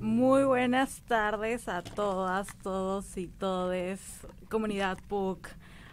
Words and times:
Muy 0.00 0.44
buenas 0.44 1.02
tardes 1.02 1.68
a 1.68 1.82
todas, 1.82 2.48
todos 2.62 3.16
y 3.16 3.28
todes, 3.28 4.00
comunidad 4.48 4.98
PUC. 5.08 5.48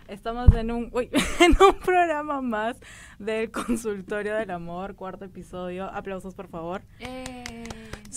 Estamos 0.08 0.54
en 0.54 0.72
un, 0.72 0.92
en 1.40 1.58
un 1.62 1.80
programa 1.84 2.42
más 2.42 2.78
del 3.20 3.52
Consultorio 3.52 4.36
del 4.36 4.52
Amor, 4.52 4.96
cuarto 4.96 5.26
episodio. 5.26 5.86
Aplausos, 5.86 6.34
por 6.36 6.48
favor. 6.48 6.82
Eh, 7.00 7.44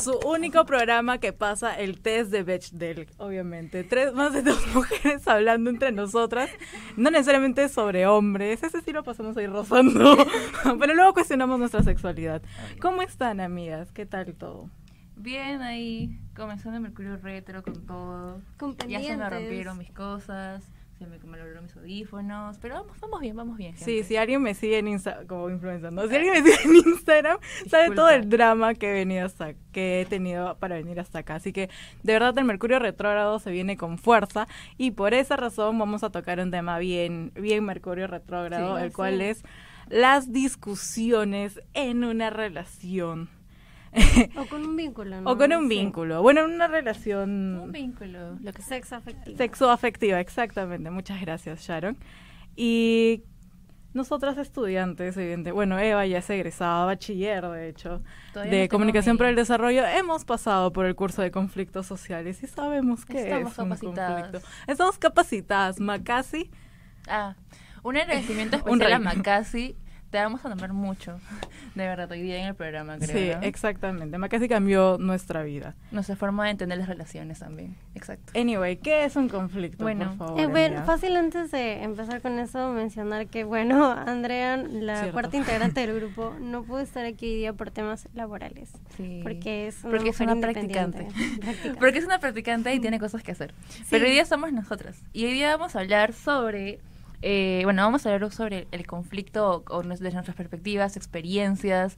Su 0.00 0.18
único 0.26 0.64
programa 0.64 1.18
que 1.18 1.32
pasa 1.32 1.78
el 1.78 2.00
test 2.00 2.30
de 2.30 2.42
Bechdel, 2.42 3.06
obviamente. 3.18 3.84
Tres 3.84 4.14
más 4.14 4.32
de 4.32 4.42
dos 4.42 4.66
mujeres 4.74 5.26
hablando 5.28 5.68
entre 5.68 5.92
nosotras, 5.92 6.48
no 6.96 7.10
necesariamente 7.10 7.68
sobre 7.68 8.06
hombres, 8.06 8.62
ese 8.62 8.80
sí 8.80 8.92
lo 8.92 9.04
pasamos 9.04 9.36
ahí 9.36 9.46
rozando, 9.46 10.16
pero 10.80 10.94
luego 10.94 11.12
cuestionamos 11.12 11.58
nuestra 11.58 11.82
sexualidad. 11.82 12.42
¿Cómo 12.80 13.02
están, 13.02 13.40
amigas? 13.40 13.92
¿Qué 13.92 14.06
tal 14.06 14.34
todo? 14.34 14.70
Bien 15.16 15.60
ahí, 15.60 16.18
comenzando 16.34 16.80
Mercurio 16.80 17.18
Retro 17.18 17.62
con 17.62 17.86
todo. 17.86 18.40
Con 18.58 18.76
Ya 18.88 19.02
se 19.02 19.16
me 19.18 19.28
rompieron 19.28 19.76
mis 19.76 19.90
cosas, 19.90 20.64
se 21.00 21.06
me 21.06 21.18
malograron 21.18 21.64
mis 21.64 21.74
audífonos, 21.74 22.58
pero 22.58 22.74
vamos, 22.74 23.00
vamos 23.00 23.20
bien, 23.20 23.34
vamos 23.34 23.56
bien. 23.56 23.74
Sí, 23.74 24.02
si 24.02 24.16
alguien 24.18 24.42
me 24.42 24.52
sigue 24.52 24.76
en 24.76 24.88
Instagram, 24.88 25.26
como 25.26 25.48
influencer, 25.48 25.90
¿no? 25.90 26.06
Si 26.06 26.14
alguien 26.14 26.34
me 26.34 26.42
sigue 26.42 26.62
en 26.62 26.88
Instagram, 26.90 27.38
sabe 27.70 27.94
todo 27.94 28.10
el 28.10 28.28
drama 28.28 28.74
que 28.74 28.90
he, 28.90 28.92
venido 28.92 29.24
hasta, 29.24 29.54
que 29.72 30.02
he 30.02 30.04
tenido 30.04 30.58
para 30.58 30.74
venir 30.74 31.00
hasta 31.00 31.20
acá. 31.20 31.36
Así 31.36 31.54
que, 31.54 31.70
de 32.02 32.12
verdad, 32.12 32.36
el 32.36 32.44
Mercurio 32.44 32.78
retrógrado 32.78 33.38
se 33.38 33.50
viene 33.50 33.78
con 33.78 33.96
fuerza 33.96 34.46
y 34.76 34.90
por 34.90 35.14
esa 35.14 35.36
razón 35.36 35.78
vamos 35.78 36.04
a 36.04 36.10
tocar 36.10 36.38
un 36.38 36.50
tema 36.50 36.78
bien, 36.78 37.32
bien 37.34 37.64
Mercurio 37.64 38.06
retrógrado, 38.06 38.76
Sí, 38.76 38.82
el 38.82 38.88
así 38.88 38.94
cual 38.94 39.22
es 39.22 39.42
las 39.88 40.34
discusiones 40.34 41.62
en 41.72 42.04
una 42.04 42.28
relación. 42.28 43.30
O 44.36 44.46
con 44.46 44.64
un 44.64 44.76
vínculo, 44.76 45.20
¿no? 45.20 45.30
o 45.30 45.36
con 45.36 45.52
un 45.52 45.62
Sí. 45.68 45.68
vínculo. 45.68 46.22
Bueno, 46.22 46.44
en 46.44 46.52
una 46.52 46.68
relación 46.68 47.58
Un 47.60 47.72
vínculo, 47.72 48.36
lo 48.40 48.52
que. 48.52 48.62
Sexo 48.62 48.96
afectivo. 48.96 49.36
Sexoafectiva, 49.36 50.20
exactamente. 50.20 50.90
Muchas 50.90 51.20
gracias, 51.20 51.60
Sharon. 51.66 51.96
Y 52.56 53.22
nosotras 53.92 54.38
estudiantes, 54.38 55.16
evidente, 55.16 55.50
bueno, 55.50 55.76
Eva 55.78 56.06
ya 56.06 56.18
es 56.18 56.30
egresada, 56.30 56.84
bachiller, 56.84 57.44
de 57.48 57.68
hecho, 57.70 58.02
Todavía 58.32 58.52
de 58.52 58.62
no 58.64 58.68
Comunicación 58.68 59.18
para 59.18 59.30
el 59.30 59.36
Desarrollo, 59.36 59.84
hemos 59.84 60.24
pasado 60.24 60.72
por 60.72 60.86
el 60.86 60.94
curso 60.94 61.22
de 61.22 61.32
conflictos 61.32 61.86
sociales 61.86 62.40
y 62.44 62.46
sabemos 62.46 63.04
que 63.04 63.18
Estamos 63.24 63.52
es 63.52 63.58
un 63.58 63.64
capacitadas. 63.64 64.22
conflicto. 64.22 64.48
Estamos 64.68 64.98
capacitadas, 64.98 65.80
Macasi. 65.80 66.50
Ah, 67.08 67.34
un 67.82 67.96
agradecimiento 67.96 68.58
Un 68.66 68.80
especial 68.80 68.92
a 68.92 68.98
rey. 69.10 69.16
Macasi. 69.16 69.76
Te 70.10 70.18
vamos 70.18 70.44
a 70.44 70.48
nombrar 70.48 70.72
mucho, 70.72 71.20
de 71.76 71.86
verdad, 71.86 72.10
hoy 72.10 72.20
día 72.22 72.40
en 72.40 72.46
el 72.48 72.54
programa, 72.56 72.98
creo. 72.98 73.08
Sí, 73.16 73.30
¿no? 73.40 73.46
exactamente. 73.46 74.18
Macasi 74.18 74.48
cambió 74.48 74.96
nuestra 74.98 75.44
vida. 75.44 75.76
Nuestra 75.92 76.16
forma 76.16 76.46
de 76.46 76.50
entender 76.50 76.78
las 76.78 76.88
relaciones 76.88 77.38
también, 77.38 77.76
exacto. 77.94 78.32
Anyway, 78.34 78.76
¿qué 78.78 79.04
es 79.04 79.14
un 79.14 79.28
conflicto, 79.28 79.84
Bueno, 79.84 80.08
por 80.16 80.26
favor? 80.26 80.40
Eh, 80.40 80.46
bueno, 80.48 80.82
fácil 80.84 81.16
antes 81.16 81.52
de 81.52 81.84
empezar 81.84 82.20
con 82.22 82.40
eso 82.40 82.72
mencionar 82.72 83.28
que, 83.28 83.44
bueno, 83.44 83.84
Andrea, 84.06 84.56
la 84.56 84.96
Cierto. 84.96 85.12
cuarta 85.12 85.36
integrante 85.36 85.86
del 85.86 85.94
grupo, 86.00 86.34
no 86.40 86.64
pudo 86.64 86.80
estar 86.80 87.04
aquí 87.04 87.26
hoy 87.26 87.36
día 87.36 87.52
por 87.52 87.70
temas 87.70 88.08
laborales. 88.12 88.72
Sí. 88.96 89.20
Porque 89.22 89.68
es 89.68 89.84
una, 89.84 89.90
Porque 89.92 90.08
es 90.08 90.16
mujer 90.20 90.26
una 90.26 90.34
independiente. 90.48 90.98
practicante. 91.04 91.40
Practicante. 91.40 91.78
Porque 91.78 91.98
es 91.98 92.04
una 92.04 92.18
practicante 92.18 92.74
y 92.74 92.80
tiene 92.80 92.98
cosas 92.98 93.22
que 93.22 93.30
hacer. 93.30 93.54
Pero 93.88 94.04
hoy 94.06 94.10
día 94.10 94.24
somos 94.24 94.52
nosotras. 94.52 95.00
Y 95.12 95.26
hoy 95.26 95.34
día 95.34 95.56
vamos 95.56 95.76
a 95.76 95.80
hablar 95.80 96.12
sobre. 96.14 96.80
Eh, 97.22 97.60
bueno, 97.64 97.82
vamos 97.82 98.06
a 98.06 98.12
hablar 98.12 98.30
sobre 98.32 98.66
el 98.72 98.86
conflicto 98.86 99.64
o 99.68 99.82
nos- 99.82 100.00
de 100.00 100.10
nuestras 100.12 100.36
perspectivas, 100.36 100.96
experiencias. 100.96 101.96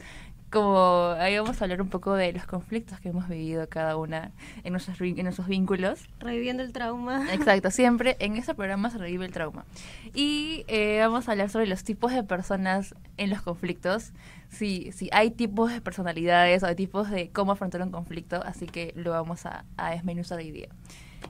Como 0.51 1.15
ahí 1.19 1.39
vamos 1.39 1.63
a 1.63 1.65
hablar 1.65 1.81
un 1.81 1.89
poco 1.89 2.13
de 2.13 2.31
los 2.35 2.45
conflictos 2.45 3.01
que 3.01 3.09
hemos 3.09 3.27
vivido 3.27 3.67
cada 3.71 3.97
una 3.97 4.33
en 4.65 4.73
nuestros, 4.73 5.01
en 5.01 5.23
nuestros 5.25 5.47
vínculos. 5.49 6.01
Reviviendo 6.21 6.63
el 6.63 6.73
trauma. 6.73 7.33
Exacto, 7.33 7.71
siempre 7.71 8.17
en 8.21 8.37
este 8.37 8.55
programa 8.55 8.91
se 8.91 8.99
revive 8.99 9.25
el 9.25 9.33
trauma. 9.33 9.65
Y 10.13 10.67
eh, 10.69 10.99
vamos 11.01 11.27
a 11.27 11.33
hablar 11.33 11.49
sobre 11.49 11.67
los 11.67 11.85
tipos 11.85 12.13
de 12.13 12.23
personas 12.23 12.95
en 13.17 13.31
los 13.31 13.41
conflictos. 13.41 14.13
Si, 14.51 14.93
si 14.93 15.09
hay 15.13 15.31
tipos 15.31 15.73
de 15.73 15.81
personalidades 15.81 16.63
o 16.63 16.67
hay 16.67 16.75
tipos 16.75 17.09
de 17.09 17.31
cómo 17.31 17.53
afrontar 17.53 17.81
un 17.81 17.91
conflicto, 17.91 18.43
así 18.45 18.67
que 18.67 18.93
lo 18.95 19.13
vamos 19.13 19.47
a, 19.47 19.65
a 19.79 19.93
desmenuzar 19.93 20.37
hoy 20.37 20.51
día. 20.51 20.69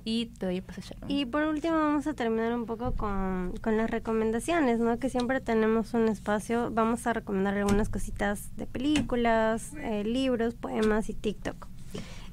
Y 0.04 0.26
te 0.26 0.46
doy. 0.46 0.62
Y 1.08 1.26
por 1.26 1.44
último 1.44 1.76
vamos 1.76 2.06
a 2.06 2.14
terminar 2.14 2.54
un 2.54 2.66
poco 2.66 2.92
con, 2.92 3.54
con 3.60 3.76
las 3.76 3.90
recomendaciones, 3.90 4.78
¿no? 4.78 4.98
Que 4.98 5.08
siempre 5.08 5.40
tenemos 5.40 5.94
un 5.94 6.08
espacio. 6.08 6.70
Vamos 6.72 7.06
a 7.06 7.12
recomendar 7.12 7.56
algunas 7.56 7.88
cositas 7.88 8.56
de 8.56 8.66
películas, 8.66 9.72
eh, 9.78 10.04
libros, 10.04 10.54
poemas 10.54 11.08
y 11.08 11.14
TikTok. 11.14 11.68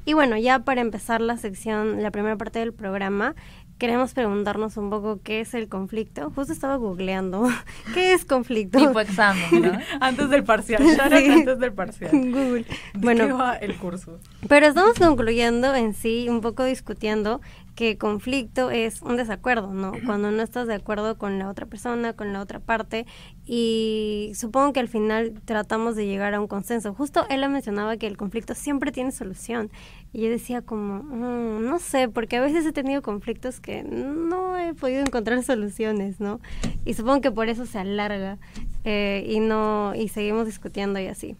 Y 0.05 0.13
bueno, 0.13 0.37
ya 0.37 0.59
para 0.59 0.81
empezar 0.81 1.21
la 1.21 1.37
sección, 1.37 2.01
la 2.01 2.09
primera 2.09 2.35
parte 2.35 2.57
del 2.59 2.73
programa, 2.73 3.35
queremos 3.79 4.13
preguntarnos 4.13 4.77
un 4.77 4.91
poco 4.91 5.19
qué 5.23 5.39
es 5.39 5.55
el 5.55 5.67
conflicto. 5.67 6.31
Justo 6.35 6.53
estaba 6.53 6.75
googleando. 6.75 7.47
¿Qué 7.95 8.13
es 8.13 8.25
conflicto? 8.25 8.77
tipo 8.77 8.99
examen, 8.99 9.61
¿no? 9.61 9.71
Antes 9.99 10.29
del 10.29 10.43
parcial, 10.43 10.83
Sharon, 10.85 11.17
Sí. 11.19 11.29
antes 11.31 11.57
del 11.59 11.73
parcial. 11.73 12.11
Google. 12.11 12.65
¿De 12.93 12.99
Bueno, 12.99 13.25
qué 13.25 13.33
va 13.33 13.55
el 13.55 13.75
curso? 13.77 14.19
pero 14.47 14.67
estamos 14.67 14.99
concluyendo 14.99 15.73
en 15.73 15.93
sí, 15.95 16.27
un 16.29 16.41
poco 16.41 16.63
discutiendo 16.65 17.41
que 17.79 17.97
conflicto 17.97 18.71
es 18.71 19.01
un 19.01 19.15
desacuerdo, 19.15 19.71
¿no? 19.71 19.93
Cuando 20.05 20.31
no 20.31 20.43
estás 20.43 20.67
de 20.67 20.73
acuerdo 20.73 21.17
con 21.17 21.39
la 21.39 21.47
otra 21.47 21.65
persona, 21.65 22.11
con 22.11 22.33
la 22.33 22.41
otra 22.41 22.59
parte, 22.59 23.05
y 23.45 24.33
supongo 24.35 24.73
que 24.73 24.81
al 24.81 24.89
final 24.89 25.35
tratamos 25.45 25.95
de 25.95 26.05
llegar 26.05 26.33
a 26.33 26.41
un 26.41 26.47
consenso. 26.49 26.93
Justo 26.93 27.25
él 27.29 27.47
mencionaba 27.47 27.95
que 27.95 28.05
el 28.07 28.17
conflicto 28.17 28.53
siempre 28.53 28.91
tiene 28.91 29.13
solución, 29.13 29.71
y 30.11 30.23
yo 30.23 30.29
decía 30.29 30.61
como, 30.61 31.03
"Mm, 31.03 31.63
no 31.69 31.79
sé, 31.79 32.09
porque 32.09 32.35
a 32.35 32.41
veces 32.41 32.65
he 32.65 32.73
tenido 32.73 33.01
conflictos 33.01 33.61
que 33.61 33.81
no 33.81 34.59
he 34.59 34.73
podido 34.73 34.99
encontrar 34.99 35.41
soluciones, 35.41 36.19
¿no? 36.19 36.41
Y 36.83 36.95
supongo 36.95 37.21
que 37.21 37.31
por 37.31 37.47
eso 37.47 37.65
se 37.65 37.79
alarga 37.79 38.39
eh, 38.83 39.25
y 39.25 39.39
no 39.39 39.93
y 39.95 40.09
seguimos 40.09 40.45
discutiendo 40.45 40.99
y 40.99 41.07
así. 41.07 41.37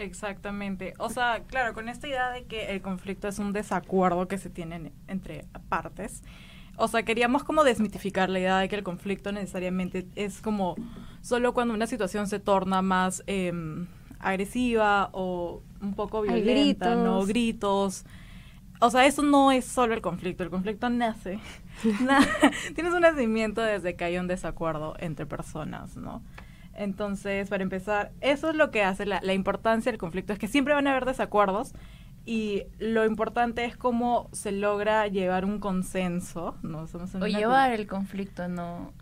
Exactamente. 0.00 0.94
O 0.98 1.10
sea, 1.10 1.42
claro, 1.46 1.74
con 1.74 1.88
esta 1.88 2.08
idea 2.08 2.30
de 2.30 2.44
que 2.44 2.70
el 2.72 2.80
conflicto 2.82 3.28
es 3.28 3.38
un 3.38 3.52
desacuerdo 3.52 4.26
que 4.28 4.38
se 4.38 4.48
tienen 4.50 4.92
entre 5.08 5.44
partes. 5.68 6.22
O 6.76 6.88
sea, 6.88 7.02
queríamos 7.02 7.44
como 7.44 7.64
desmitificar 7.64 8.30
la 8.30 8.38
idea 8.40 8.58
de 8.58 8.68
que 8.68 8.76
el 8.76 8.82
conflicto 8.82 9.30
necesariamente 9.32 10.06
es 10.16 10.40
como 10.40 10.76
solo 11.20 11.52
cuando 11.52 11.74
una 11.74 11.86
situación 11.86 12.26
se 12.26 12.40
torna 12.40 12.80
más 12.80 13.22
em, 13.26 13.86
agresiva 14.18 15.10
o 15.12 15.62
un 15.82 15.94
poco 15.94 16.22
violenta, 16.22 16.94
¿no? 16.94 17.26
gritos. 17.26 18.04
O 18.80 18.88
sea, 18.88 19.04
eso 19.04 19.22
no 19.22 19.52
es 19.52 19.66
solo 19.66 19.92
el 19.92 20.00
conflicto. 20.00 20.42
El 20.42 20.48
conflicto 20.50 20.88
nace. 20.88 21.38
na- 22.00 22.26
Tienes 22.74 22.94
un 22.94 23.02
nacimiento 23.02 23.60
desde 23.60 23.94
que 23.96 24.04
hay 24.04 24.16
un 24.16 24.26
desacuerdo 24.26 24.94
entre 24.98 25.26
personas, 25.26 25.96
¿no? 25.96 26.22
Entonces, 26.80 27.48
para 27.48 27.62
empezar, 27.62 28.10
eso 28.20 28.50
es 28.50 28.56
lo 28.56 28.70
que 28.70 28.82
hace 28.82 29.04
la, 29.06 29.20
la 29.22 29.34
importancia 29.34 29.92
del 29.92 29.98
conflicto, 29.98 30.32
es 30.32 30.38
que 30.38 30.48
siempre 30.48 30.74
van 30.74 30.86
a 30.86 30.90
haber 30.92 31.04
desacuerdos 31.04 31.72
y 32.26 32.62
lo 32.78 33.04
importante 33.06 33.64
es 33.64 33.76
cómo 33.76 34.28
se 34.32 34.52
logra 34.52 35.06
llevar 35.08 35.44
un 35.44 35.58
consenso, 35.58 36.56
¿no? 36.62 36.86
Somos 36.86 37.14
en 37.14 37.22
O 37.22 37.26
llevar 37.38 37.72
el 37.72 37.86
conflicto, 37.86 38.48
¿no? 38.48 38.92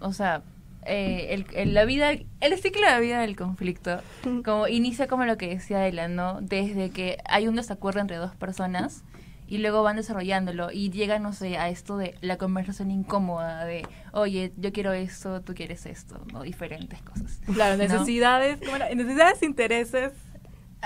O 0.00 0.12
sea, 0.12 0.42
eh, 0.86 1.28
el, 1.30 1.46
el- 1.54 1.72
la 1.74 1.84
vida, 1.86 2.10
el 2.12 2.58
ciclo 2.58 2.86
de 2.90 3.00
vida 3.00 3.20
del 3.20 3.36
conflicto, 3.36 4.00
como 4.44 4.68
inicia 4.68 5.06
como 5.06 5.24
lo 5.24 5.36
que 5.38 5.48
decía 5.48 5.86
Ela, 5.86 6.08
¿no? 6.08 6.40
Desde 6.42 6.90
que 6.90 7.18
hay 7.26 7.48
un 7.48 7.56
desacuerdo 7.56 8.00
entre 8.00 8.16
dos 8.16 8.34
personas 8.36 9.02
y 9.46 9.58
luego 9.58 9.82
van 9.82 9.96
desarrollándolo 9.96 10.70
y 10.72 10.90
llegan, 10.90 11.22
no 11.22 11.32
sé, 11.32 11.58
a 11.58 11.68
esto 11.68 11.96
de 11.98 12.14
la 12.22 12.38
conversación 12.38 12.90
incómoda 12.90 13.64
de, 13.64 13.86
oye, 14.12 14.52
yo 14.56 14.72
quiero 14.72 14.92
esto, 14.92 15.42
tú 15.42 15.54
quieres 15.54 15.84
esto, 15.86 16.24
¿no? 16.32 16.42
Diferentes 16.42 17.00
cosas. 17.02 17.40
Claro, 17.52 17.76
¿no? 17.76 17.82
necesidades, 17.82 18.58
¿cómo 18.64 18.76
era? 18.76 18.94
Necesidades, 18.94 19.42
intereses. 19.42 20.12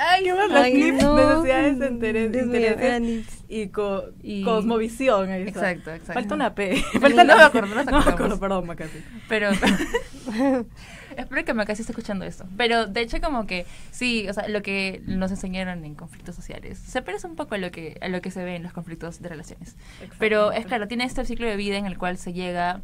Ay, 0.00 0.22
¿Qué 0.24 0.32
más? 0.32 0.50
Ay, 0.52 0.92
no. 0.92 1.16
necesidades, 1.16 1.76
interes- 1.78 2.30
Dios 2.30 2.46
mío, 2.46 2.70
intereses 2.70 3.26
y, 3.48 3.66
co- 3.68 4.04
Y- 4.22 4.44
cosmovisión. 4.44 5.28
ahí. 5.30 5.42
Exacto, 5.42 5.90
exacto. 5.90 6.12
Falta 6.14 6.34
una 6.36 6.54
P. 6.54 6.74
No 6.94 7.00
Falta 7.00 7.24
me 7.24 7.32
acuerdo, 7.32 7.74
no 7.74 7.84
No 7.84 8.04
me 8.04 8.10
acuerdo, 8.12 8.38
perdón, 8.38 8.66
Macasi. 8.68 9.02
Pero 9.28 9.50
espero 11.18 11.44
que 11.44 11.54
Macasi 11.54 11.82
esté 11.82 11.92
escuchando 11.92 12.24
esto. 12.24 12.46
Pero 12.56 12.86
de 12.86 13.00
hecho 13.00 13.20
como 13.20 13.46
que 13.46 13.66
sí, 13.90 14.28
o 14.28 14.32
sea, 14.32 14.48
lo 14.48 14.62
que 14.62 15.02
nos 15.06 15.30
enseñaron 15.30 15.84
en 15.84 15.94
conflictos 15.94 16.34
sociales 16.34 16.78
se 16.78 17.02
parece 17.02 17.26
un 17.26 17.36
poco 17.36 17.54
a 17.54 17.58
lo 17.58 17.70
que 17.70 17.98
a 18.00 18.08
lo 18.08 18.20
que 18.20 18.30
se 18.30 18.44
ve 18.44 18.56
en 18.56 18.62
los 18.62 18.72
conflictos 18.72 19.20
de 19.20 19.28
relaciones. 19.28 19.76
Pero 20.18 20.52
es 20.52 20.66
claro, 20.66 20.88
tiene 20.88 21.04
este 21.04 21.24
ciclo 21.24 21.46
de 21.46 21.56
vida 21.56 21.76
en 21.76 21.86
el 21.86 21.98
cual 21.98 22.18
se 22.18 22.32
llega 22.32 22.80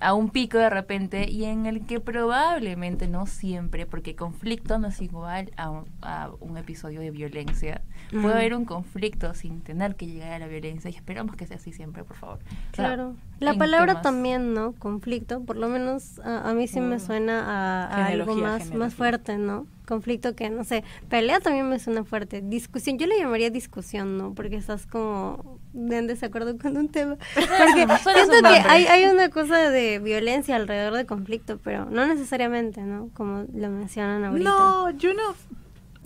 a 0.00 0.12
un 0.14 0.28
pico 0.30 0.58
de 0.58 0.68
repente 0.70 1.30
y 1.30 1.44
en 1.44 1.64
el 1.66 1.86
que 1.86 2.00
probablemente 2.00 3.08
no 3.08 3.26
siempre, 3.26 3.86
porque 3.86 4.14
conflicto 4.14 4.78
no 4.78 4.88
es 4.88 5.00
igual 5.00 5.50
a 5.56 5.70
un, 5.70 5.84
a 6.02 6.30
un 6.40 6.56
episodio 6.58 7.00
de 7.00 7.10
violencia. 7.10 7.80
Puede 8.10 8.34
haber 8.34 8.54
un 8.54 8.64
conflicto 8.66 9.32
sin 9.34 9.62
tener 9.62 9.96
que 9.96 10.06
llegar 10.06 10.32
a 10.32 10.38
la 10.38 10.46
violencia 10.46 10.90
y 10.90 10.94
esperamos 10.94 11.34
que 11.36 11.46
sea 11.46 11.56
así 11.56 11.72
siempre, 11.72 12.04
por 12.04 12.16
favor. 12.16 12.38
O 12.72 12.76
sea, 12.76 12.84
Claro. 12.86 13.14
La 13.40 13.54
palabra 13.54 13.94
temas- 13.94 14.02
también, 14.02 14.54
¿no? 14.54 14.72
Conflicto, 14.72 15.40
por 15.42 15.56
lo 15.56 15.68
menos 15.68 16.18
a, 16.20 16.48
a 16.50 16.54
mí 16.54 16.68
sí 16.68 16.80
me 16.80 16.96
Mm. 16.96 17.00
suena 17.00 17.40
a, 17.44 17.86
a 17.86 18.06
algo 18.06 18.34
más, 18.34 18.58
genealogía. 18.62 18.78
más 18.78 18.94
fuerte, 18.94 19.36
¿no? 19.38 19.66
Conflicto 19.86 20.34
que, 20.34 20.50
no 20.50 20.64
sé, 20.64 20.84
pelea 21.08 21.40
también 21.40 21.68
me 21.68 21.78
suena 21.78 22.04
fuerte. 22.04 22.40
Discusión, 22.42 22.98
yo 22.98 23.06
le 23.06 23.18
llamaría 23.18 23.50
discusión, 23.50 24.16
¿no? 24.18 24.34
Porque 24.34 24.56
estás 24.56 24.86
como 24.86 25.55
en 25.76 26.06
desacuerdo 26.06 26.56
con 26.58 26.76
un 26.76 26.88
tema. 26.88 27.16
Porque 27.34 27.86
siento 28.02 28.32
que 28.42 28.48
hay, 28.68 28.86
hay 28.86 29.04
una 29.04 29.28
cosa 29.28 29.70
de 29.70 29.98
violencia 29.98 30.56
alrededor 30.56 30.94
de 30.94 31.06
conflicto, 31.06 31.58
pero 31.62 31.84
no 31.90 32.06
necesariamente, 32.06 32.80
¿no? 32.82 33.10
Como 33.14 33.44
lo 33.54 33.70
mencionan 33.70 34.24
ahorita. 34.24 34.48
No, 34.50 34.90
yo 34.90 35.12
no, 35.14 35.22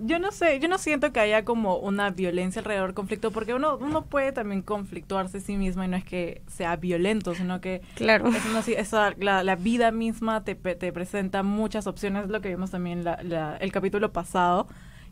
yo 0.02 0.18
no 0.18 0.32
sé, 0.32 0.58
yo 0.60 0.68
no 0.68 0.78
siento 0.78 1.12
que 1.12 1.20
haya 1.20 1.44
como 1.44 1.76
una 1.76 2.10
violencia 2.10 2.60
alrededor 2.60 2.86
del 2.88 2.94
conflicto, 2.94 3.30
porque 3.30 3.52
uno, 3.54 3.76
uno 3.76 4.02
puede 4.06 4.32
también 4.32 4.62
conflictuarse 4.62 5.38
a 5.38 5.40
sí 5.40 5.56
mismo 5.56 5.84
y 5.84 5.88
no 5.88 5.96
es 5.96 6.04
que 6.04 6.40
sea 6.48 6.76
violento, 6.76 7.34
sino 7.34 7.60
que 7.60 7.82
Claro. 7.96 8.28
es 8.28 8.44
una, 8.46 8.60
esa- 8.60 9.14
la, 9.18 9.44
la 9.44 9.56
vida 9.56 9.90
misma 9.92 10.42
te, 10.42 10.56
pe- 10.56 10.74
te 10.74 10.92
presenta 10.92 11.42
muchas 11.42 11.86
opciones, 11.86 12.24
es 12.24 12.30
lo 12.30 12.40
que 12.40 12.48
vimos 12.48 12.70
también 12.70 13.04
la, 13.04 13.18
la- 13.22 13.56
el 13.58 13.72
capítulo 13.72 14.10
pasado, 14.12 14.66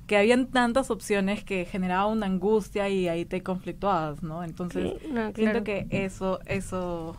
que 0.09 0.17
habían 0.17 0.47
tantas 0.49 0.91
opciones 0.91 1.45
que 1.45 1.65
generaba 1.65 2.07
una 2.07 2.27
angustia 2.27 2.89
y 2.89 3.07
ahí 3.07 3.25
te 3.25 3.45
conflictuabas, 3.45 4.25
¿no? 4.25 4.43
Entonces, 4.43 4.95
Sí, 5.01 5.09
no, 5.13 5.33
siento 5.33 5.63
que 5.63 5.87
eso, 5.91 6.41
eso 6.47 7.17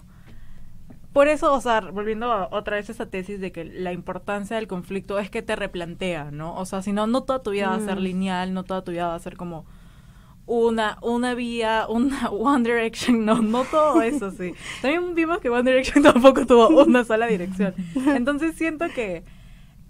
por 1.14 1.28
eso, 1.28 1.54
o 1.54 1.60
sea, 1.62 1.82
volviendo 1.82 2.32
a 2.32 2.50
otra 2.52 2.76
vez 2.76 2.88
a 2.90 2.92
esa 2.92 3.06
tesis 3.08 3.40
de 3.40 3.52
que 3.52 3.64
la 3.66 3.94
importancia 3.94 4.56
del 4.58 4.68
conflicto 4.68 5.18
es 5.20 5.30
que 5.30 5.42
te 5.42 5.56
replantea, 5.56 6.30
¿no? 6.32 6.56
O 6.56 6.66
sea, 6.66 6.82
si 6.82 6.92
no, 6.94 7.08
no 7.08 7.24
toda 7.24 7.42
tu 7.42 7.52
vida 7.52 7.70
va 7.70 7.76
a 7.76 7.80
ser 7.80 7.98
Mm. 7.98 8.04
lineal, 8.04 8.54
no 8.54 8.64
toda 8.64 8.84
tu 8.84 8.92
vida 8.92 9.08
va 9.08 9.16
a 9.16 9.20
ser 9.20 9.36
como 9.36 9.66
una, 10.46 10.98
una 11.02 11.34
vía, 11.36 11.86
una 11.90 12.30
One 12.32 12.64
Direction, 12.70 13.26
no, 13.26 13.42
no 13.42 13.64
todo 13.66 14.02
eso, 14.02 14.32
sí. 14.32 14.54
También 14.82 15.14
vimos 15.16 15.40
que 15.40 15.50
One 15.50 15.70
Direction 15.70 16.04
tampoco 16.14 16.46
tuvo 16.46 16.70
una 16.84 17.04
sola 17.04 17.28
dirección. 17.28 17.74
Entonces 18.16 18.56
siento 18.56 18.86
que, 18.94 19.24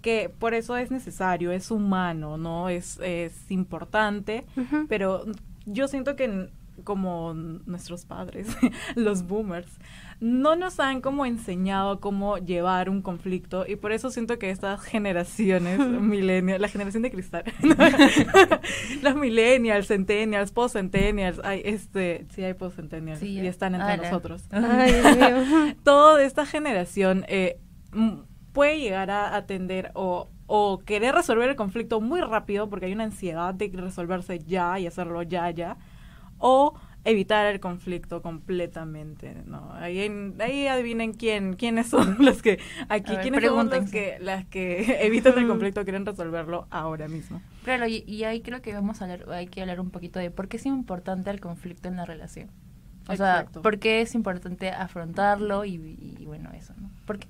que 0.00 0.30
por 0.38 0.54
eso 0.54 0.76
es 0.76 0.90
necesario, 0.90 1.52
es 1.52 1.70
humano, 1.70 2.36
¿no? 2.36 2.68
Es, 2.68 2.98
es 3.02 3.50
importante, 3.50 4.44
pero 4.88 5.24
yo 5.66 5.88
siento 5.88 6.16
que 6.16 6.48
como 6.84 7.34
nuestros 7.34 8.04
padres, 8.04 8.48
los 8.94 9.26
boomers, 9.26 9.78
no 10.20 10.56
nos 10.56 10.80
han 10.80 11.00
como 11.00 11.24
enseñado 11.24 12.00
cómo 12.00 12.36
llevar 12.38 12.90
un 12.90 13.00
conflicto 13.00 13.64
y 13.66 13.76
por 13.76 13.92
eso 13.92 14.10
siento 14.10 14.38
que 14.38 14.50
estas 14.50 14.82
generaciones, 14.82 15.78
millennials, 16.00 16.60
la 16.60 16.68
generación 16.68 17.02
de 17.02 17.10
cristal, 17.10 17.44
los 19.02 19.14
millennials, 19.14 19.86
centennials, 19.86 20.52
post-centennials, 20.52 21.40
hay 21.44 21.62
este, 21.64 22.26
sí 22.34 22.42
hay 22.42 22.54
post-centennials 22.54 23.20
Sí, 23.20 23.40
y 23.40 23.46
están 23.46 23.74
entre 23.74 23.96
nosotros. 23.98 24.44
Ay, 24.50 24.92
Dios. 24.92 25.76
Toda 25.84 26.22
esta 26.22 26.44
generación 26.44 27.24
eh, 27.28 27.58
puede 28.52 28.80
llegar 28.80 29.10
a 29.10 29.36
atender 29.36 29.90
o, 29.94 30.28
o 30.46 30.78
querer 30.84 31.14
resolver 31.14 31.48
el 31.48 31.56
conflicto 31.56 32.00
muy 32.00 32.20
rápido 32.20 32.68
porque 32.68 32.86
hay 32.86 32.92
una 32.92 33.04
ansiedad 33.04 33.54
de 33.54 33.70
resolverse 33.72 34.38
ya 34.40 34.78
y 34.78 34.86
hacerlo 34.86 35.22
ya, 35.22 35.50
ya, 35.50 35.76
o 36.38 36.74
evitar 37.04 37.46
el 37.46 37.60
conflicto 37.60 38.20
completamente, 38.20 39.42
¿no? 39.46 39.72
Ahí, 39.74 40.00
ahí 40.38 40.66
adivinen 40.66 41.14
quién, 41.14 41.54
quiénes 41.54 41.88
son 41.88 42.16
los 42.24 42.42
que 42.42 42.58
aquí, 42.88 43.12
ver, 43.12 43.22
quiénes 43.22 43.44
son 43.44 43.90
que, 43.90 44.18
las 44.20 44.44
que 44.46 44.98
evitan 45.06 45.38
el 45.38 45.48
conflicto, 45.48 45.82
quieren 45.84 46.04
resolverlo 46.04 46.66
ahora 46.70 47.08
mismo. 47.08 47.40
Claro, 47.64 47.86
y, 47.86 48.04
y 48.06 48.24
ahí 48.24 48.40
creo 48.40 48.60
que 48.60 48.74
vamos 48.74 49.00
a 49.00 49.04
hablar, 49.04 49.30
hay 49.30 49.46
que 49.46 49.62
hablar 49.62 49.80
un 49.80 49.90
poquito 49.90 50.18
de 50.18 50.30
por 50.30 50.48
qué 50.48 50.56
es 50.58 50.66
importante 50.66 51.30
el 51.30 51.40
conflicto 51.40 51.88
en 51.88 51.96
la 51.96 52.04
relación. 52.04 52.50
O 53.08 53.16
sea, 53.16 53.46
por 53.46 53.80
qué 53.80 54.02
es 54.02 54.14
importante 54.14 54.70
afrontarlo 54.70 55.64
y, 55.64 55.74
y 55.74 56.26
bueno, 56.26 56.50
eso, 56.52 56.74
¿no? 56.78 56.90
Porque 57.06 57.26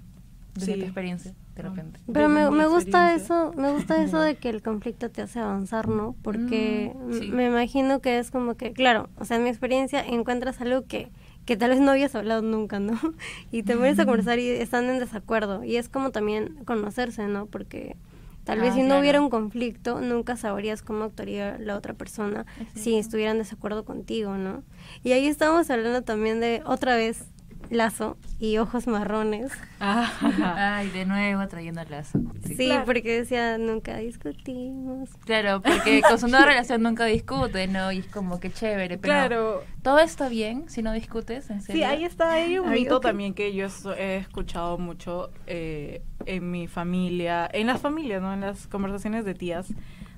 desde 0.60 0.74
Sí. 0.74 0.78
tu 0.80 0.84
experiencia, 0.86 1.34
de 1.56 1.62
repente. 1.62 2.00
Pero 2.12 2.28
me, 2.28 2.50
me 2.50 2.66
gusta 2.68 3.14
eso, 3.14 3.52
me 3.56 3.70
gusta 3.72 4.02
eso 4.02 4.20
de 4.20 4.36
que 4.36 4.48
el 4.50 4.62
conflicto 4.62 5.10
te 5.10 5.22
hace 5.22 5.40
avanzar, 5.40 5.88
¿no? 5.88 6.14
Porque 6.22 6.92
Mm, 6.96 7.12
sí. 7.14 7.28
me 7.32 7.46
imagino 7.46 8.00
que 8.00 8.18
es 8.18 8.30
como 8.30 8.54
que, 8.56 8.72
claro, 8.72 9.08
o 9.18 9.24
sea, 9.24 9.36
en 9.38 9.42
mi 9.44 9.48
experiencia 9.50 10.00
encuentras 10.04 10.60
algo 10.60 10.86
que, 10.86 11.10
que 11.46 11.56
tal 11.56 11.70
vez 11.70 11.80
no 11.80 11.90
habías 11.90 12.14
hablado 12.14 12.42
nunca, 12.42 12.78
¿no? 12.80 12.92
Y 13.52 13.62
te 13.64 13.76
pones 13.76 13.98
a 13.98 14.04
conversar 14.04 14.38
y 14.38 14.48
están 14.48 14.88
en 14.90 14.98
desacuerdo. 15.00 15.64
Y 15.64 15.76
es 15.76 15.88
como 15.88 16.10
también 16.10 16.56
conocerse, 16.64 17.26
¿no? 17.26 17.46
Porque 17.46 17.96
tal 18.44 18.60
vez 18.60 18.70
Ah, 18.72 18.76
si 18.76 18.82
no 18.82 18.98
hubiera 18.98 19.20
un 19.20 19.30
conflicto, 19.30 20.00
nunca 20.00 20.36
sabrías 20.36 20.82
cómo 20.82 21.04
actuaría 21.04 21.58
la 21.58 21.76
otra 21.76 21.94
persona 21.94 22.46
si 22.74 22.96
estuviera 22.96 23.32
en 23.32 23.38
desacuerdo 23.38 23.84
contigo, 23.84 24.36
¿no? 24.36 24.62
Y 25.04 25.12
ahí 25.12 25.26
estamos 25.26 25.70
hablando 25.70 26.02
también 26.02 26.40
de, 26.40 26.62
otra 26.64 26.96
vez, 26.96 27.24
lazo 27.68 28.16
y 28.38 28.58
ojos 28.58 28.86
marrones. 28.86 29.52
Ay, 29.78 30.88
de 30.90 31.04
nuevo 31.04 31.46
trayendo 31.48 31.80
el 31.82 31.90
lazo. 31.90 32.18
Sí, 32.44 32.66
Claro. 32.66 32.84
porque 32.84 33.18
decía, 33.20 33.58
nunca 33.58 33.96
discutimos. 33.98 35.10
Claro, 35.24 35.60
porque 35.62 36.00
con 36.08 36.18
su 36.18 36.28
nueva 36.28 36.46
relación 36.46 36.82
nunca 36.82 37.04
discute, 37.04 37.66
¿no? 37.68 37.92
Y 37.92 37.98
es 37.98 38.06
como 38.06 38.40
que 38.40 38.50
chévere, 38.50 38.98
pero 38.98 39.02
Claro, 39.12 39.64
todo 39.82 39.98
está 40.00 40.28
bien 40.28 40.68
si 40.68 40.82
no 40.82 40.92
discutes, 40.92 41.50
en 41.50 41.60
serio. 41.60 41.80
Sí, 41.80 41.84
ahí 41.84 42.04
está, 42.04 42.32
hay 42.32 42.58
un 42.58 42.70
mito 42.70 43.00
también 43.00 43.34
que 43.34 43.52
yo 43.54 43.66
he 43.96 44.16
escuchado 44.16 44.78
mucho 44.78 45.30
eh, 45.46 46.02
en 46.26 46.50
mi 46.50 46.66
familia, 46.66 47.48
en 47.52 47.66
las 47.66 47.80
familias, 47.80 48.20
¿no? 48.22 48.32
En 48.34 48.40
las 48.40 48.66
conversaciones 48.66 49.24
de 49.24 49.34
tías, 49.34 49.68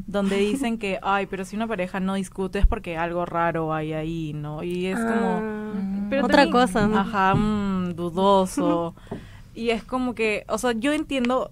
donde 0.07 0.37
dicen 0.37 0.79
que, 0.79 0.99
ay, 1.03 1.27
pero 1.27 1.45
si 1.45 1.57
una 1.57 1.67
pareja 1.67 2.01
no 2.01 2.15
discute 2.15 2.59
es 2.59 2.67
porque 2.67 2.97
algo 2.97 3.25
raro 3.25 3.73
hay 3.73 3.93
ahí, 3.93 4.33
¿no? 4.35 4.63
Y 4.63 4.87
es 4.87 4.99
como... 4.99 5.41
Ah, 5.43 6.07
pero 6.11 6.25
otra 6.25 6.45
también- 6.45 6.53
cosa, 6.53 6.87
¿no? 6.89 6.99
Ajá, 6.99 7.35
mm, 7.35 7.95
dudoso. 7.95 8.95
y 9.55 9.71
es 9.71 9.85
como 9.85 10.15
que, 10.15 10.45
o 10.49 10.59
sea, 10.59 10.73
yo 10.73 10.93
entiendo, 10.93 11.51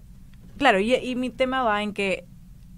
claro, 0.59 0.81
y, 0.81 0.95
y 0.95 1.17
mi 1.17 1.31
tema 1.31 1.63
va 1.63 1.83
en 1.83 1.93
que 1.93 2.25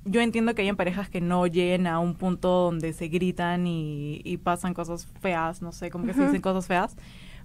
yo 0.04 0.20
entiendo 0.20 0.54
que 0.54 0.62
hayan 0.62 0.76
parejas 0.76 1.08
que 1.08 1.20
no 1.20 1.46
lleguen 1.46 1.86
a 1.86 2.00
un 2.00 2.14
punto 2.14 2.48
donde 2.48 2.92
se 2.92 3.08
gritan 3.08 3.66
y, 3.66 4.20
y 4.24 4.36
pasan 4.38 4.74
cosas 4.74 5.06
feas, 5.20 5.62
no 5.62 5.70
sé, 5.72 5.90
como 5.90 6.06
que 6.06 6.14
se 6.14 6.24
dicen 6.24 6.40
cosas 6.40 6.66
feas. 6.66 6.96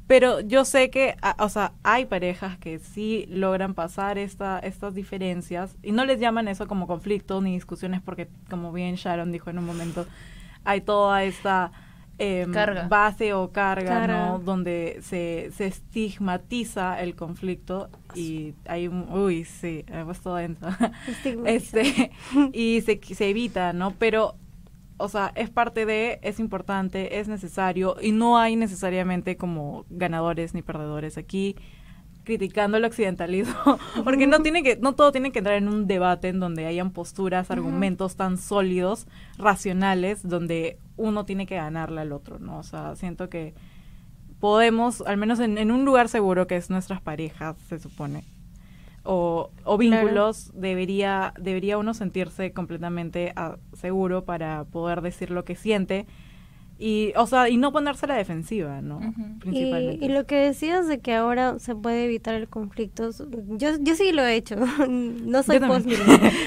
Pero 0.07 0.39
yo 0.39 0.63
sé 0.65 0.89
que, 0.89 1.15
a- 1.21 1.36
o 1.44 1.50
sea, 1.50 1.74
hay 1.83 2.06
parejas 2.06 2.57
que 2.57 2.80
sí 2.80 3.25
logran 3.30 3.74
pasar 3.74 4.18
esta, 4.18 4.57
estas 4.59 4.94
diferencias 4.94 5.75
y 5.83 5.92
no 5.92 6.06
les 6.06 6.19
llaman 6.19 6.48
eso 6.48 6.65
como 6.68 6.88
conflicto 6.88 7.42
ni 7.42 7.54
discusiones 7.54 8.01
porque, 8.01 8.30
como 8.50 8.71
bien 8.71 8.95
Sharon 8.95 9.31
dijo 9.33 9.50
en 9.50 9.57
un 9.59 9.65
momento, 9.65 10.06
hay 10.63 10.81
toda 10.81 11.24
esta 11.25 11.71
Carga. 12.51 12.88
base 12.88 13.33
o 13.33 13.51
carga, 13.51 13.88
Carga. 13.89 14.25
¿no? 14.31 14.39
Donde 14.39 14.98
se, 15.01 15.51
se 15.56 15.68
estigmatiza 15.68 17.00
el 17.01 17.15
conflicto 17.15 17.89
y 18.15 18.56
hay 18.65 18.88
un, 18.88 19.07
uy, 19.12 19.45
sí, 19.45 19.86
he 19.88 20.03
puesto. 20.03 20.36
Estigmatizar. 20.39 20.92
este, 21.45 22.12
y 22.53 22.81
se, 22.81 23.00
se 23.13 23.29
evita, 23.29 23.72
¿no? 23.74 23.91
Pero, 24.00 24.36
o 24.98 25.10
sea, 25.10 25.32
es 25.36 25.50
parte 25.50 25.86
de, 25.86 26.20
es 26.24 26.39
importante, 26.39 27.20
es 27.20 27.27
necesario 27.27 27.96
y 28.01 28.12
no 28.12 28.38
hay 28.38 28.56
necesariamente 28.56 29.38
como 29.38 29.86
ganadores 29.89 30.54
ni 30.54 30.62
perdedores 30.62 31.18
aquí 31.18 31.56
criticando 32.24 32.75
el 32.75 32.84
occidentalismo, 32.84 33.56
porque 34.04 34.27
no 34.27 34.42
tiene 34.42 34.62
que, 34.62 34.75
no 34.75 34.94
todo 34.96 35.13
tiene 35.13 35.32
que 35.32 35.39
entrar 35.39 35.56
en 35.56 35.70
un 35.70 35.88
debate 35.88 36.27
en 36.27 36.42
donde 36.42 36.66
hayan 36.66 36.92
posturas, 36.92 37.50
argumentos 37.51 38.18
tan 38.18 38.38
sólidos, 38.38 39.08
racionales, 39.38 40.27
donde 40.27 40.77
uno 40.98 41.24
tiene 41.24 41.46
que 41.46 41.56
ganarle 41.56 42.01
al 42.01 42.12
otro, 42.12 42.38
¿no? 42.38 42.58
O 42.58 42.63
sea, 42.63 42.98
siento 42.98 43.30
que 43.30 43.54
podemos, 44.42 45.01
al 45.01 45.16
menos 45.16 45.39
en, 45.39 45.58
en 45.58 45.72
un 45.72 45.86
lugar 45.86 46.10
seguro 46.10 46.48
que 46.48 46.58
es 46.58 46.70
nuestras 46.70 47.00
parejas, 47.00 47.56
se 47.70 47.80
supone, 47.80 48.25
o, 49.09 49.51
o 49.63 49.77
vínculos, 49.77 50.51
debería, 50.53 51.33
debería 51.39 51.77
uno 51.77 51.93
sentirse 51.93 52.51
completamente 52.51 53.31
ah, 53.37 53.57
seguro 53.71 54.25
para 54.25 54.65
poder 54.65 55.01
decir 55.01 55.31
lo 55.31 55.45
que 55.45 55.55
siente 55.55 56.05
y, 56.79 57.12
o 57.15 57.25
sea, 57.25 57.50
y 57.50 57.57
no 57.57 57.72
ponerse 57.72 58.05
a 58.05 58.10
la 58.10 58.15
defensiva, 58.15 58.81
¿no? 58.81 58.98
Ujú. 58.98 59.10
Y, 59.36 59.39
Principalmente. 59.39 60.05
y 60.05 60.10
lo 60.10 60.25
que 60.25 60.36
decías 60.36 60.88
de 60.88 61.00
que 61.00 61.15
ahora 61.15 61.57
se 61.60 61.75
puede 61.75 62.05
evitar 62.05 62.36
el 62.36 62.48
conflicto, 62.48 63.10
yo, 63.57 63.69
yo 63.79 63.96
sí 63.96 64.12
lo 64.12 64.24
he 64.24 64.36
hecho, 64.36 64.55
no 64.88 65.43
soy 65.43 65.60
Yo 65.60 65.67
post 65.67 65.88
Yo 65.88 65.98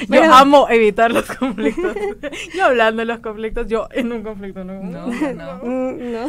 pero- 0.08 0.32
amo 0.34 0.68
evitar 0.70 1.10
los 1.12 1.24
conflictos. 1.24 1.96
yo 2.56 2.64
hablando 2.64 3.00
de 3.00 3.06
los 3.06 3.18
conflictos, 3.20 3.66
yo 3.66 3.88
en 3.92 4.12
un 4.12 4.22
conflicto 4.22 4.64
no. 4.64 4.82
No, 4.82 5.06
no. 5.06 5.58
Mm, 5.64 6.12
No, 6.12 6.28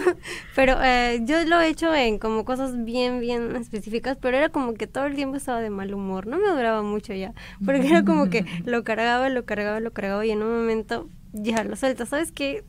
pero 0.55 0.77
eh, 0.83 1.19
yo 1.23 1.43
lo 1.45 1.59
he 1.61 1.67
hecho 1.69 1.93
en 1.93 2.17
como 2.19 2.43
cosas 2.45 2.83
bien, 2.83 3.19
bien 3.19 3.55
específicas, 3.55 4.17
pero 4.19 4.37
era 4.37 4.49
como 4.49 4.73
que 4.73 4.87
todo 4.87 5.05
el 5.05 5.15
tiempo 5.15 5.35
estaba 5.37 5.59
de 5.61 5.69
mal 5.69 5.93
humor, 5.93 6.27
no 6.27 6.37
me 6.37 6.47
duraba 6.49 6.81
mucho 6.81 7.13
ya, 7.13 7.33
porque 7.63 7.87
era 7.87 8.03
como 8.03 8.29
que 8.29 8.45
lo 8.65 8.83
cargaba, 8.83 9.29
lo 9.29 9.45
cargaba, 9.45 9.79
lo 9.79 9.91
cargaba 9.91 10.25
y 10.25 10.31
en 10.31 10.41
un 10.43 10.51
momento 10.51 11.07
ya 11.33 11.63
lo 11.63 11.75
suelta, 11.75 12.05
¿sabes 12.05 12.31
qué? 12.31 12.63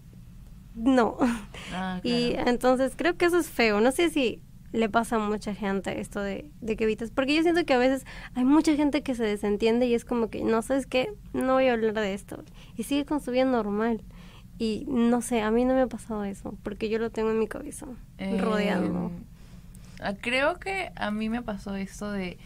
No. 0.74 1.16
Ah, 1.72 2.00
Y 2.02 2.34
entonces 2.46 2.94
creo 2.96 3.16
que 3.16 3.26
eso 3.26 3.38
es 3.38 3.48
feo, 3.48 3.80
no 3.80 3.92
sé 3.92 4.10
si 4.10 4.40
le 4.72 4.88
pasa 4.88 5.16
a 5.16 5.18
mucha 5.18 5.54
gente 5.54 6.00
esto 6.00 6.20
de, 6.20 6.50
de 6.62 6.76
que 6.76 6.84
evitas. 6.84 7.10
Porque 7.10 7.34
yo 7.36 7.42
siento 7.42 7.64
que 7.66 7.74
a 7.74 7.78
veces 7.78 8.06
hay 8.34 8.44
mucha 8.44 8.74
gente 8.74 9.02
que 9.02 9.14
se 9.14 9.22
desentiende 9.24 9.86
y 9.86 9.94
es 9.94 10.04
como 10.06 10.30
que, 10.30 10.42
no 10.44 10.62
sabes 10.62 10.86
qué, 10.86 11.12
no 11.34 11.54
voy 11.54 11.66
a 11.68 11.74
hablar 11.74 11.92
de 11.94 12.14
esto. 12.14 12.42
Y 12.76 12.84
sigue 12.84 13.04
con 13.04 13.20
su 13.20 13.30
vida 13.32 13.44
normal. 13.44 14.02
Y 14.58 14.86
no 14.88 15.20
sé, 15.20 15.42
a 15.42 15.50
mí 15.50 15.64
no 15.64 15.74
me 15.74 15.82
ha 15.82 15.86
pasado 15.88 16.24
eso, 16.24 16.56
porque 16.62 16.88
yo 16.88 16.98
lo 16.98 17.10
tengo 17.10 17.30
en 17.30 17.38
mi 17.38 17.48
cabeza, 17.48 17.86
Eh, 18.18 18.38
rodeando. 18.40 19.10
ah, 20.00 20.14
Creo 20.20 20.58
que 20.58 20.90
a 20.96 21.10
mí 21.10 21.28
me 21.28 21.42
pasó 21.42 21.74
esto 21.76 22.10
de 22.10 22.38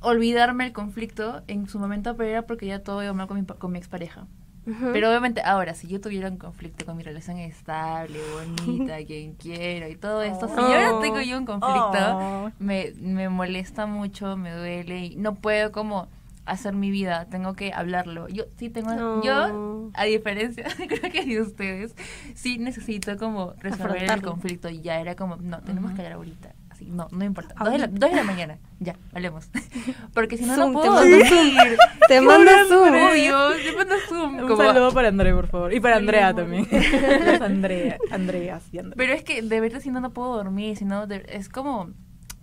olvidarme 0.00 0.66
el 0.66 0.72
conflicto 0.72 1.42
en 1.46 1.68
su 1.68 1.78
momento, 1.78 2.16
pero 2.16 2.28
era 2.30 2.42
porque 2.42 2.66
ya 2.66 2.82
todo 2.82 3.02
iba 3.02 3.12
mal 3.12 3.26
con 3.28 3.38
mi, 3.38 3.46
con 3.46 3.72
mi 3.72 3.78
expareja. 3.78 4.26
Pero 4.64 5.08
obviamente 5.08 5.40
ahora, 5.44 5.74
si 5.74 5.88
yo 5.88 6.00
tuviera 6.00 6.28
un 6.28 6.36
conflicto 6.36 6.84
con 6.84 6.96
mi 6.96 7.02
relación 7.02 7.38
estable, 7.38 8.18
bonita, 8.34 8.96
quien 9.06 9.34
quiero 9.34 9.88
y 9.88 9.96
todo 9.96 10.22
esto, 10.22 10.48
si 10.48 10.54
yo 10.54 10.60
ahora 10.62 10.92
Oh. 10.94 10.98
tengo 11.00 11.20
yo 11.20 11.38
un 11.38 11.46
conflicto, 11.46 12.16
Oh. 12.18 12.50
me, 12.58 12.92
me 13.00 13.28
molesta 13.28 13.86
mucho, 13.86 14.36
me 14.36 14.52
duele 14.52 15.06
y 15.06 15.16
no 15.16 15.34
puedo 15.34 15.72
como 15.72 16.08
hacer 16.46 16.74
mi 16.74 16.90
vida, 16.90 17.26
tengo 17.30 17.54
que 17.54 17.72
hablarlo. 17.72 18.28
Yo 18.28 18.44
sí 18.56 18.70
tengo, 18.70 18.92
No. 18.94 19.22
yo, 19.22 19.90
a 19.94 20.04
diferencia, 20.04 20.64
creo 20.88 21.10
que 21.12 21.24
de 21.24 21.40
ustedes, 21.40 21.94
sí 22.34 22.58
necesito 22.58 23.16
como 23.16 23.54
resolver 23.60 24.02
el 24.04 24.22
conflicto 24.22 24.68
y 24.68 24.80
ya 24.82 25.00
era 25.00 25.14
como, 25.16 25.36
no, 25.36 25.60
tenemos 25.62 25.92
que 25.92 25.98
hablar 26.02 26.14
ahorita. 26.14 26.54
Así, 26.80 26.90
no, 26.90 27.08
no 27.10 27.24
importa. 27.24 27.54
Dos 27.62 27.72
de, 27.72 27.78
la, 27.78 27.86
dos 27.88 28.10
de 28.10 28.16
la 28.16 28.22
mañana, 28.24 28.58
ya, 28.78 28.96
hablemos. 29.14 29.50
Porque 30.14 30.36
si 30.38 30.44
no, 30.46 30.54
Zoom, 30.54 30.72
no 30.72 30.80
te 30.80 30.86
puedo 30.88 31.00
mando 31.00 31.16
dormir. 31.26 31.78
Te 32.08 32.20
mando 32.20 32.50
Zoom. 32.68 32.94
Obvio, 32.94 33.48
te 33.62 33.72
mando 33.76 33.94
Zoom. 34.08 34.34
Un 34.40 34.48
como- 34.48 34.56
saludo 34.64 34.92
para 34.92 35.08
André, 35.08 35.32
por 35.34 35.46
favor. 35.46 35.72
Y 35.74 35.80
para 35.80 35.96
Andrea 35.96 36.34
también. 36.34 36.66
Andrea, 37.42 37.98
Andreas 38.10 38.62
y 38.72 38.78
Andrea. 38.78 38.94
Pero 38.96 39.12
es 39.12 39.22
que 39.22 39.42
de 39.42 39.60
verdad 39.60 39.80
si 39.80 39.90
no, 39.90 40.00
no 40.00 40.10
puedo 40.12 40.34
dormir, 40.36 40.76
si 40.76 40.84
no, 40.84 41.06
de- 41.06 41.24
es 41.28 41.48
como 41.48 41.90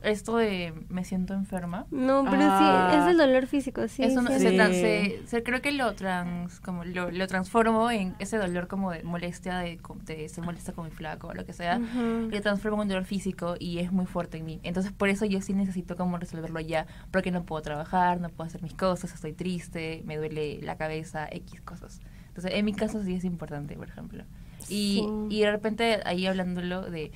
esto 0.03 0.37
de 0.37 0.73
me 0.89 1.03
siento 1.03 1.33
enferma. 1.33 1.85
No, 1.91 2.23
pero 2.29 2.43
Ah. 2.43 2.89
sí, 2.93 2.97
es 2.99 3.07
el 3.07 3.17
dolor 3.17 3.47
físico, 3.47 3.87
sí. 3.87 4.03
es 4.03 4.15
un- 4.15 4.27
sí. 4.27 4.39
se 4.39 4.49
se- 4.57 5.21
se- 5.25 5.43
creo 5.43 5.61
que 5.61 5.71
lo 5.71 5.93
trans 5.95 6.59
como 6.59 6.83
lo, 6.85 7.09
lo 7.11 7.27
transformo 7.27 7.89
en 7.89 8.15
ese 8.19 8.37
dolor 8.37 8.67
como 8.67 8.91
de 8.91 9.03
molestia 9.03 9.57
de, 9.59 9.79
de 10.05 10.29
se 10.29 10.41
molesta 10.41 10.71
con 10.73 10.85
mi 10.85 10.91
flaco 10.91 11.27
o 11.29 11.33
lo 11.33 11.45
que 11.45 11.53
sea 11.53 11.79
Ujú. 11.79 12.29
lo 12.31 12.41
transformo 12.41 12.77
en 12.77 12.81
un 12.83 12.87
dolor 12.89 13.05
físico 13.05 13.55
y 13.59 13.79
es 13.79 13.91
muy 13.91 14.05
fuerte 14.05 14.37
en 14.37 14.45
mí 14.45 14.59
entonces 14.63 14.91
por 14.91 15.09
eso 15.09 15.25
yo 15.25 15.41
sí 15.41 15.53
necesito 15.53 15.95
como 15.95 16.17
resolverlo 16.17 16.59
ya 16.59 16.85
porque 17.11 17.31
no 17.31 17.43
puedo 17.43 17.61
trabajar 17.63 18.21
no 18.21 18.29
puedo 18.29 18.47
hacer 18.47 18.61
mis 18.61 18.73
cosas 18.75 19.13
estoy 19.13 19.33
triste 19.33 20.03
me 20.05 20.17
duele 20.17 20.59
la 20.61 20.77
cabeza 20.77 21.27
x 21.31 21.59
cosas 21.61 21.99
entonces 22.27 22.51
en 22.53 22.65
mi 22.65 22.73
caso 22.73 23.03
sí 23.03 23.15
es 23.15 23.23
importante 23.25 23.75
por 23.75 23.87
ejemplo 23.89 24.23
y, 24.69 25.03
Sí. 25.29 25.35
y 25.37 25.41
de 25.41 25.51
repente 25.51 25.99
ahí 26.05 26.25
hablándolo 26.27 26.81
de 26.83 27.11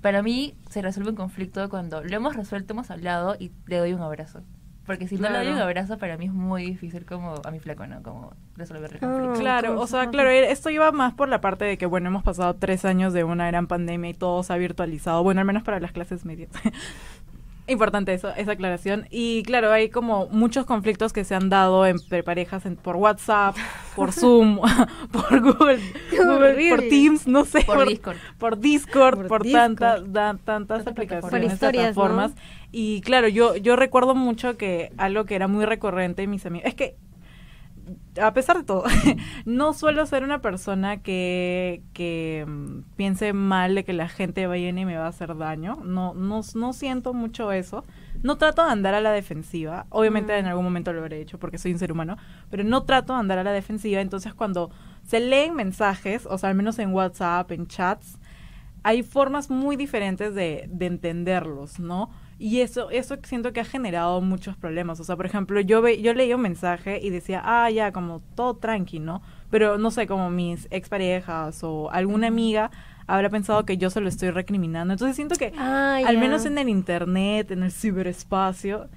para 0.00 0.22
mí 0.22 0.54
se 0.70 0.82
resuelve 0.82 1.10
un 1.10 1.16
conflicto 1.16 1.68
cuando 1.68 2.02
lo 2.02 2.16
hemos 2.16 2.36
resuelto 2.36 2.72
hemos 2.72 2.90
hablado 2.90 3.36
y 3.38 3.50
le 3.66 3.78
doy 3.78 3.92
un 3.92 4.02
abrazo 4.02 4.40
porque 4.86 5.08
si 5.08 5.16
no 5.16 5.22
le 5.22 5.38
doy 5.38 5.46
Claro. 5.46 5.56
un 5.56 5.62
abrazo 5.62 5.98
para 5.98 6.16
mí 6.16 6.26
es 6.26 6.32
muy 6.32 6.64
difícil 6.64 7.04
como 7.04 7.34
a 7.44 7.50
mi 7.50 7.58
flaco 7.58 7.86
no 7.88 8.02
como 8.04 8.34
resolver 8.56 8.92
el 8.92 9.00
conflicto 9.00 9.40
Claro, 9.40 9.68
¿cómo 9.70 9.80
o 9.80 9.86
se 9.86 9.92
sea, 9.94 10.10
claro, 10.10 10.30
esto 10.30 10.70
iba 10.70 10.92
más 10.92 11.12
por 11.14 11.28
la 11.28 11.40
parte 11.40 11.64
de 11.64 11.76
que, 11.76 11.86
bueno, 11.86 12.08
hemos 12.08 12.22
pasado 12.22 12.54
tres 12.54 12.84
años 12.84 13.12
de 13.12 13.24
una 13.24 13.46
gran 13.48 13.66
pandemia 13.66 14.10
y 14.10 14.14
todo 14.14 14.42
se 14.44 14.52
ha 14.52 14.56
virtualizado, 14.56 15.22
bueno, 15.24 15.40
al 15.40 15.46
menos 15.46 15.64
para 15.64 15.80
las 15.80 15.90
clases 15.92 16.24
medias. 16.24 16.50
Importante 17.68 18.14
eso, 18.14 18.28
esa 18.36 18.52
aclaración. 18.52 19.06
Y 19.10 19.42
claro, 19.42 19.72
hay 19.72 19.88
como 19.88 20.26
muchos 20.28 20.66
conflictos 20.66 21.12
que 21.12 21.24
se 21.24 21.34
han 21.34 21.48
dado 21.48 21.84
entre 21.84 22.22
parejas 22.22 22.64
en- 22.64 22.76
por 22.76 22.94
WhatsApp, 22.96 23.56
por 23.96 24.12
Zoom, 24.12 24.60
por 25.12 25.40
Google, 25.40 25.80
por. 26.70 26.80
Teams, 26.88 27.26
no 27.26 27.44
sé. 27.44 27.62
por 27.62 27.88
Discord 27.88 28.16
por 28.38 28.58
Discord, 28.58 29.16
Por 29.18 29.26
por, 29.28 29.42
Discord. 29.42 29.62
tantas, 29.78 30.12
da- 30.12 30.38
tantas 30.44 30.86
aplicaciones. 30.86 31.30
Por 31.30 31.42
historias, 31.52 31.96
¿no? 31.96 32.02
plataformas. 32.02 32.32
Y 32.70 33.00
claro, 33.00 33.26
yo, 33.28 33.56
yo 33.56 33.74
recuerdo 33.76 34.14
mucho 34.14 34.56
que 34.56 34.92
algo 34.98 35.24
que 35.24 35.34
era 35.34 35.48
muy 35.48 35.64
recurrente 35.64 36.22
en 36.22 36.30
mis 36.30 36.44
amigos, 36.46 36.68
es 36.68 36.74
que 36.74 36.96
a 38.20 38.32
pesar 38.32 38.56
de 38.56 38.64
todo, 38.64 38.84
no 39.44 39.72
suelo 39.72 40.04
ser 40.06 40.24
una 40.24 40.40
persona 40.40 41.02
que, 41.02 41.82
que 41.92 42.44
mm, 42.46 42.80
piense 42.96 43.32
mal 43.32 43.74
de 43.74 43.84
que 43.84 43.92
la 43.92 44.08
gente 44.08 44.46
viene 44.48 44.82
y 44.82 44.84
me 44.84 44.96
va 44.96 45.06
a 45.06 45.08
hacer 45.08 45.36
daño. 45.36 45.76
No, 45.84 46.14
no, 46.14 46.40
no 46.54 46.72
siento 46.72 47.14
mucho 47.14 47.52
eso. 47.52 47.84
No 48.22 48.36
trato 48.38 48.64
de 48.64 48.72
andar 48.72 48.94
a 48.94 49.00
la 49.00 49.12
defensiva. 49.12 49.86
Obviamente 49.90 50.32
Mm. 50.32 50.38
en 50.38 50.46
algún 50.46 50.64
momento 50.64 50.92
lo 50.92 51.00
habré 51.00 51.20
hecho 51.20 51.38
porque 51.38 51.58
soy 51.58 51.72
un 51.72 51.78
ser 51.78 51.92
humano, 51.92 52.16
pero 52.50 52.64
no 52.64 52.82
trato 52.84 53.12
de 53.12 53.20
andar 53.20 53.38
a 53.38 53.44
la 53.44 53.52
defensiva. 53.52 54.00
Entonces 54.00 54.34
cuando 54.34 54.70
se 55.04 55.20
leen 55.20 55.54
mensajes, 55.54 56.26
o 56.26 56.38
sea, 56.38 56.50
al 56.50 56.56
menos 56.56 56.78
en 56.78 56.92
WhatsApp, 56.92 57.52
en 57.52 57.66
chats, 57.66 58.18
hay 58.82 59.02
formas 59.02 59.50
muy 59.50 59.76
diferentes 59.76 60.34
de, 60.34 60.68
de 60.70 60.86
entenderlos, 60.86 61.78
¿no? 61.78 62.10
Y 62.38 62.60
eso, 62.60 62.90
eso 62.90 63.16
siento 63.22 63.52
que 63.52 63.60
ha 63.60 63.64
generado 63.64 64.20
muchos 64.20 64.56
problemas. 64.56 65.00
O 65.00 65.04
sea, 65.04 65.16
por 65.16 65.26
ejemplo, 65.26 65.60
yo 65.60 65.80
ve, 65.80 66.02
yo 66.02 66.12
leía 66.12 66.36
un 66.36 66.42
mensaje 66.42 67.00
y 67.02 67.10
decía, 67.10 67.42
ah, 67.44 67.70
ya, 67.70 67.92
como 67.92 68.20
todo 68.34 68.56
tranqui, 68.56 68.98
¿no? 68.98 69.22
Pero 69.50 69.78
no 69.78 69.90
sé, 69.90 70.06
como 70.06 70.30
mis 70.30 70.68
exparejas 70.70 71.64
o 71.64 71.90
alguna 71.90 72.26
amiga 72.26 72.70
habrá 73.06 73.30
pensado 73.30 73.64
que 73.64 73.78
yo 73.78 73.88
se 73.88 74.00
lo 74.00 74.08
estoy 74.08 74.30
recriminando. 74.30 74.92
Entonces 74.92 75.16
siento 75.16 75.36
que, 75.36 75.52
Ah, 75.56 76.00
al 76.04 76.18
menos 76.18 76.44
en 76.44 76.58
el 76.58 76.68
internet, 76.68 77.50
en 77.52 77.62
el 77.62 77.72
ciberespacio, 77.72 78.88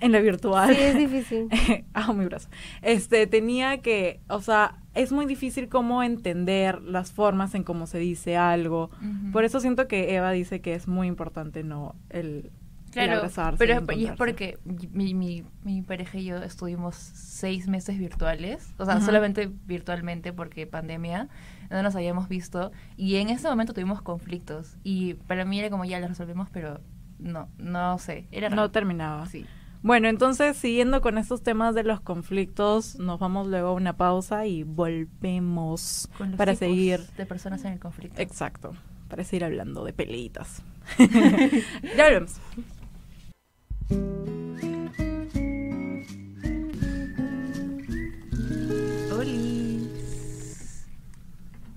en 0.00 0.12
la 0.12 0.20
virtual. 0.20 0.74
Sí, 0.74 0.82
es 0.82 0.96
difícil. 0.96 1.48
ah, 1.94 2.12
mi 2.12 2.26
brazo. 2.26 2.48
Este, 2.82 3.26
tenía 3.26 3.78
que, 3.78 4.20
o 4.28 4.40
sea, 4.40 4.76
es 4.94 5.12
muy 5.12 5.26
difícil 5.26 5.68
cómo 5.68 6.02
entender 6.02 6.82
las 6.82 7.12
formas 7.12 7.54
en 7.54 7.64
cómo 7.64 7.86
se 7.86 7.98
dice 7.98 8.36
algo. 8.36 8.90
Por 9.32 9.44
eso 9.44 9.60
siento 9.60 9.88
que 9.88 10.14
Eva 10.14 10.30
dice 10.30 10.60
que 10.60 10.74
es 10.74 10.86
muy 10.86 11.08
importante, 11.08 11.64
¿no? 11.64 11.96
El 12.10 12.52
Claro, 12.94 13.18
abrazarse. 13.18 13.58
pero 13.58 13.82
y 13.94 14.06
es 14.06 14.12
porque 14.12 14.58
mi, 14.64 15.14
mi, 15.14 15.44
mi 15.62 15.82
pareja 15.82 16.18
y 16.18 16.24
yo 16.24 16.36
estuvimos 16.38 16.94
seis 16.94 17.68
meses 17.68 17.98
virtuales, 17.98 18.72
o 18.78 18.84
sea, 18.84 18.94
Ajá. 18.96 19.04
solamente 19.06 19.50
virtualmente 19.66 20.32
porque 20.32 20.66
pandemia, 20.66 21.28
no 21.70 21.82
nos 21.82 21.94
habíamos 21.96 22.28
visto, 22.28 22.72
y 22.96 23.16
en 23.16 23.28
ese 23.30 23.48
momento 23.48 23.72
tuvimos 23.74 24.00
conflictos, 24.02 24.76
y 24.84 25.14
para 25.14 25.44
mí 25.44 25.58
era 25.58 25.70
como 25.70 25.84
ya 25.84 26.00
los 26.00 26.08
resolvimos, 26.08 26.48
pero 26.50 26.80
no, 27.18 27.48
no 27.58 27.98
sé, 27.98 28.26
era 28.32 28.48
No 28.48 28.70
terminaba. 28.70 29.26
Sí. 29.26 29.44
Bueno, 29.82 30.08
entonces, 30.08 30.56
siguiendo 30.56 31.02
con 31.02 31.18
estos 31.18 31.42
temas 31.42 31.74
de 31.74 31.82
los 31.82 32.00
conflictos, 32.00 32.98
nos 32.98 33.18
vamos 33.20 33.48
luego 33.48 33.68
a 33.68 33.72
una 33.72 33.96
pausa 33.98 34.46
y 34.46 34.62
volvemos 34.62 36.08
Con 36.16 36.30
los 36.30 36.38
para 36.38 36.54
seguir. 36.54 37.00
de 37.18 37.26
personas 37.26 37.64
en 37.64 37.72
el 37.74 37.78
conflicto. 37.80 38.20
Exacto, 38.22 38.72
para 39.08 39.24
seguir 39.24 39.44
hablando 39.44 39.84
de 39.84 39.92
peleitas. 39.92 40.62
ya 40.98 42.04
volvemos. 42.04 42.36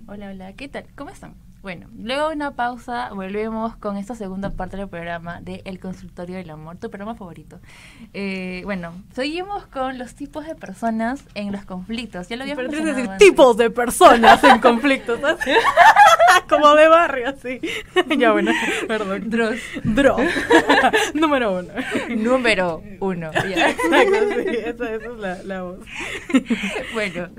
Hola, 0.08 0.30
hola, 0.30 0.54
¿qué 0.54 0.68
tal? 0.68 0.86
¿Cómo 0.96 1.10
están? 1.10 1.36
Bueno, 1.62 1.88
luego 1.98 2.30
de 2.30 2.36
una 2.36 2.52
pausa 2.52 3.10
volvemos 3.14 3.76
con 3.76 3.98
esta 3.98 4.16
segunda 4.16 4.52
parte 4.52 4.78
del 4.78 4.88
programa 4.88 5.42
de 5.42 5.62
El 5.66 5.80
Consultorio 5.80 6.38
del 6.38 6.50
Amor, 6.50 6.78
tu 6.78 6.90
programa 6.90 7.16
favorito. 7.16 7.60
Eh, 8.14 8.62
bueno, 8.64 8.94
seguimos 9.14 9.66
con 9.68 9.98
los 9.98 10.16
tipos 10.16 10.46
de 10.46 10.56
personas 10.56 11.24
en 11.36 11.52
los 11.52 11.66
conflictos. 11.66 12.30
Ya 12.30 12.38
lo 12.38 12.44
habíamos 12.44 12.66
Pero 12.70 12.86
decir 12.86 13.10
antes. 13.10 13.18
tipos 13.28 13.58
de 13.58 13.70
personas 13.70 14.42
en 14.44 14.60
conflictos. 14.60 15.20
Como 16.50 16.75
de 16.75 16.88
barrio, 16.88 17.30
así. 17.30 17.60
ya 18.18 18.32
bueno, 18.32 18.51
perdón. 18.88 19.30
Dross. 19.30 19.60
Drop. 19.84 20.20
Número 21.13 21.60
uno. 21.60 21.74
Número 22.16 22.82
uno. 23.00 23.32
Ya. 23.34 23.70
Exacto, 23.70 24.18
sí, 24.36 24.58
esa, 24.58 24.96
esa 24.96 24.96
es 24.96 25.18
la, 25.18 25.44
la 25.44 25.63
voz. 25.63 25.80
bueno, 26.94 27.30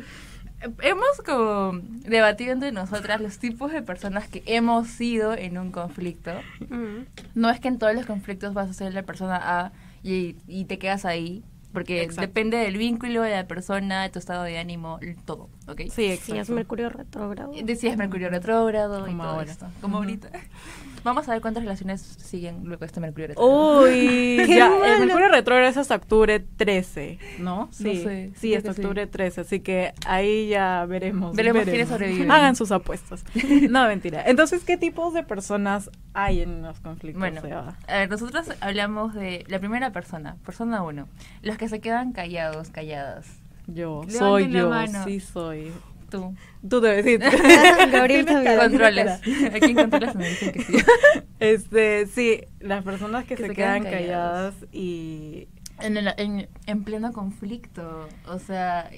hemos 0.82 1.18
como 1.24 1.80
debatido 2.04 2.52
entre 2.52 2.72
nosotras 2.72 3.20
los 3.20 3.38
tipos 3.38 3.72
de 3.72 3.82
personas 3.82 4.28
que 4.28 4.42
hemos 4.46 4.88
sido 4.88 5.34
en 5.34 5.58
un 5.58 5.70
conflicto. 5.70 6.32
Mm. 6.68 7.06
No 7.34 7.50
es 7.50 7.60
que 7.60 7.68
en 7.68 7.78
todos 7.78 7.94
los 7.94 8.06
conflictos 8.06 8.54
vas 8.54 8.70
a 8.70 8.72
ser 8.72 8.94
la 8.94 9.02
persona 9.02 9.40
A 9.42 9.72
y, 10.02 10.36
y 10.46 10.64
te 10.64 10.78
quedas 10.78 11.04
ahí, 11.04 11.44
porque 11.72 12.02
Exacto. 12.02 12.22
depende 12.22 12.56
del 12.56 12.76
vínculo 12.76 13.22
de 13.22 13.30
la 13.30 13.46
persona, 13.46 14.02
de 14.02 14.10
tu 14.10 14.18
estado 14.18 14.42
de 14.42 14.58
ánimo, 14.58 14.98
todo, 15.24 15.48
¿ok? 15.68 15.80
Sí, 15.82 15.90
Sí, 15.90 16.06
exacto. 16.12 16.40
es 16.42 16.50
Mercurio 16.50 16.88
retrógrado. 16.88 17.52
Decías 17.62 17.96
Mercurio 17.96 18.28
retrógrado 18.30 19.06
y 19.06 19.10
Como 19.10 19.22
todo 19.22 19.32
ahora. 19.32 19.50
esto, 19.52 19.66
como 19.80 19.96
ahorita. 19.98 20.30
Vamos 21.04 21.28
a 21.28 21.32
ver 21.32 21.40
cuántas 21.40 21.62
relaciones 21.62 22.00
siguen 22.02 22.64
luego 22.64 22.80
de 22.80 22.86
este 22.86 23.00
Mercurio 23.00 23.28
retrógrado. 23.28 23.82
Uy, 23.84 24.42
Qué 24.46 24.56
ya, 24.56 24.68
malo. 24.68 24.84
el 24.84 25.00
Mercurio 25.06 25.28
retrógrado 25.28 25.70
es 25.70 25.76
hasta 25.76 25.94
octubre 25.94 26.40
13, 26.40 27.18
¿no? 27.38 27.68
Sí, 27.70 28.02
sé, 28.02 28.32
sí, 28.36 28.54
hasta 28.56 28.70
que 28.70 28.74
sí. 28.74 28.80
octubre 28.82 29.06
13, 29.06 29.40
así 29.42 29.60
que 29.60 29.92
ahí 30.06 30.48
ya 30.48 30.84
veremos. 30.86 31.36
Veremos 31.36 31.62
quiénes 31.64 31.88
sobreviven. 31.88 32.30
Hagan 32.30 32.56
sus 32.56 32.72
apuestas. 32.72 33.24
No, 33.70 33.86
mentira. 33.86 34.24
Entonces, 34.26 34.64
¿qué 34.64 34.76
tipos 34.76 35.14
de 35.14 35.22
personas 35.22 35.90
hay 36.14 36.42
en 36.42 36.62
los 36.62 36.80
conflictos? 36.80 37.20
Bueno, 37.20 37.40
Eva? 37.44 37.76
a 37.86 37.98
ver, 37.98 38.10
nosotros 38.10 38.48
hablamos 38.60 39.14
de 39.14 39.44
la 39.48 39.58
primera 39.60 39.92
persona, 39.92 40.36
persona 40.44 40.82
uno, 40.82 41.06
los 41.42 41.56
que 41.58 41.68
se 41.68 41.80
quedan 41.80 42.12
callados, 42.12 42.70
calladas. 42.70 43.26
Yo, 43.68 44.00
Levanten 44.06 44.18
soy 44.18 44.48
la 44.48 44.58
yo, 44.60 44.68
mano. 44.70 45.04
sí 45.04 45.20
soy. 45.20 45.72
Tú. 46.10 46.34
Tú 46.66 46.80
debes 46.80 47.04
decir. 47.04 47.20
Gabriel 47.92 48.24
también. 48.24 48.58
Controles. 48.58 49.08
¿A 49.54 49.60
quién 49.60 49.76
controlas? 49.76 50.14
Me 50.16 50.28
dicen 50.28 50.52
que 50.52 50.62
sí. 50.62 50.72
Este, 51.38 52.06
sí, 52.06 52.40
las 52.60 52.82
personas 52.82 53.24
que, 53.26 53.36
Que 53.36 53.42
se, 53.42 53.48
se 53.48 53.54
quedan 53.54 53.82
quedan 53.82 53.92
calladas 53.92 54.54
callados. 54.54 54.68
y 54.74 55.48
En, 55.80 55.96
el- 55.98 56.14
en, 56.16 56.48
en 56.66 56.84
pleno 56.84 57.12
conflicto. 57.12 58.08
O 58.26 58.38
sea, 58.38 58.90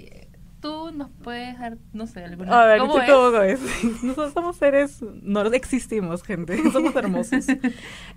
tú 0.61 0.93
nos 0.93 1.11
puedes 1.23 1.59
dar, 1.59 1.79
no 1.93 2.07
sé, 2.07 2.25
alguna. 2.25 2.63
A 2.63 2.67
ver, 2.67 2.81
¿Cómo 2.81 2.95
¿tú 2.95 3.01
es? 3.01 3.11
cómo 3.11 3.31
ves? 3.33 3.61
Nosotros 4.03 4.33
somos 4.33 4.57
seres, 4.57 5.03
no 5.23 5.43
existimos, 5.47 6.23
gente, 6.23 6.59
somos 6.73 6.95
hermosos. 6.95 7.47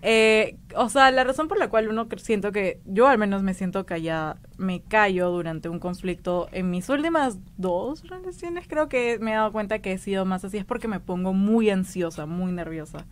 Eh, 0.05 0.57
o 0.75 0.89
sea, 0.89 1.11
la 1.11 1.23
razón 1.23 1.47
por 1.47 1.57
la 1.57 1.69
cual 1.69 1.87
uno 1.87 2.07
siento 2.17 2.51
que, 2.51 2.81
yo 2.85 3.07
al 3.07 3.17
menos 3.17 3.41
me 3.41 3.53
siento 3.53 3.85
callada, 3.85 4.37
me 4.57 4.81
callo 4.81 5.29
durante 5.29 5.69
un 5.69 5.79
conflicto, 5.79 6.49
en 6.51 6.69
mis 6.69 6.89
últimas 6.89 7.39
dos 7.57 8.03
relaciones 8.07 8.67
creo 8.67 8.89
que 8.89 9.17
me 9.19 9.31
he 9.31 9.35
dado 9.35 9.51
cuenta 9.53 9.79
que 9.79 9.93
he 9.93 9.97
sido 9.97 10.25
más 10.25 10.43
así, 10.43 10.57
es 10.57 10.65
porque 10.65 10.87
me 10.87 10.99
pongo 10.99 11.33
muy 11.33 11.69
ansiosa, 11.69 12.25
muy 12.25 12.51
nerviosa. 12.51 13.05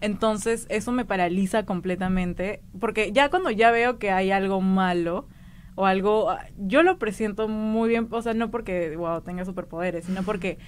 Entonces, 0.00 0.66
eso 0.70 0.90
me 0.92 1.04
paraliza 1.04 1.64
completamente, 1.64 2.62
porque 2.80 3.12
ya 3.12 3.30
cuando 3.30 3.50
ya 3.50 3.70
veo 3.70 3.98
que 3.98 4.10
hay 4.10 4.32
algo 4.32 4.60
malo, 4.60 5.28
o 5.76 5.86
algo, 5.86 6.30
ah, 6.30 6.44
yo 6.56 6.82
lo 6.82 6.98
presiento 6.98 7.48
muy 7.48 7.88
bien, 7.88 8.08
o 8.10 8.22
sea, 8.22 8.34
no 8.34 8.50
porque, 8.50 8.96
wow, 8.96 9.20
tenga 9.22 9.44
superpoderes, 9.44 10.04
sino 10.04 10.22
porque 10.22 10.58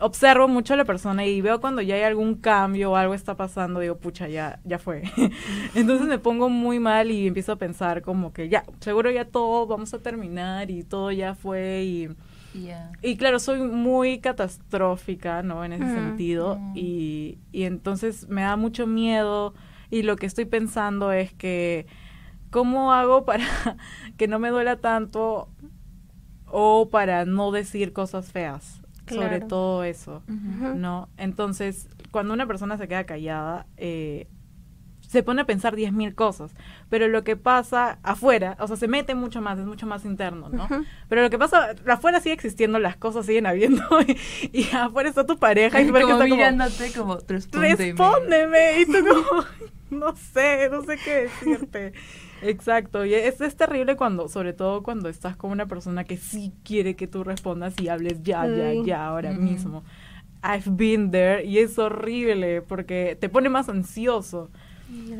observo 0.00 0.46
mucho 0.46 0.74
a 0.74 0.76
la 0.76 0.84
persona 0.84 1.24
y 1.24 1.40
veo 1.40 1.60
cuando 1.60 1.80
ya 1.82 1.94
hay 1.94 2.02
algún 2.02 2.34
cambio 2.34 2.92
o 2.92 2.96
algo 2.96 3.14
está 3.14 3.34
pasando, 3.36 3.80
digo, 3.80 3.96
pucha, 3.96 4.28
ya, 4.28 4.60
ya 4.64 4.78
fue. 4.78 5.02
Entonces 5.74 6.06
me 6.06 6.18
pongo 6.18 6.48
muy 6.50 6.78
mal 6.78 7.10
y 7.10 7.26
empiezo 7.26 7.52
a 7.52 7.56
pensar 7.56 8.02
como 8.02 8.32
que 8.32 8.48
ya, 8.48 8.64
seguro 8.80 9.10
ya 9.10 9.24
todo, 9.26 9.66
vamos 9.66 9.94
a 9.94 9.98
terminar 10.00 10.70
y 10.70 10.82
todo 10.84 11.10
ya 11.12 11.34
fue 11.34 11.82
y... 11.84 12.08
Ya. 12.54 12.90
Y 13.02 13.16
claro, 13.16 13.38
soy 13.38 13.60
muy 13.60 14.20
catastrófica, 14.20 15.42
¿no? 15.42 15.64
En 15.64 15.74
ese 15.74 15.84
Mm. 15.84 15.94
sentido. 15.94 16.56
Mm. 16.58 16.72
Y, 16.76 17.38
y 17.52 17.64
entonces 17.64 18.26
me 18.28 18.40
da 18.40 18.56
mucho 18.56 18.86
miedo. 18.86 19.54
Y 19.90 20.02
lo 20.02 20.16
que 20.16 20.26
estoy 20.26 20.46
pensando 20.46 21.12
es 21.12 21.32
que, 21.34 21.86
¿cómo 22.50 22.92
hago 22.92 23.24
para 23.24 23.44
que 24.16 24.28
no 24.28 24.38
me 24.38 24.50
duela 24.50 24.76
tanto 24.76 25.48
o 26.46 26.88
para 26.90 27.24
no 27.24 27.50
decir 27.50 27.92
cosas 27.92 28.32
feas? 28.32 28.80
Sobre 29.08 29.40
todo 29.40 29.84
eso, 29.84 30.22
Ujú. 30.28 30.74
¿no? 30.74 31.08
Entonces, 31.16 31.88
cuando 32.10 32.34
una 32.34 32.46
persona 32.46 32.76
se 32.76 32.88
queda 32.88 33.04
callada, 33.04 33.66
eh, 33.78 34.28
se 35.08 35.22
pone 35.22 35.40
a 35.40 35.46
pensar 35.46 35.74
10.000 35.74 36.14
cosas. 36.14 36.52
Pero 36.90 37.08
lo 37.08 37.24
que 37.24 37.34
pasa 37.34 37.98
afuera, 38.02 38.56
o 38.60 38.66
sea, 38.66 38.76
se 38.76 38.86
mete 38.86 39.14
mucho 39.14 39.40
más, 39.40 39.58
es 39.58 39.64
mucho 39.64 39.86
más 39.86 40.04
interno, 40.04 40.50
¿no? 40.50 40.64
Ujú. 40.66 40.84
Pero 41.08 41.22
lo 41.22 41.30
que 41.30 41.38
pasa, 41.38 41.74
afuera 41.86 42.20
sigue 42.20 42.34
existiendo, 42.34 42.78
las 42.78 42.96
cosas 42.96 43.24
siguen 43.24 43.46
habiendo 43.46 43.82
y, 44.06 44.18
y 44.52 44.68
afuera 44.74 45.08
está 45.08 45.24
tu 45.24 45.38
pareja 45.38 45.80
y 45.80 45.86
tu 45.86 45.92
pareja 45.92 46.10
como 46.12 46.22
está 46.22 46.28
como, 46.28 46.36
mirándote 46.36 46.92
como, 46.92 47.18
respóndeme. 47.26 47.76
respóndeme 47.76 48.80
y 48.80 48.86
tú 48.86 48.98
como, 49.08 49.44
no 49.90 50.14
sé, 50.16 50.68
no 50.70 50.82
sé 50.82 50.98
qué 51.02 51.14
decirte. 51.22 51.92
Exacto, 52.42 53.04
y 53.04 53.14
es, 53.14 53.40
es 53.40 53.56
terrible 53.56 53.96
cuando, 53.96 54.28
sobre 54.28 54.52
todo 54.52 54.82
cuando 54.82 55.08
estás 55.08 55.36
con 55.36 55.50
una 55.50 55.66
persona 55.66 56.04
que 56.04 56.16
sí 56.16 56.52
quiere 56.64 56.96
que 56.96 57.06
tú 57.06 57.24
respondas 57.24 57.74
y 57.80 57.88
hables 57.88 58.22
ya, 58.22 58.46
ya, 58.46 58.72
ya, 58.84 59.06
ahora 59.06 59.32
mismo. 59.32 59.84
I've 60.42 60.70
been 60.70 61.10
there 61.10 61.44
y 61.44 61.58
es 61.58 61.78
horrible 61.78 62.62
porque 62.62 63.16
te 63.20 63.28
pone 63.28 63.48
más 63.48 63.68
ansioso. 63.68 64.50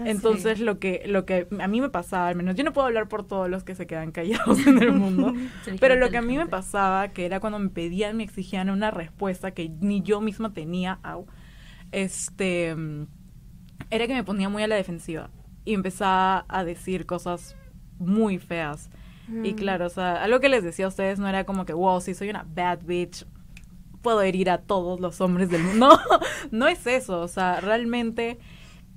Entonces 0.07 0.61
lo 0.61 0.79
que 0.79 1.03
lo 1.07 1.27
que 1.27 1.47
a 1.61 1.69
mí 1.69 1.83
me 1.83 1.91
pasaba, 1.91 2.29
al 2.29 2.37
menos 2.37 2.57
yo 2.57 2.65
no 2.65 2.73
puedo 2.73 2.87
hablar 2.87 3.07
por 3.07 3.27
todos 3.27 3.51
los 3.51 3.65
que 3.65 3.75
se 3.75 3.87
quedan 3.87 4.13
callados 4.13 4.59
en 4.67 4.83
el 4.83 4.93
mundo, 4.93 5.35
pero 5.81 5.97
lo 5.97 6.09
que 6.09 6.17
a 6.17 6.23
mí 6.23 6.39
me 6.39 6.47
pasaba, 6.47 7.09
que 7.09 7.27
era 7.27 7.41
cuando 7.41 7.59
me 7.59 7.69
pedían, 7.69 8.17
me 8.17 8.25
exigían 8.25 8.71
una 8.71 8.91
respuesta 8.91 9.51
que 9.51 9.69
ni 9.81 10.03
yo 10.03 10.23
misma 10.23 10.55
tenía, 10.55 11.01
au, 11.03 11.27
este, 11.93 12.75
era 13.91 14.07
que 14.07 14.15
me 14.15 14.25
ponía 14.25 14.49
muy 14.49 14.63
a 14.63 14.69
la 14.69 14.77
defensiva 14.77 15.29
y 15.69 15.75
empezaba 15.75 16.45
a 16.49 16.65
decir 16.65 17.05
cosas 17.07 17.55
muy 17.99 18.39
feas. 18.39 18.89
Y 19.45 19.53
Mm. 19.53 19.57
claro, 19.57 19.87
o 19.87 19.91
sea, 19.91 20.23
algo 20.25 20.41
que 20.41 20.49
les 20.49 20.65
decía 20.65 20.87
a 20.87 20.89
ustedes 20.89 21.19
no 21.19 21.29
era 21.29 21.45
como 21.45 21.67
que, 21.67 21.75
wow, 21.75 22.01
si 22.01 22.15
soy 22.15 22.31
una 22.31 22.47
bad 22.55 22.79
bitch, 22.85 23.27
puedo 24.01 24.23
herir 24.23 24.49
a 24.49 24.59
todos 24.59 25.01
los 25.01 25.21
hombres 25.21 25.51
del 25.51 25.63
mundo. 25.63 25.89
No, 26.11 26.21
no 26.51 26.67
es 26.69 26.87
eso, 26.87 27.21
o 27.21 27.29
sea, 27.29 27.61
realmente 27.61 28.39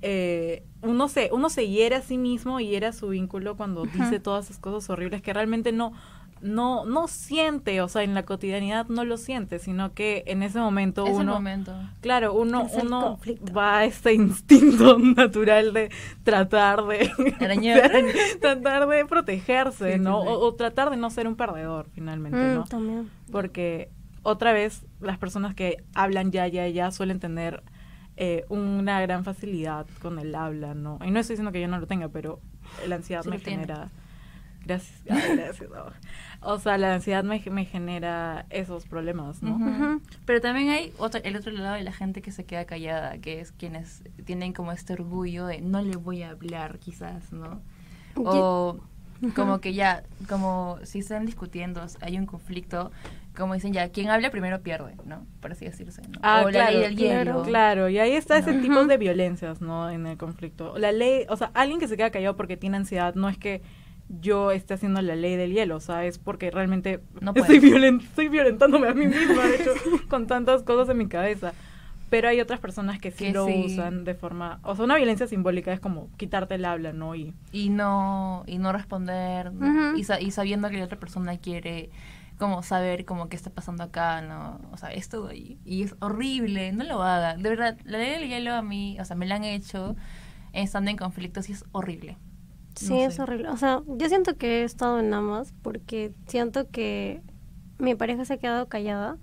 eh, 0.00 0.64
uno 0.82 1.08
se 1.08 1.28
uno 1.32 1.48
se 1.50 1.68
hiere 1.68 1.96
a 1.96 2.02
sí 2.02 2.16
mismo 2.18 2.58
y 2.60 2.68
hiere 2.68 2.86
a 2.86 2.92
su 2.92 3.08
vínculo 3.08 3.56
cuando 3.56 3.84
dice 3.84 4.18
todas 4.20 4.46
esas 4.46 4.58
cosas 4.58 4.88
horribles 4.90 5.20
que 5.22 5.32
realmente 5.32 5.70
no 5.70 5.92
no 6.42 6.84
no 6.84 7.06
siente, 7.08 7.80
o 7.80 7.88
sea, 7.88 8.02
en 8.02 8.14
la 8.14 8.24
cotidianidad 8.24 8.86
no 8.88 9.04
lo 9.04 9.16
siente, 9.16 9.58
sino 9.60 9.94
que 9.94 10.24
en 10.26 10.42
ese 10.42 10.58
momento 10.58 11.06
Es 11.06 11.14
uno 11.14 11.34
momento. 11.34 11.72
Claro, 12.00 12.34
uno, 12.34 12.66
uno 12.82 13.18
va 13.56 13.78
a 13.78 13.84
este 13.84 14.12
instinto 14.14 14.98
natural 15.16 15.72
de 15.72 15.90
tratar 16.24 16.84
de 16.86 17.10
Arañar. 17.40 17.90
tratar 18.40 18.88
de 18.88 19.04
protegerse, 19.06 19.94
Sí, 19.94 19.98
¿no? 20.00 20.22
sí. 20.22 20.28
O, 20.28 20.38
o 20.40 20.54
tratar 20.54 20.90
de 20.90 20.96
no 20.96 21.10
ser 21.10 21.26
un 21.28 21.36
perdedor 21.36 21.86
finalmente, 21.94 22.36
Mm, 22.38 22.54
¿no? 22.54 22.64
también. 22.64 23.10
Porque 23.30 23.90
otra 24.24 24.52
vez 24.52 24.84
las 25.00 25.18
personas 25.18 25.54
que 25.54 25.82
hablan 25.94 26.30
ya, 26.32 26.46
ya, 26.48 26.66
ya 26.68 26.90
suelen 26.90 27.20
tener 27.20 27.62
eh, 28.16 28.44
una 28.48 29.00
gran 29.00 29.24
facilidad 29.24 29.86
con 30.02 30.18
el 30.18 30.34
habla, 30.34 30.74
¿no? 30.74 30.98
Y 31.04 31.10
no 31.10 31.18
estoy 31.20 31.34
diciendo 31.34 31.50
que 31.52 31.60
yo 31.60 31.68
no 31.68 31.78
lo 31.78 31.86
tenga, 31.86 32.08
pero 32.08 32.40
la 32.86 32.96
ansiedad 32.96 33.22
Sí 33.22 33.30
me 33.30 33.38
genera... 33.38 33.90
Gracias, 34.64 35.00
ay, 35.10 35.36
gracias. 35.36 35.70
no. 35.70 35.84
O 36.44 36.58
sea, 36.58 36.76
la 36.76 36.94
ansiedad 36.94 37.22
me, 37.22 37.42
me 37.50 37.64
genera 37.64 38.46
esos 38.50 38.86
problemas, 38.86 39.42
¿no? 39.42 40.00
Pero 40.24 40.40
también 40.40 40.70
hay 40.70 40.92
otro, 40.98 41.20
el 41.22 41.36
otro 41.36 41.52
lado 41.52 41.76
de 41.76 41.82
la 41.82 41.92
gente 41.92 42.20
que 42.20 42.32
se 42.32 42.44
queda 42.44 42.64
callada, 42.64 43.18
que 43.18 43.40
es 43.40 43.52
quienes 43.52 44.02
tienen 44.24 44.52
como 44.52 44.72
este 44.72 44.94
orgullo 44.94 45.46
de 45.46 45.60
no 45.60 45.82
le 45.82 45.96
voy 45.96 46.22
a 46.22 46.30
hablar, 46.30 46.78
quizás, 46.78 47.32
¿no? 47.32 47.60
O 48.16 48.80
como 49.34 49.60
que 49.60 49.72
ya, 49.72 50.02
como 50.28 50.78
si 50.82 50.98
están 50.98 51.26
discutiendo, 51.26 51.80
hay 52.00 52.18
un 52.18 52.26
conflicto, 52.26 52.90
como 53.36 53.54
dicen 53.54 53.72
ya, 53.72 53.88
quien 53.90 54.10
habla 54.10 54.30
primero 54.30 54.62
pierde, 54.62 54.96
¿no? 55.04 55.24
Por 55.40 55.52
así 55.52 55.64
decirse, 55.64 56.02
¿no? 56.08 56.18
Ah, 56.22 56.42
o 56.44 56.48
claro, 56.48 56.64
la 56.64 56.70
ley 56.70 56.80
del 56.80 56.96
claro, 56.96 57.24
hielo. 57.24 57.42
Claro, 57.44 57.88
y 57.88 57.98
ahí 57.98 58.12
está 58.12 58.38
ese 58.38 58.54
tipo 58.54 58.84
de 58.84 58.96
violencias, 58.96 59.60
¿no? 59.60 59.90
En 59.90 60.06
el 60.06 60.18
conflicto. 60.18 60.76
La 60.76 60.90
ley, 60.90 61.24
o 61.28 61.36
sea, 61.36 61.52
alguien 61.54 61.78
que 61.78 61.86
se 61.86 61.96
queda 61.96 62.10
callado 62.10 62.36
porque 62.36 62.56
tiene 62.56 62.78
ansiedad 62.78 63.14
no 63.14 63.28
es 63.28 63.38
que 63.38 63.62
yo 64.20 64.50
esté 64.50 64.74
haciendo 64.74 65.00
la 65.02 65.16
ley 65.16 65.36
del 65.36 65.52
hielo, 65.52 65.76
o 65.76 65.80
sea, 65.80 66.04
es 66.04 66.18
porque 66.18 66.50
realmente 66.50 67.00
No 67.20 67.32
estoy, 67.34 67.60
puedes. 67.60 67.62
violen- 67.62 68.00
estoy 68.02 68.28
violentándome 68.28 68.88
a 68.88 68.94
mí 68.94 69.06
misma, 69.06 69.42
de 69.46 69.56
hecho, 69.56 69.70
con 70.08 70.26
tantas 70.26 70.62
cosas 70.62 70.88
en 70.90 70.98
mi 70.98 71.08
cabeza. 71.08 71.52
Pero 72.10 72.28
hay 72.28 72.42
otras 72.42 72.60
personas 72.60 72.98
que 72.98 73.10
sí 73.10 73.24
Que 73.24 73.32
lo 73.32 73.46
sí. 73.46 73.62
usan 73.68 74.04
de 74.04 74.14
forma, 74.14 74.60
o 74.64 74.76
sea, 74.76 74.84
una 74.84 74.96
violencia 74.96 75.26
simbólica 75.26 75.72
es 75.72 75.80
como 75.80 76.10
quitarte 76.18 76.56
el 76.56 76.66
habla, 76.66 76.92
¿no? 76.92 77.14
Y 77.14 77.32
y 77.52 77.70
no 77.70 78.44
y 78.46 78.58
no 78.58 78.70
responder 78.72 79.50
¿no? 79.52 79.66
Ujú. 79.90 79.96
y, 79.98 80.04
sa- 80.04 80.20
y 80.20 80.30
sabiendo 80.30 80.68
que 80.68 80.76
la 80.76 80.84
otra 80.84 80.98
persona 81.00 81.38
quiere 81.38 81.88
como 82.38 82.62
saber 82.62 83.06
como 83.06 83.28
qué 83.30 83.36
está 83.36 83.48
pasando 83.50 83.82
acá 83.84 84.20
no 84.20 84.60
o 84.72 84.76
sea 84.76 84.90
esto 84.92 85.32
y, 85.32 85.58
y 85.64 85.84
es 85.84 85.94
horrible 86.00 86.72
no 86.72 86.82
lo 86.84 87.02
hagan 87.02 87.40
de 87.42 87.48
verdad 87.48 87.78
la 87.84 87.98
ley 87.98 88.10
del 88.10 88.28
hielo 88.28 88.52
a 88.54 88.62
mí 88.62 88.98
o 89.00 89.04
sea 89.04 89.14
me 89.16 89.26
la 89.26 89.36
han 89.36 89.44
hecho 89.44 89.94
estando 90.52 90.90
en 90.90 90.96
conflictos 90.96 91.48
y 91.48 91.52
es 91.52 91.64
horrible 91.72 92.16
Sí, 92.74 92.90
No 92.90 93.00
es 93.00 93.18
horrible. 93.18 93.48
O 93.48 93.56
sea, 93.56 93.82
yo 93.86 94.08
siento 94.08 94.36
que 94.36 94.60
he 94.60 94.64
estado 94.64 94.98
en 95.00 95.12
ambas 95.12 95.52
porque 95.62 96.12
siento 96.26 96.68
que 96.70 97.20
mi 97.78 97.94
pareja 97.94 98.24
se 98.24 98.34
ha 98.34 98.38
quedado 98.38 98.68
callada. 98.68 99.18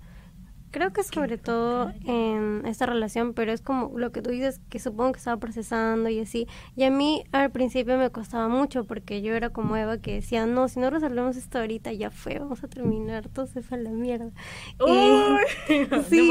Creo 0.70 0.92
que 0.92 1.02
sobre 1.02 1.36
todo 1.36 1.92
en 2.04 2.62
esta 2.64 2.86
relación, 2.86 3.34
pero 3.34 3.52
es 3.52 3.60
como 3.60 3.98
lo 3.98 4.12
que 4.12 4.22
tú 4.22 4.30
dices, 4.30 4.60
que 4.68 4.78
supongo 4.78 5.12
que 5.12 5.18
estaba 5.18 5.36
procesando 5.38 6.08
y 6.08 6.20
así. 6.20 6.46
Y 6.76 6.84
a 6.84 6.90
mí 6.90 7.24
al 7.32 7.50
principio 7.50 7.96
me 7.98 8.10
costaba 8.10 8.48
mucho 8.48 8.84
porque 8.84 9.20
yo 9.20 9.34
era 9.34 9.50
como 9.50 9.76
Eva 9.76 9.98
que 9.98 10.14
decía, 10.14 10.46
no, 10.46 10.68
si 10.68 10.78
no 10.78 10.90
resolvemos 10.90 11.36
esto 11.36 11.58
ahorita 11.58 11.92
ya 11.92 12.10
fue, 12.10 12.38
vamos 12.38 12.62
a 12.62 12.68
terminar, 12.68 13.28
todo 13.28 13.46
se 13.46 13.62
fue 13.62 13.78
a 13.78 13.80
la 13.80 13.90
mierda. 13.90 14.30
Y-. 14.86 15.80
Sí. 16.08 16.30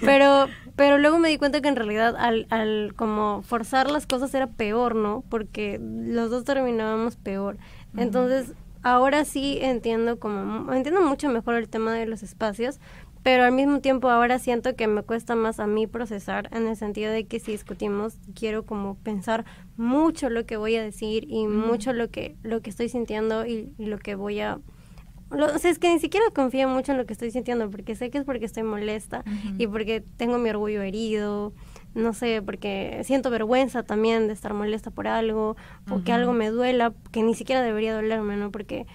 Pero, 0.00 0.46
pero 0.76 0.98
luego 0.98 1.18
me 1.18 1.28
di 1.28 1.38
cuenta 1.38 1.60
que 1.60 1.68
en 1.68 1.76
realidad 1.76 2.16
al, 2.16 2.46
al 2.50 2.94
como 2.96 3.42
forzar 3.42 3.90
las 3.90 4.06
cosas 4.06 4.34
era 4.34 4.46
peor, 4.46 4.94
¿no? 4.94 5.24
Porque 5.28 5.78
los 5.80 6.30
dos 6.30 6.44
terminábamos 6.44 7.16
peor. 7.16 7.58
Entonces, 7.96 8.54
ahora 8.82 9.24
sí 9.24 9.58
entiendo 9.60 10.18
como, 10.18 10.72
entiendo 10.72 11.00
mucho 11.02 11.28
mejor 11.28 11.54
el 11.54 11.68
tema 11.68 11.92
de 11.92 12.06
los 12.06 12.22
espacios, 12.22 12.80
pero 13.22 13.44
al 13.44 13.52
mismo 13.52 13.80
tiempo 13.80 14.08
ahora 14.10 14.38
siento 14.38 14.74
que 14.74 14.86
me 14.88 15.02
cuesta 15.02 15.34
más 15.36 15.60
a 15.60 15.66
mí 15.66 15.86
procesar 15.86 16.48
en 16.52 16.66
el 16.66 16.76
sentido 16.76 17.12
de 17.12 17.24
que 17.26 17.38
si 17.40 17.52
discutimos 17.52 18.14
quiero 18.34 18.64
como 18.66 18.96
pensar 18.96 19.44
mucho 19.76 20.28
lo 20.30 20.44
que 20.46 20.56
voy 20.56 20.76
a 20.76 20.82
decir 20.82 21.24
y 21.28 21.46
mucho 21.46 21.92
lo 21.92 22.10
que 22.10 22.36
lo 22.42 22.60
que 22.62 22.70
estoy 22.70 22.88
sintiendo 22.88 23.46
y, 23.46 23.72
y 23.78 23.86
lo 23.86 23.98
que 23.98 24.14
voy 24.16 24.40
a 24.40 24.58
lo- 25.30 25.46
o 25.46 25.58
sea, 25.58 25.70
es 25.70 25.78
que 25.78 25.90
ni 25.92 25.98
siquiera 25.98 26.26
confío 26.34 26.68
mucho 26.68 26.92
en 26.92 26.98
lo 26.98 27.06
que 27.06 27.14
estoy 27.14 27.30
sintiendo 27.30 27.70
porque 27.70 27.94
sé 27.94 28.10
que 28.10 28.18
es 28.18 28.24
porque 28.24 28.44
estoy 28.44 28.64
molesta 28.64 29.24
y 29.58 29.66
porque 29.66 30.02
tengo 30.18 30.36
mi 30.38 30.50
orgullo 30.50 30.82
herido, 30.82 31.54
no 31.94 32.12
sé, 32.12 32.42
porque 32.42 33.00
siento 33.04 33.30
vergüenza 33.30 33.82
también 33.82 34.26
de 34.26 34.34
estar 34.34 34.52
molesta 34.52 34.90
por 34.90 35.06
algo 35.08 35.56
o 35.90 36.02
que 36.04 36.12
algo 36.12 36.32
me 36.34 36.50
duela, 36.50 36.92
que 37.12 37.22
ni 37.22 37.34
siquiera 37.34 37.62
debería 37.62 37.94
dolerme, 37.94 38.36
¿no? 38.36 38.50
Porque 38.50 38.86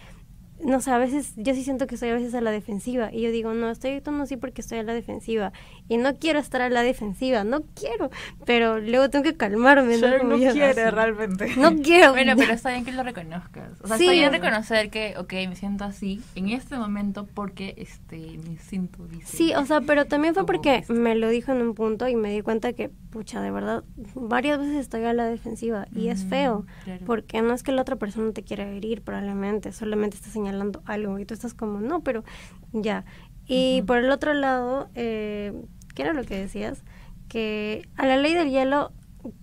no 0.63 0.81
sé, 0.81 0.91
a 0.91 0.97
veces 0.97 1.33
yo 1.35 1.53
sí 1.53 1.63
siento 1.63 1.85
que 1.87 1.95
estoy 1.95 2.09
a 2.09 2.15
veces 2.15 2.33
a 2.33 2.41
la 2.41 2.51
defensiva 2.51 3.09
y 3.13 3.21
yo 3.21 3.31
digo, 3.31 3.53
no, 3.53 3.69
estoy 3.69 3.91
actuando 3.91 4.23
así 4.23 4.37
porque 4.37 4.61
estoy 4.61 4.79
a 4.79 4.83
la 4.83 4.93
defensiva 4.93 5.53
y 5.87 5.97
no 5.97 6.15
quiero 6.15 6.39
estar 6.39 6.61
a 6.61 6.69
la 6.69 6.81
defensiva, 6.81 7.43
no 7.43 7.61
quiero, 7.75 8.09
pero 8.45 8.79
luego 8.79 9.09
tengo 9.09 9.23
que 9.23 9.35
calmarme. 9.37 9.97
No 9.97 10.35
yo, 10.37 10.51
quiere 10.53 10.89
realmente. 10.91 11.55
No 11.57 11.75
quiero. 11.77 12.11
Bueno, 12.13 12.33
pero 12.37 12.53
está 12.53 12.71
bien 12.71 12.85
que 12.85 12.91
lo 12.91 13.03
reconozcas. 13.03 13.71
O 13.81 13.87
sea, 13.87 13.97
Sí. 13.97 14.03
está 14.05 14.13
bien 14.13 14.31
reconocer 14.31 14.89
que, 14.89 15.13
ok, 15.17 15.33
me 15.47 15.55
siento 15.55 15.83
así 15.83 16.21
en 16.35 16.49
este 16.49 16.75
momento 16.77 17.27
porque 17.33 17.75
este 17.77 18.17
mi 18.17 18.51
instinto 18.51 19.05
dice. 19.07 19.37
Sí, 19.37 19.53
o 19.55 19.65
sea, 19.65 19.81
pero 19.81 20.05
también 20.05 20.33
fue 20.33 20.45
porque 20.45 20.83
me 20.89 21.15
lo 21.15 21.29
dijo 21.29 21.51
en 21.51 21.61
un 21.61 21.73
punto 21.75 22.07
y 22.07 22.15
me 22.15 22.31
di 22.31 22.41
cuenta 22.41 22.73
que, 22.73 22.89
pucha, 23.11 23.41
de 23.41 23.51
verdad, 23.51 23.83
varias 24.15 24.57
veces 24.59 24.75
estoy 24.77 25.03
a 25.05 25.13
la 25.13 25.25
defensiva 25.25 25.87
y 25.95 26.07
es 26.09 26.23
Mm, 26.25 26.29
feo, 26.29 26.65
claro. 26.83 27.05
porque 27.05 27.41
no 27.43 27.53
es 27.53 27.61
que 27.63 27.71
la 27.71 27.83
otra 27.83 27.95
persona 27.95 28.31
te 28.31 28.43
quiera 28.43 28.67
herir, 28.67 29.01
probablemente, 29.03 29.71
solamente 29.71 30.15
está 30.17 30.29
señalando 30.29 30.46
algo 30.47 31.19
y 31.19 31.25
tú 31.25 31.33
estás 31.33 31.53
como, 31.53 31.79
no, 31.81 32.01
pero 32.01 32.23
ya. 32.71 33.05
Y 33.47 33.81
por 33.83 33.97
el 33.99 34.09
otro 34.11 34.33
lado, 34.33 34.89
eh, 34.95 35.53
¿qué 35.95 36.01
era 36.03 36.13
lo 36.13 36.23
que 36.23 36.37
decías? 36.37 36.83
Que 37.29 37.87
a 37.95 38.05
la 38.05 38.17
ley 38.17 38.33
del 38.33 38.49
hielo, 38.49 38.91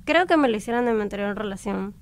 creo 0.05 0.27
que 0.27 0.37
me 0.37 0.49
lo 0.49 0.57
hicieron 0.57 0.87
en 0.89 0.97
mi 0.97 1.03
anterior 1.03 1.37
relación. 1.37 1.95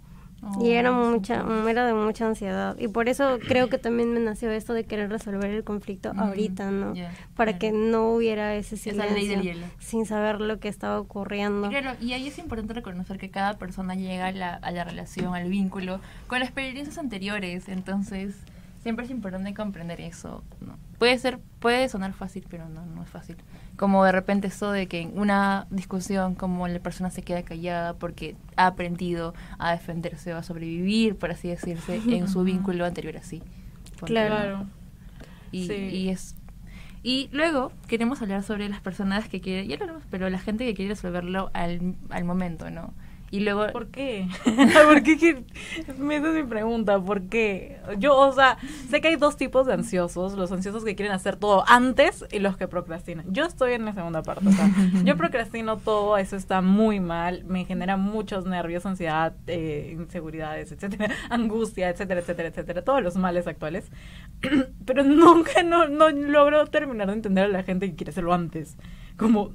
Y 0.61 0.73
era 0.73 0.91
Oh, 0.91 1.09
mucha, 1.13 1.45
era 1.71 1.87
de 1.87 1.95
mucha 1.95 2.27
ansiedad. 2.27 2.77
Y 2.77 2.89
por 2.89 3.09
eso 3.09 3.39
creo 3.47 3.69
que 3.69 3.79
también 3.79 4.13
me 4.13 4.19
nació 4.19 4.51
esto 4.51 4.73
de 4.75 4.83
querer 4.83 5.09
resolver 5.09 5.49
el 5.49 5.63
conflicto 5.63 6.11
ahorita, 6.17 6.69
¿no? 6.73 6.97
ya, 6.97 7.13
Para 7.37 7.59
que 7.61 7.71
no 7.71 8.11
hubiera 8.11 8.57
ese 8.57 8.77
silencio. 8.77 9.15
ley 9.15 9.29
del 9.29 9.43
hielo. 9.43 9.67
Sin 9.79 10.05
saber 10.05 10.41
lo 10.41 10.59
que 10.59 10.67
estaba 10.67 10.99
ocurriendo. 10.99 11.69
Claro, 11.69 11.93
y 12.01 12.13
ahí 12.15 12.27
es 12.27 12.39
importante 12.39 12.75
reconocer 12.75 13.19
que 13.19 13.31
cada 13.31 13.53
persona 13.57 13.95
llega 13.95 14.27
a 14.27 14.33
la, 14.33 14.55
a 14.55 14.73
la 14.73 14.83
relación, 14.83 15.33
al 15.37 15.49
vínculo, 15.49 16.01
con 16.27 16.43
experiencias 16.43 16.99
anteriores. 16.99 17.69
Entonces, 17.69 18.35
siempre 18.83 19.05
es 19.05 19.11
importante 19.11 19.55
comprender 19.55 20.01
eso. 20.01 20.43
¿no? 20.61 20.77
Puede 20.99 21.19
ser, 21.19 21.39
puede 21.59 21.89
sonar 21.89 22.13
fácil, 22.13 22.45
pero 22.49 22.69
no, 22.69 22.85
no 22.87 23.03
es 23.03 23.09
fácil. 23.09 23.37
Como 23.77 24.05
de 24.05 24.13
repente 24.13 24.49
eso 24.49 24.71
de 24.71 24.87
que 24.89 25.01
en 25.01 25.19
una 25.19 25.67
discusión, 25.71 26.35
como 26.35 26.69
la 26.69 26.79
persona 26.81 27.11
se 27.11 27.23
queda 27.23 27.43
callada 27.43 27.95
porque 27.95 28.37
ha 28.57 28.67
aprendido 28.67 29.35
a 29.59 29.73
defenderse 29.73 30.35
o 30.35 30.37
a 30.39 30.43
sobrevivir, 30.43 31.17
por 31.17 31.31
así 31.31 31.49
decirse, 31.49 32.01
en 32.09 32.29
su 32.29 32.45
vínculo 32.45 32.85
anterior 32.85 33.17
así. 33.17 33.43
Claro. 34.05 34.35
¿no? 34.35 34.41
Claro. 34.41 34.67
Y, 35.53 35.67
Sí. 35.67 35.75
y 35.75 36.09
es 36.09 36.35
y 37.05 37.29
luego 37.33 37.73
queremos 37.89 38.23
hablar 38.23 38.45
sobre 38.45 38.69
las 38.69 38.81
personas 38.81 39.29
que 39.29 39.41
quieren, 39.41 39.69
ya 39.69 39.77
lo 39.77 39.83
hablamos, 39.83 40.05
pero 40.09 40.31
la 40.31 40.39
gente 40.39 40.65
que 40.65 40.73
quiere 40.75 40.91
resolverlo 40.91 41.51
al, 41.53 41.97
al 42.11 42.25
momento, 42.25 42.71
¿no? 42.71 42.95
Y 43.33 43.41
luego 43.41 43.67
¿Por 43.73 43.89
qué? 43.89 44.29
¿Por 44.45 45.03
qué? 45.03 45.43
Me 45.97 46.17
es 46.17 46.23
mi 46.23 46.43
pregunta, 46.43 47.01
¿por 47.01 47.23
qué? 47.31 47.81
Yo, 47.99 48.15
o 48.15 48.31
sea, 48.35 48.59
sé 48.91 49.01
que 49.01 49.09
hay 49.09 49.17
dos 49.17 49.39
tipos 49.39 49.67
de 49.67 49.73
ansiosos, 49.73 50.35
los 50.35 50.53
ansiosos 50.53 50.85
que 50.85 50.95
quieren 50.95 51.15
hacer 51.15 51.37
todo 51.37 51.65
antes 51.67 52.27
y 52.31 52.41
los 52.41 52.59
que 52.59 52.69
procrastinan. 52.69 53.25
Yo 53.33 53.47
estoy 53.47 53.73
en 53.73 53.87
la 53.87 53.95
segunda 53.95 54.23
parte, 54.23 54.47
o 54.47 54.53
sea, 54.53 54.71
yo 55.05 55.17
procrastino 55.17 55.79
todo, 55.79 56.19
eso 56.19 56.37
está 56.37 56.61
muy 56.61 57.01
mal, 57.01 57.45
me 57.47 57.65
genera 57.65 57.97
muchos 57.97 58.45
nervios, 58.45 58.85
ansiedad, 58.85 59.35
eh, 59.47 59.97
inseguridades, 59.99 60.71
etcétera, 60.71 61.09
angustia, 61.31 61.89
etcétera, 61.89 62.21
etcétera, 62.21 62.49
etcétera, 62.51 62.85
todos 62.85 63.03
los 63.03 63.17
males 63.17 63.47
actuales. 63.47 63.91
Pero 64.85 65.05
nunca 65.05 65.63
no, 65.63 65.89
no 65.89 66.11
logro 66.11 66.67
terminar 66.67 67.07
de 67.07 67.15
entender 67.15 67.47
a 67.47 67.49
la 67.49 67.63
gente 67.63 67.89
que 67.89 67.97
quiere 67.97 68.11
hacerlo 68.11 68.35
antes. 68.35 68.77
Como, 69.17 69.53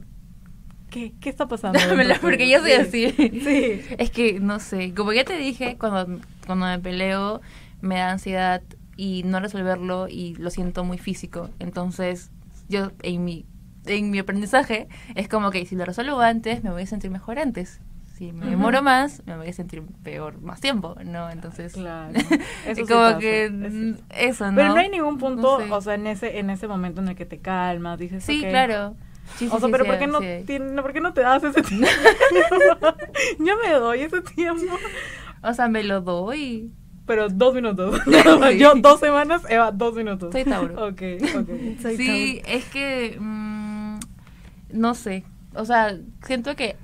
¿qué, 0.89 1.13
qué 1.19 1.29
está 1.29 1.47
pasando? 1.47 1.79
Porque 2.21 2.49
yo 2.49 2.59
soy 2.59 2.71
Sí. 2.89 3.05
así. 3.05 3.11
Sí. 3.41 3.81
Es 3.97 4.11
que, 4.11 4.39
no 4.39 4.59
sé, 4.59 4.93
como 4.93 5.13
ya 5.13 5.23
te 5.23 5.37
dije, 5.37 5.77
cuando, 5.79 6.19
cuando 6.45 6.65
me 6.65 6.79
peleo 6.79 7.41
me 7.81 7.95
da 7.95 8.11
ansiedad 8.11 8.61
y 8.95 9.23
no 9.23 9.39
resolverlo 9.39 10.07
y 10.09 10.35
lo 10.35 10.49
siento 10.49 10.83
muy 10.83 10.97
físico. 10.97 11.49
Entonces, 11.59 12.31
yo 12.69 12.91
en 13.03 13.23
mi, 13.23 13.45
en 13.85 14.09
mi 14.09 14.19
aprendizaje 14.19 14.87
es 15.15 15.27
como 15.29 15.51
que 15.51 15.65
si 15.65 15.75
lo 15.75 15.85
resuelvo 15.85 16.19
antes, 16.21 16.63
me 16.63 16.71
voy 16.71 16.83
a 16.83 16.87
sentir 16.87 17.11
mejor 17.11 17.37
antes. 17.39 17.79
Si 18.17 18.31
me 18.31 18.47
demoro 18.47 18.81
más, 18.81 19.21
me 19.27 19.37
voy 19.37 19.47
a 19.49 19.53
sentir 19.53 19.83
peor 20.01 20.41
más 20.41 20.59
tiempo, 20.59 20.95
¿no? 21.05 21.29
Entonces, 21.29 21.73
Claro. 21.73 22.13
Eso 22.65 22.87
sí 22.87 22.91
como 22.91 23.19
que 23.19 23.93
eso 24.09 24.49
¿no? 24.49 24.55
Pero 24.55 24.69
no 24.69 24.77
hay 24.77 24.89
ningún 24.89 25.19
punto, 25.19 25.59
No 25.59 25.65
sé. 25.67 25.71
o 25.71 25.81
sea, 25.81 25.93
en 25.93 26.07
ese 26.07 26.39
en 26.39 26.49
ese 26.49 26.67
momento 26.67 26.99
en 27.01 27.09
el 27.09 27.15
que 27.15 27.27
te 27.27 27.37
calmas, 27.37 27.99
dices, 27.99 28.23
Sí, 28.23 28.39
claro. 28.41 28.95
Sí, 29.35 29.47
o 29.51 29.59
sea, 29.59 29.67
sí, 29.67 29.71
pero 29.71 29.83
sí, 29.83 29.89
¿por 29.89 29.99
qué 29.99 30.07
no, 30.07 30.19
sí. 30.19 30.25
tien- 30.45 30.71
no, 30.71 30.81
¿por 30.81 30.93
qué 30.93 31.01
no 31.01 31.13
te 31.13 31.21
das 31.21 31.43
ese 31.43 31.61
tiempo? 31.61 31.87
Yo 33.39 33.53
me 33.63 33.71
doy 33.73 34.01
ese 34.01 34.21
tiempo. 34.21 34.73
O 35.43 35.53
sea, 35.53 35.67
me 35.67 35.83
lo 35.83 36.01
doy. 36.01 36.71
Pero 37.05 37.29
dos 37.29 37.53
minutos. 37.53 37.99
Sí. 38.05 38.57
Yo 38.57 38.73
dos 38.75 38.99
semanas, 38.99 39.43
Eva, 39.49 39.71
dos 39.71 39.95
minutos. 39.95 40.31
Soy 40.31 40.43
Tauro. 40.43 40.87
Ok, 40.87 41.01
ok. 41.35 41.49
Soy 41.81 41.97
sí, 41.97 42.41
es 42.45 42.65
que 42.65 43.17
mm, 43.19 43.99
no 44.71 44.93
sé, 44.95 45.23
o 45.53 45.65
sea, 45.65 45.97
siento 46.23 46.55
que 46.55 46.75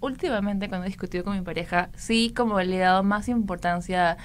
últimamente 0.00 0.68
cuando 0.68 0.86
he 0.86 0.88
discutido 0.88 1.24
con 1.24 1.36
mi 1.36 1.42
pareja, 1.42 1.90
sí 1.94 2.32
como 2.34 2.60
le 2.60 2.76
he 2.76 2.80
dado 2.80 3.02
más 3.02 3.28
importancia 3.28 4.12
a 4.12 4.16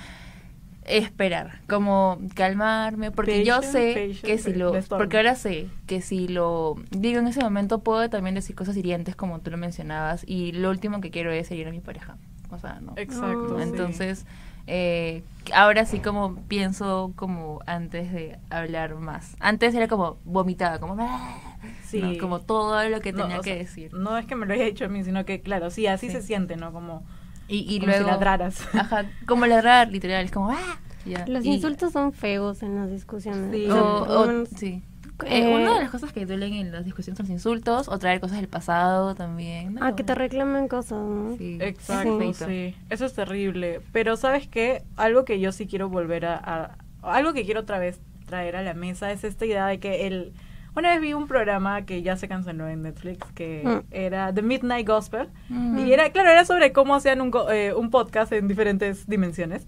esperar, 0.85 1.59
como 1.67 2.19
calmarme, 2.35 3.11
porque 3.11 3.43
yo 3.43 3.61
sé 3.61 4.15
que 4.23 4.37
si 4.37 4.53
lo, 4.53 4.73
porque 4.89 5.17
ahora 5.17 5.35
sé 5.35 5.67
que 5.87 6.01
si 6.01 6.27
lo 6.27 6.75
digo 6.91 7.19
en 7.19 7.27
ese 7.27 7.41
momento 7.41 7.79
puedo 7.79 8.09
también 8.09 8.35
decir 8.35 8.55
cosas 8.55 8.77
hirientes 8.77 9.15
como 9.15 9.39
tú 9.39 9.51
lo 9.51 9.57
mencionabas 9.57 10.23
y 10.27 10.51
lo 10.51 10.69
último 10.69 11.01
que 11.01 11.11
quiero 11.11 11.31
es 11.31 11.49
herir 11.51 11.67
a 11.67 11.71
mi 11.71 11.79
pareja, 11.81 12.17
o 12.51 12.59
sea, 12.59 12.79
no. 12.81 12.93
Exacto. 12.97 13.57
Sí. 13.57 13.63
Entonces, 13.63 14.25
eh, 14.67 15.23
ahora 15.53 15.85
sí 15.85 15.99
como 15.99 16.35
pienso 16.47 17.13
como 17.15 17.59
antes 17.65 18.11
de 18.11 18.37
hablar 18.49 18.95
más. 18.95 19.35
Antes 19.39 19.73
era 19.75 19.87
como 19.87 20.17
vomitada, 20.23 20.79
como, 20.79 20.95
"Ah", 20.99 21.37
Sí. 21.83 22.01
¿no? 22.01 22.17
como 22.19 22.39
todo 22.41 22.87
lo 22.89 22.99
que 22.99 23.13
tenía 23.13 23.37
que 23.37 23.43
sea, 23.43 23.55
decir. 23.55 23.93
No 23.93 24.17
es 24.17 24.25
que 24.25 24.35
me 24.35 24.45
lo 24.45 24.53
haya 24.53 24.65
dicho 24.65 24.85
a 24.85 24.87
mí, 24.87 25.03
sino 25.03 25.23
que, 25.25 25.41
claro, 25.41 25.69
sí, 25.69 25.87
así 25.87 26.07
Sí. 26.07 26.13
se 26.13 26.21
siente, 26.21 26.55
¿no? 26.57 26.71
Como, 26.73 27.03
Y, 27.47 27.59
y 27.75 27.79
como 27.79 27.91
luego... 27.91 28.05
si 28.05 28.11
ladraras. 28.11 28.61
Ajá, 28.75 29.05
como 29.27 29.45
ladrar, 29.45 29.89
literal, 29.91 30.25
es 30.25 30.31
como, 30.31 30.49
¡ah! 30.51 30.79
Ya, 31.05 31.25
Los 31.27 31.45
y- 31.45 31.53
insultos 31.53 31.93
son 31.93 32.13
feos 32.13 32.63
en 32.63 32.75
las 32.75 32.89
discusiones. 32.89 33.51
Sí. 33.51 33.67
O 33.69 33.75
O, 34.03 34.21
o- 34.41 34.45
sí. 34.45 34.81
Eh, 35.25 35.43
Eh, 35.43 35.47
una 35.55 35.75
de 35.75 35.79
las 35.81 35.91
cosas 35.91 36.11
que 36.11 36.25
duelen 36.25 36.53
en 36.55 36.71
las 36.73 36.83
discusiones 36.83 37.17
son 37.17 37.25
los 37.27 37.31
insultos, 37.31 37.87
o 37.87 37.97
traer 37.99 38.19
cosas 38.19 38.37
del 38.37 38.49
pasado 38.49 39.15
también. 39.15 39.75
¿no? 39.75 39.85
Ah, 39.85 39.95
que 39.95 40.03
te 40.03 40.13
reclamen 40.15 40.67
cosas, 40.67 40.97
¿no? 40.99 41.37
Sí, 41.37 41.57
Exacto, 41.61 42.19
sí. 42.33 42.45
sí. 42.73 42.75
Eso 42.89 43.05
es 43.05 43.13
terrible. 43.13 43.79
Pero 43.93 44.17
¿sabes 44.17 44.47
qué? 44.47 44.81
Algo 44.97 45.23
que 45.23 45.39
yo 45.39 45.51
sí 45.53 45.67
quiero 45.67 45.87
volver 45.89 46.25
a, 46.25 46.35
a- 46.35 46.75
Algo 47.13 47.31
que 47.33 47.45
quiero 47.45 47.61
otra 47.61 47.79
vez 47.79 48.01
traer 48.25 48.55
a 48.57 48.61
la 48.63 48.73
mesa 48.73 49.11
es 49.11 49.23
esta 49.23 49.45
idea 49.45 49.67
de 49.67 49.79
que 49.79 50.07
el... 50.07 50.33
Una 50.75 50.89
vez 50.89 51.01
vi 51.01 51.13
un 51.13 51.27
programa 51.27 51.85
que 51.85 52.01
ya 52.01 52.17
se 52.17 52.27
canceló 52.27 52.67
en 52.67 52.81
Netflix 52.83 53.25
que 53.33 53.61
Mm. 53.63 53.93
era 53.93 54.33
The 54.33 54.41
Midnight 54.41 54.85
Gospel. 54.87 55.29
Mm. 55.49 55.77
Y 55.79 55.93
era, 55.93 56.09
claro, 56.11 56.29
era 56.29 56.43
sobre 56.45 56.71
cómo 56.73 56.95
hacían 56.95 57.21
un, 57.21 57.31
eh, 57.51 57.73
un 57.75 57.89
podcast 57.91 58.31
en 58.33 58.47
diferentes 58.47 59.07
dimensiones. 59.07 59.65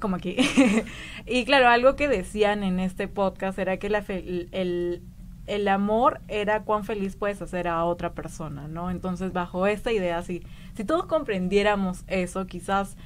Como 0.00 0.16
aquí. 0.16 0.36
y 1.26 1.44
claro, 1.44 1.68
algo 1.68 1.94
que 1.94 2.08
decían 2.08 2.64
en 2.64 2.80
este 2.80 3.06
podcast 3.06 3.58
era 3.58 3.76
que 3.76 3.88
la 3.88 4.02
fe- 4.02 4.48
el, 4.50 5.02
el 5.46 5.68
amor 5.68 6.20
era 6.26 6.62
cuán 6.62 6.82
feliz 6.84 7.14
puedes 7.14 7.40
hacer 7.40 7.68
a 7.68 7.84
otra 7.84 8.12
persona, 8.12 8.66
¿no? 8.66 8.90
Entonces, 8.90 9.32
bajo 9.32 9.66
esta 9.68 9.92
idea, 9.92 10.20
si, 10.22 10.42
si 10.74 10.84
todos 10.84 11.06
comprendiéramos 11.06 12.02
eso, 12.08 12.46
quizás 12.46 12.96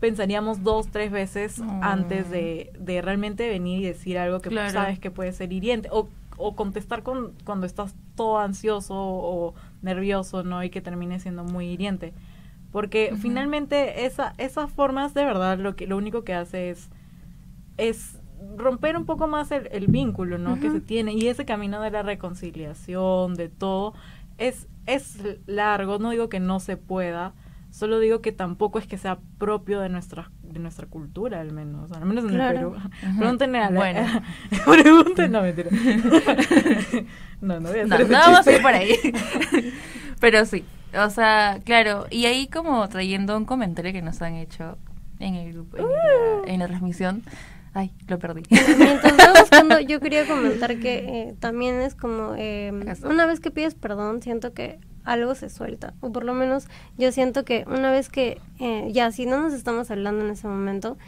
pensaríamos 0.00 0.62
dos, 0.62 0.88
tres 0.90 1.10
veces 1.10 1.58
Oh. 1.60 1.80
antes 1.82 2.30
de, 2.30 2.72
de 2.78 3.02
realmente 3.02 3.48
venir 3.48 3.80
y 3.82 3.84
decir 3.86 4.16
algo 4.16 4.40
que 4.40 4.48
Claro. 4.48 4.70
sabes 4.72 4.98
que 4.98 5.10
puede 5.10 5.32
ser 5.32 5.52
hiriente. 5.52 5.88
O, 5.92 6.08
o 6.38 6.56
contestar 6.56 7.02
con, 7.02 7.34
cuando 7.44 7.66
estás 7.66 7.94
todo 8.14 8.38
ansioso 8.38 8.94
o 8.96 9.54
nervioso, 9.82 10.44
¿no? 10.44 10.62
Y 10.64 10.70
que 10.70 10.80
termine 10.80 11.20
siendo 11.20 11.44
muy 11.44 11.66
hiriente. 11.66 12.14
Porque 12.72 13.14
finalmente 13.20 14.04
esa, 14.04 14.34
esas 14.38 14.70
formas 14.70 15.14
de 15.14 15.24
verdad 15.24 15.58
lo 15.58 15.74
que 15.74 15.86
lo 15.86 15.96
único 15.96 16.22
que 16.22 16.34
hace 16.34 16.70
es, 16.70 16.90
es 17.78 18.18
romper 18.56 18.96
un 18.96 19.06
poco 19.06 19.26
más 19.26 19.50
el, 19.50 19.68
el 19.72 19.86
vínculo, 19.86 20.38
¿no? 20.38 20.60
Que 20.60 20.70
se 20.70 20.80
tiene. 20.80 21.14
Y 21.14 21.28
ese 21.28 21.44
camino 21.44 21.80
de 21.80 21.90
la 21.90 22.02
reconciliación, 22.02 23.34
de 23.34 23.48
todo, 23.48 23.94
es, 24.36 24.68
es 24.86 25.18
largo. 25.46 25.98
No 25.98 26.10
digo 26.10 26.28
que 26.28 26.40
no 26.40 26.60
se 26.60 26.76
pueda, 26.76 27.32
solo 27.78 27.98
digo 28.00 28.20
que 28.20 28.32
tampoco 28.32 28.78
es 28.78 28.86
que 28.86 28.98
sea 28.98 29.18
propio 29.38 29.80
de 29.80 29.88
nuestra 29.88 30.30
de 30.42 30.58
nuestra 30.58 30.86
cultura 30.86 31.40
al 31.40 31.52
menos 31.52 31.92
al 31.92 32.04
menos 32.06 32.24
en 32.24 32.30
Claro. 32.30 32.74
el 32.74 32.82
Perú 32.82 32.90
pregúntenle 33.18 33.58
a 33.58 33.70
la 33.70 33.78
Bueno. 33.78 34.00
pregunten 34.66 35.32
no 35.32 35.42
mentira 35.42 35.70
no 37.40 37.60
no 37.60 37.68
voy 37.68 37.78
a 37.80 37.84
No, 37.86 37.94
hacer 37.94 38.00
ese 38.06 38.12
no 38.12 38.18
vamos 38.18 38.46
a 38.46 38.52
ir 38.52 38.62
por 38.62 38.72
ahí. 38.74 38.94
Pero 40.20 40.44
sí, 40.46 40.64
o 41.00 41.10
sea, 41.10 41.60
claro, 41.64 42.06
y 42.10 42.26
ahí 42.26 42.48
como 42.48 42.88
trayendo 42.88 43.36
un 43.36 43.44
comentario 43.44 43.92
que 43.92 44.02
nos 44.02 44.20
han 44.22 44.34
hecho 44.34 44.76
en 45.20 45.34
el 45.36 45.52
grupo, 45.52 45.76
en, 45.76 45.84
la, 45.86 46.52
en 46.52 46.58
la 46.60 46.66
transmisión. 46.66 47.22
Ay, 47.74 47.92
lo 48.08 48.18
perdí. 48.18 48.42
Mientras 48.50 49.12
va 49.16 49.38
buscando, 49.40 49.78
yo 49.78 50.00
quería 50.00 50.26
comentar 50.26 50.78
que 50.78 51.28
eh, 51.28 51.34
también 51.38 51.76
es 51.80 51.94
como, 51.94 52.34
eh, 52.36 52.72
una 53.04 53.26
vez 53.26 53.38
que 53.38 53.50
pides 53.52 53.74
perdón, 53.76 54.22
siento 54.22 54.52
que 54.54 54.80
algo 55.08 55.34
se 55.34 55.48
suelta. 55.48 55.94
O 56.00 56.12
por 56.12 56.24
lo 56.24 56.34
menos 56.34 56.68
yo 56.98 57.10
siento 57.12 57.44
que 57.44 57.64
una 57.66 57.90
vez 57.90 58.10
que, 58.10 58.40
eh, 58.60 58.88
ya, 58.92 59.10
si 59.10 59.24
no 59.24 59.40
nos 59.40 59.54
estamos 59.54 59.90
hablando 59.90 60.24
en 60.24 60.30
ese 60.30 60.46
momento, 60.46 60.98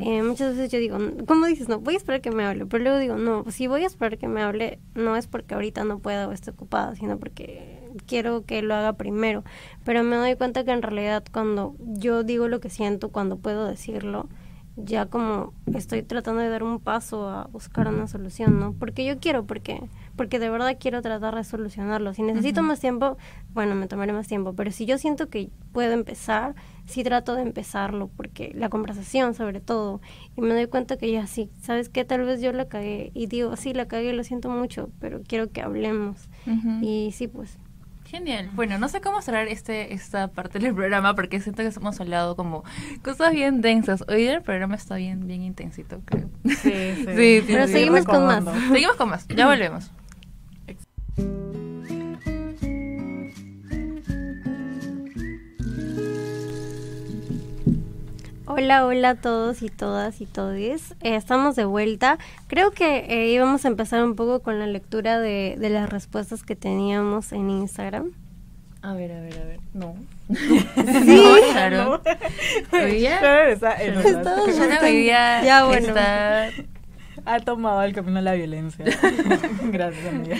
eh, 0.00 0.22
muchas 0.22 0.54
veces 0.54 0.70
yo 0.70 0.78
digo, 0.78 0.98
¿cómo 1.26 1.46
dices? 1.46 1.68
No, 1.68 1.80
voy 1.80 1.94
a 1.94 1.96
esperar 1.96 2.20
que 2.20 2.30
me 2.30 2.44
hable. 2.44 2.66
Pero 2.66 2.84
luego 2.84 2.98
digo, 2.98 3.16
no, 3.16 3.44
si 3.50 3.66
voy 3.66 3.82
a 3.82 3.86
esperar 3.88 4.16
que 4.16 4.28
me 4.28 4.42
hable, 4.42 4.78
no 4.94 5.16
es 5.16 5.26
porque 5.26 5.54
ahorita 5.54 5.82
no 5.84 5.98
pueda 5.98 6.28
o 6.28 6.32
esté 6.32 6.52
ocupada, 6.52 6.94
sino 6.94 7.18
porque 7.18 7.90
quiero 8.06 8.44
que 8.44 8.62
lo 8.62 8.74
haga 8.74 8.92
primero. 8.92 9.42
Pero 9.84 10.04
me 10.04 10.16
doy 10.16 10.36
cuenta 10.36 10.64
que 10.64 10.70
en 10.70 10.82
realidad 10.82 11.24
cuando 11.32 11.74
yo 11.80 12.22
digo 12.22 12.46
lo 12.46 12.60
que 12.60 12.70
siento, 12.70 13.08
cuando 13.10 13.38
puedo 13.38 13.66
decirlo, 13.66 14.28
ya 14.76 15.06
como 15.06 15.52
estoy 15.74 16.02
tratando 16.02 16.40
de 16.40 16.48
dar 16.48 16.62
un 16.62 16.78
paso 16.78 17.28
a 17.28 17.48
buscar 17.48 17.88
una 17.88 18.06
solución, 18.06 18.60
¿no? 18.60 18.74
Porque 18.74 19.04
yo 19.04 19.18
quiero, 19.18 19.44
porque 19.44 19.82
porque 20.18 20.38
de 20.38 20.50
verdad 20.50 20.76
quiero 20.78 21.00
tratar 21.00 21.34
de 21.34 21.44
solucionarlo. 21.44 22.12
Si 22.12 22.20
necesito 22.22 22.62
más 22.62 22.80
tiempo, 22.80 23.16
bueno, 23.54 23.74
me 23.74 23.86
tomaré 23.86 24.12
más 24.12 24.28
tiempo, 24.28 24.52
pero 24.52 24.70
si 24.70 24.84
yo 24.84 24.98
siento 24.98 25.30
que 25.30 25.48
puedo 25.72 25.92
empezar, 25.92 26.54
sí 26.84 27.02
trato 27.04 27.34
de 27.34 27.42
empezarlo, 27.42 28.10
porque 28.14 28.52
la 28.54 28.68
conversación 28.68 29.32
sobre 29.32 29.60
todo, 29.60 30.02
y 30.36 30.42
me 30.42 30.52
doy 30.52 30.66
cuenta 30.66 30.98
que 30.98 31.10
ya 31.10 31.26
sí, 31.26 31.50
¿sabes 31.62 31.88
qué? 31.88 32.04
Tal 32.04 32.24
vez 32.24 32.42
yo 32.42 32.52
la 32.52 32.68
cagué, 32.68 33.12
y 33.14 33.28
digo, 33.28 33.56
sí, 33.56 33.72
la 33.72 33.88
cagué, 33.88 34.12
lo 34.12 34.24
siento 34.24 34.50
mucho, 34.50 34.90
pero 35.00 35.22
quiero 35.26 35.50
que 35.50 35.62
hablemos. 35.62 36.28
Y 36.82 37.12
sí, 37.14 37.28
pues, 37.28 37.56
Genial. 38.04 38.48
Bueno, 38.54 38.78
no 38.78 38.88
sé 38.88 39.02
cómo 39.02 39.20
cerrar 39.20 39.48
este 39.48 39.92
esta 39.92 40.28
parte 40.28 40.58
del 40.58 40.74
programa 40.74 41.14
porque 41.14 41.40
siento 41.40 41.62
que 41.62 41.68
hemos 41.68 42.00
hablado 42.00 42.36
como 42.36 42.64
cosas 43.02 43.34
bien 43.34 43.60
densas. 43.60 44.02
Hoy 44.08 44.22
día 44.22 44.36
el 44.36 44.42
programa 44.42 44.76
está 44.76 44.96
bien 44.96 45.26
bien 45.26 45.42
intensito, 45.42 46.00
creo. 46.06 46.30
Sí, 46.46 46.54
sí. 46.54 47.04
Sí, 47.18 47.40
sí, 47.40 47.44
Pero 47.46 47.66
sí. 47.66 47.72
seguimos 47.74 48.06
con 48.06 48.24
más. 48.24 48.44
Seguimos 48.72 48.96
con 48.96 49.10
más. 49.10 49.28
Ya 49.28 49.46
volvemos. 49.46 49.90
Hola, 58.46 58.86
hola 58.86 59.10
a 59.10 59.14
todos 59.14 59.62
y 59.62 59.68
todas 59.68 60.20
y 60.20 60.26
todes. 60.26 60.92
Eh, 61.02 61.16
estamos 61.16 61.54
de 61.54 61.64
vuelta. 61.66 62.18
Creo 62.46 62.70
que 62.70 62.98
eh, 63.08 63.28
íbamos 63.28 63.64
a 63.64 63.68
empezar 63.68 64.02
un 64.02 64.14
poco 64.16 64.40
con 64.40 64.58
la 64.58 64.66
lectura 64.66 65.20
de, 65.20 65.56
de 65.58 65.68
las 65.68 65.88
respuestas 65.90 66.42
que 66.42 66.56
teníamos 66.56 67.32
en 67.32 67.50
Instagram. 67.50 68.12
A 68.80 68.94
ver, 68.94 69.12
a 69.12 69.20
ver, 69.20 69.34
a 69.38 69.44
ver. 69.44 69.60
No. 69.74 69.94
Sí. 70.28 70.74
no, 70.74 71.52
claro. 71.52 72.02
Hoy 72.72 72.90
día- 72.92 73.20
Sharon 73.20 73.50
está 73.50 73.82
en 73.82 73.94
Ya, 75.44 75.64
bueno. 75.66 75.88
está- 75.88 76.50
Ha 77.28 77.40
tomado 77.40 77.82
el 77.82 77.92
camino 77.92 78.20
a 78.20 78.22
la 78.22 78.32
violencia. 78.32 78.86
Gracias, 79.70 80.06
amiga. 80.06 80.36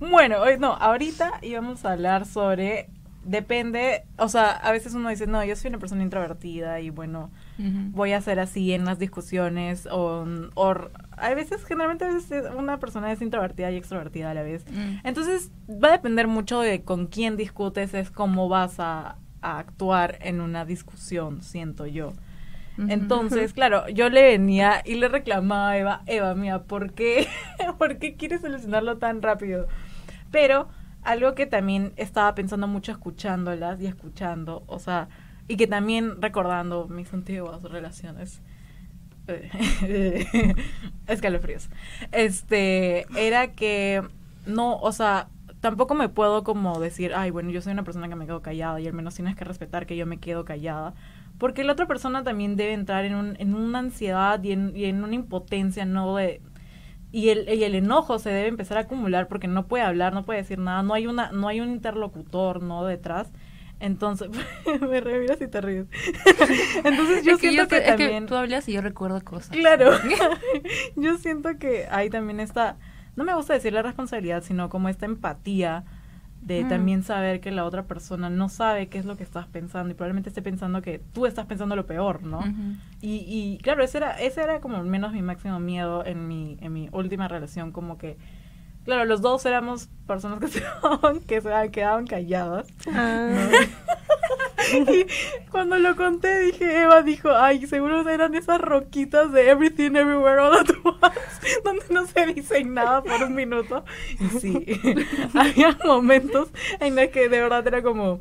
bueno, 0.00 0.40
hoy 0.40 0.58
no, 0.58 0.72
ahorita 0.72 1.40
íbamos 1.42 1.84
a 1.84 1.92
hablar 1.92 2.24
sobre. 2.24 2.88
Depende, 3.22 4.04
o 4.18 4.28
sea, 4.28 4.50
a 4.50 4.70
veces 4.70 4.94
uno 4.94 5.08
dice, 5.08 5.26
no, 5.26 5.42
yo 5.44 5.56
soy 5.56 5.70
una 5.70 5.78
persona 5.78 6.02
introvertida 6.02 6.80
y 6.80 6.90
bueno, 6.90 7.30
voy 7.56 8.12
a 8.12 8.20
ser 8.20 8.38
así 8.38 8.72
en 8.72 8.84
las 8.84 8.98
discusiones 8.98 9.88
o, 9.90 10.26
o 10.54 10.74
hay 11.16 11.34
veces, 11.34 11.64
generalmente 11.64 12.04
a 12.04 12.12
veces 12.12 12.44
una 12.54 12.78
persona 12.78 13.10
es 13.12 13.22
introvertida 13.22 13.70
y 13.70 13.76
extrovertida 13.76 14.30
a 14.30 14.34
la 14.34 14.42
vez. 14.42 14.66
Mm. 14.70 15.06
Entonces 15.06 15.50
va 15.70 15.88
a 15.88 15.92
depender 15.92 16.28
mucho 16.28 16.60
de 16.60 16.82
con 16.82 17.06
quién 17.06 17.38
discutes, 17.38 17.94
es 17.94 18.10
cómo 18.10 18.50
vas 18.50 18.78
a, 18.78 19.16
a 19.40 19.58
actuar 19.58 20.18
en 20.20 20.42
una 20.42 20.66
discusión, 20.66 21.42
siento 21.42 21.86
yo. 21.86 22.12
Entonces, 22.76 23.52
claro, 23.52 23.88
yo 23.88 24.08
le 24.08 24.22
venía 24.22 24.82
y 24.84 24.96
le 24.96 25.08
reclamaba 25.08 25.70
a 25.70 25.78
Eva, 25.78 26.02
Eva, 26.06 26.34
mía, 26.34 26.62
¿por 26.62 26.92
qué, 26.92 27.28
¿por 27.78 27.98
qué 27.98 28.14
quieres 28.14 28.40
solucionarlo 28.40 28.98
tan 28.98 29.22
rápido? 29.22 29.68
Pero 30.30 30.68
algo 31.02 31.34
que 31.34 31.46
también 31.46 31.92
estaba 31.96 32.34
pensando 32.34 32.66
mucho 32.66 32.92
escuchándolas 32.92 33.80
y 33.80 33.86
escuchando, 33.86 34.64
o 34.66 34.78
sea, 34.78 35.08
y 35.46 35.56
que 35.56 35.66
también 35.66 36.20
recordando 36.20 36.88
mis 36.88 37.12
antiguas 37.12 37.62
relaciones, 37.62 38.40
eh, 39.28 40.54
escalofríos, 41.06 41.68
este, 42.12 43.06
era 43.16 43.52
que 43.52 44.02
no, 44.46 44.76
o 44.78 44.92
sea, 44.92 45.28
tampoco 45.60 45.94
me 45.94 46.08
puedo 46.08 46.44
como 46.44 46.78
decir, 46.78 47.12
ay, 47.14 47.30
bueno, 47.30 47.50
yo 47.50 47.62
soy 47.62 47.72
una 47.72 47.84
persona 47.84 48.08
que 48.08 48.16
me 48.16 48.26
quedo 48.26 48.42
callada 48.42 48.80
y 48.80 48.86
al 48.86 48.92
menos 48.92 49.14
tienes 49.14 49.34
que 49.34 49.44
respetar 49.44 49.86
que 49.86 49.96
yo 49.96 50.06
me 50.06 50.18
quedo 50.18 50.44
callada. 50.44 50.94
Porque 51.38 51.64
la 51.64 51.72
otra 51.72 51.86
persona 51.86 52.22
también 52.22 52.56
debe 52.56 52.72
entrar 52.72 53.04
en, 53.04 53.14
un, 53.14 53.36
en 53.38 53.54
una 53.54 53.80
ansiedad 53.80 54.42
y 54.42 54.52
en, 54.52 54.76
y 54.76 54.84
en 54.84 55.02
una 55.02 55.14
impotencia, 55.14 55.84
¿no? 55.84 56.16
De, 56.16 56.40
y 57.10 57.28
el, 57.28 57.48
y 57.48 57.62
el 57.62 57.74
enojo 57.74 58.18
se 58.18 58.30
debe 58.30 58.48
empezar 58.48 58.76
a 58.76 58.80
acumular 58.82 59.28
porque 59.28 59.46
no 59.46 59.66
puede 59.66 59.84
hablar, 59.84 60.12
no 60.14 60.24
puede 60.24 60.40
decir 60.40 60.58
nada, 60.58 60.82
no 60.82 60.94
hay 60.94 61.06
una, 61.06 61.30
no 61.30 61.46
hay 61.48 61.60
un 61.60 61.70
interlocutor, 61.70 62.62
¿no? 62.62 62.84
Detrás. 62.84 63.30
Entonces, 63.80 64.30
me 64.80 65.00
reviras 65.00 65.40
y 65.40 65.46
te 65.46 65.60
ríes. 65.60 65.86
Entonces 66.84 67.24
yo 67.24 67.34
Es 67.34 67.40
que 67.40 67.50
siento 67.50 67.62
yo 67.62 67.68
que, 67.68 67.76
es 67.78 67.86
también... 67.86 68.26
tú 68.26 68.34
hablas 68.34 68.68
y 68.68 68.72
yo 68.72 68.80
recuerdo 68.80 69.22
cosas. 69.22 69.50
Claro. 69.56 69.92
Yo 70.96 71.18
siento 71.18 71.58
que 71.58 71.86
ahí 71.90 72.10
también 72.10 72.40
está, 72.40 72.78
no 73.14 73.24
me 73.24 73.34
gusta 73.34 73.54
decir 73.54 73.72
la 73.72 73.82
responsabilidad, 73.82 74.42
sino 74.42 74.68
como 74.68 74.88
esta 74.88 75.06
empatía 75.06 75.84
de 76.44 76.62
Mm. 76.64 76.68
también 76.68 77.02
saber 77.02 77.40
que 77.40 77.50
la 77.50 77.64
otra 77.64 77.84
persona 77.84 78.28
no 78.28 78.48
sabe 78.48 78.88
qué 78.88 78.98
es 78.98 79.06
lo 79.06 79.16
que 79.16 79.22
estás 79.22 79.46
pensando 79.46 79.90
y 79.90 79.94
probablemente 79.94 80.28
esté 80.28 80.42
pensando 80.42 80.82
que 80.82 81.00
tú 81.12 81.24
estás 81.26 81.46
pensando 81.46 81.74
lo 81.74 81.86
peor, 81.86 82.22
¿no? 82.22 82.40
Y, 83.00 83.24
y 83.26 83.58
claro, 83.62 83.82
ese 83.82 83.96
era, 83.98 84.12
ese 84.20 84.42
era 84.42 84.60
como 84.60 84.82
menos 84.84 85.12
mi 85.12 85.22
máximo 85.22 85.58
miedo 85.58 86.04
en 86.04 86.28
mi, 86.28 86.58
en 86.60 86.72
mi 86.72 86.88
última 86.92 87.28
relación, 87.28 87.72
como 87.72 87.96
que, 87.96 88.18
claro, 88.84 89.04
los 89.04 89.20
dos 89.22 89.44
éramos 89.46 89.88
personas 90.06 90.38
que 90.40 90.48
se 90.48 90.60
quedaban, 90.60 91.20
que 91.20 91.40
se 91.40 91.70
quedaban 91.70 92.06
calladas. 92.06 92.66
Ah, 92.92 93.48
Y 94.88 95.06
cuando 95.50 95.78
lo 95.78 95.94
conté 95.94 96.38
dije, 96.40 96.82
Eva 96.82 97.02
dijo, 97.02 97.30
ay, 97.30 97.66
seguro 97.66 98.08
eran 98.08 98.34
esas 98.34 98.60
roquitas 98.60 99.30
de 99.32 99.50
Everything 99.50 99.94
Everywhere 99.94 100.40
All 100.40 100.54
at 100.56 100.66
Once, 100.82 101.60
donde 101.64 101.84
no 101.90 102.06
se 102.06 102.26
dice 102.32 102.64
nada 102.64 103.02
por 103.02 103.22
un 103.24 103.34
minuto. 103.34 103.84
Y 104.18 104.38
sí, 104.38 104.64
había 105.34 105.76
momentos 105.84 106.48
en 106.80 106.96
los 106.96 107.08
que 107.08 107.28
de 107.28 107.40
verdad 107.40 107.66
era 107.66 107.82
como, 107.82 108.20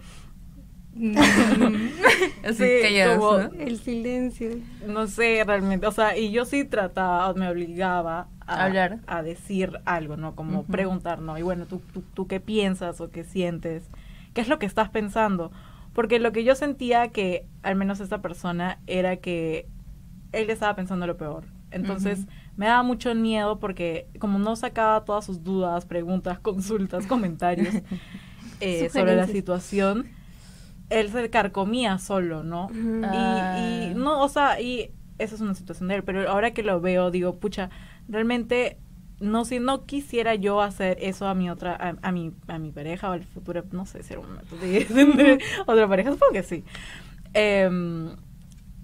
Así 2.45 2.57
Sí, 2.57 2.69
callados, 2.81 3.17
como- 3.17 3.37
¿no? 3.39 3.49
el 3.61 3.79
silencio. 3.79 4.49
no 4.85 5.07
sé 5.07 5.43
realmente, 5.45 5.87
o 5.87 5.91
sea, 5.91 6.17
y 6.17 6.31
yo 6.31 6.45
sí 6.45 6.65
trataba, 6.65 7.33
me 7.33 7.49
obligaba 7.49 8.27
a 8.47 8.65
Hablar. 8.65 8.99
a 9.07 9.23
decir 9.23 9.79
algo, 9.85 10.17
¿no? 10.17 10.35
Como 10.35 10.63
Ujú. 10.63 10.71
preguntar, 10.71 11.19
¿no? 11.19 11.37
Y 11.37 11.41
bueno, 11.41 11.65
¿tú, 11.67 11.81
tú, 11.93 12.03
tú 12.13 12.27
qué 12.27 12.39
piensas 12.39 13.01
o 13.01 13.09
qué 13.11 13.23
sientes? 13.23 13.89
¿Qué 14.33 14.41
es 14.41 14.47
lo 14.47 14.59
que 14.59 14.65
estás 14.65 14.89
pensando? 14.89 15.51
Porque 15.93 16.19
lo 16.19 16.31
que 16.31 16.43
yo 16.43 16.55
sentía 16.55 17.09
que, 17.09 17.45
al 17.61 17.75
menos 17.75 17.99
esta 17.99 18.21
persona, 18.21 18.79
era 18.87 19.17
que 19.17 19.67
él 20.31 20.49
estaba 20.49 20.75
pensando 20.75 21.07
lo 21.07 21.17
peor. 21.17 21.45
Entonces, 21.71 22.27
me 22.55 22.67
daba 22.67 22.83
mucho 22.83 23.13
miedo 23.15 23.59
porque 23.59 24.07
como 24.19 24.39
no 24.39 24.55
sacaba 24.55 25.05
todas 25.05 25.25
sus 25.25 25.43
dudas, 25.43 25.85
preguntas, 25.85 26.39
consultas, 26.41 27.07
comentarios 27.07 27.81
eh, 28.59 28.89
sobre 28.89 29.15
la 29.15 29.27
situación, 29.27 30.07
él 30.89 31.09
se 31.11 31.29
carcomía 31.29 31.97
solo, 31.97 32.43
¿no? 32.43 32.69
Ah. 33.03 33.09
Y, 33.13 33.91
y 33.91 33.93
no, 33.95 34.21
o 34.23 34.29
sea, 34.29 34.61
y 34.61 34.91
esa 35.17 35.35
es 35.35 35.41
una 35.41 35.55
situación 35.55 35.89
de 35.89 35.95
él, 35.95 36.03
pero 36.03 36.29
ahora 36.29 36.51
que 36.53 36.63
lo 36.63 36.79
veo, 36.81 37.11
digo, 37.11 37.39
pucha, 37.39 37.69
realmente 38.07 38.77
no 39.19 39.45
si 39.45 39.59
no 39.59 39.85
quisiera 39.85 40.35
yo 40.35 40.61
hacer 40.61 40.97
eso 40.99 41.27
a 41.27 41.33
mi 41.35 41.49
otra, 41.49 41.73
a, 41.75 41.95
a 42.07 42.11
mi, 42.11 42.33
a 42.47 42.59
mi 42.59 42.71
pareja 42.71 43.09
o 43.09 43.13
al 43.13 43.23
futuro, 43.23 43.63
no 43.71 43.85
sé 43.85 44.03
si 44.03 44.13
era 44.13 44.19
un 44.21 44.27
momento 44.29 44.57
de 44.61 44.85
tener 44.85 45.39
otra 45.65 45.87
pareja, 45.87 46.11
supongo 46.11 46.33
que 46.33 46.43
sí. 46.43 46.63
Em, 47.33 48.15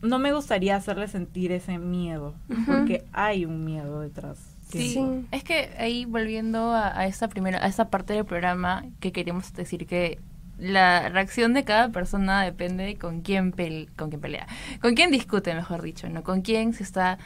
no 0.01 0.17
me 0.19 0.31
gustaría 0.33 0.75
hacerle 0.75 1.07
sentir 1.07 1.51
ese 1.51 1.77
miedo, 1.77 2.33
porque 2.65 3.03
hay 3.11 3.45
un 3.45 3.65
miedo 3.65 3.99
detrás. 4.01 4.39
Sí, 4.69 4.93
Sí. 4.93 5.01
es 5.31 5.43
que 5.43 5.71
ahí 5.79 6.05
volviendo 6.05 6.71
a, 6.71 6.97
a 6.97 7.05
esta 7.07 7.27
primera, 7.27 7.63
a 7.63 7.67
esta 7.67 7.89
parte 7.89 8.13
del 8.13 8.23
programa 8.25 8.85
que 8.99 9.11
queríamos 9.11 9.51
decir 9.53 9.87
que 9.87 10.19
la 10.57 11.09
reacción 11.09 11.53
de 11.53 11.63
cada 11.63 11.89
persona 11.89 12.43
depende 12.43 12.83
de 12.83 12.97
con 12.97 13.21
quién 13.21 13.51
pel- 13.53 13.89
con 13.95 14.09
quién 14.09 14.21
pelea, 14.21 14.47
con 14.81 14.93
quién 14.93 15.09
discute, 15.11 15.53
mejor 15.55 15.81
dicho, 15.81 16.07
¿no? 16.09 16.21
Con 16.23 16.41
quién 16.41 16.73
se 16.73 16.83
está, 16.83 17.17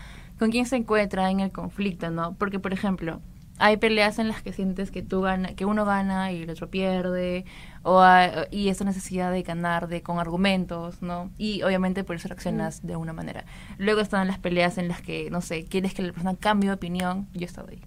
con 0.44 0.52
quién 0.52 0.66
se 0.66 0.76
encuentra 0.76 1.32
en 1.32 1.40
el 1.40 1.54
conflicto, 1.54 2.12
¿no? 2.12 2.36
Porque 2.36 2.60
por 2.60 2.74
ejemplo, 2.74 3.22
hay 3.60 3.78
peleas 3.78 4.20
en 4.20 4.28
las 4.28 4.42
que 4.42 4.52
sientes 4.52 4.92
que 4.92 5.02
tú 5.02 5.22
gana, 5.22 5.56
que 5.56 5.64
uno 5.64 5.86
gana 5.86 6.34
y 6.34 6.42
el 6.44 6.50
otro 6.50 6.70
pierde, 6.70 7.46
o 7.82 8.02
hay- 8.02 8.32
y 8.52 8.68
esa 8.68 8.84
necesidad 8.84 9.32
de 9.32 9.42
ganar 9.44 9.88
de 9.88 10.02
con 10.02 10.20
argumentos, 10.20 11.02
¿no? 11.02 11.32
Y 11.38 11.62
obviamente 11.62 12.04
por 12.04 12.18
eso 12.18 12.28
reaccionas 12.28 12.86
de 12.86 12.98
una 12.98 13.14
manera. 13.14 13.46
Luego 13.78 14.02
están 14.02 14.28
las 14.28 14.38
peleas 14.38 14.78
en 14.78 14.90
las 14.90 15.02
que, 15.02 15.30
no 15.32 15.40
sé, 15.40 15.64
quieres 15.64 15.94
que 15.94 16.02
la 16.02 16.12
persona 16.12 16.36
cambie 16.36 16.70
de 16.70 16.76
opinión, 16.76 17.30
yo 17.34 17.44
he 17.44 17.46
estado 17.46 17.70
ahí. 17.70 17.80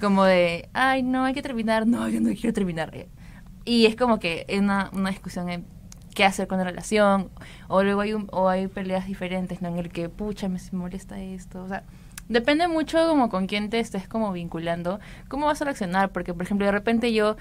Como 0.00 0.24
de, 0.24 0.70
ay, 0.72 1.02
no, 1.02 1.24
hay 1.26 1.34
que 1.34 1.42
terminar, 1.42 1.86
no, 1.86 2.08
yo 2.08 2.22
no 2.22 2.30
quiero 2.30 2.54
terminar. 2.54 3.06
Y 3.66 3.84
es 3.84 3.96
como 3.96 4.18
que 4.18 4.46
es 4.48 4.60
una, 4.60 4.88
una 4.94 5.10
discusión 5.10 5.50
en 5.50 5.66
qué 6.14 6.24
hacer 6.24 6.46
con 6.48 6.58
la 6.58 6.64
relación, 6.64 7.30
o 7.68 7.82
luego 7.82 8.00
hay, 8.00 8.12
un, 8.14 8.28
o 8.32 8.48
hay 8.48 8.66
peleas 8.68 9.06
diferentes, 9.06 9.62
¿no? 9.62 9.68
En 9.68 9.78
el 9.78 9.90
que, 9.90 10.08
pucha, 10.08 10.48
me, 10.48 10.58
molesta 10.72 11.20
esto, 11.20 11.62
o 11.64 11.68
sea, 11.68 11.84
Depende 12.28 12.68
mucho 12.68 12.98
como 13.08 13.30
con 13.30 13.46
quién 13.46 13.70
te 13.70 13.80
estés 13.80 14.06
como 14.06 14.32
vinculando, 14.32 15.00
cómo 15.28 15.46
vas 15.46 15.62
a 15.62 15.64
reaccionar, 15.64 16.10
porque 16.10 16.34
por 16.34 16.42
ejemplo 16.42 16.66
de 16.66 16.72
repente 16.72 17.14
yo 17.14 17.36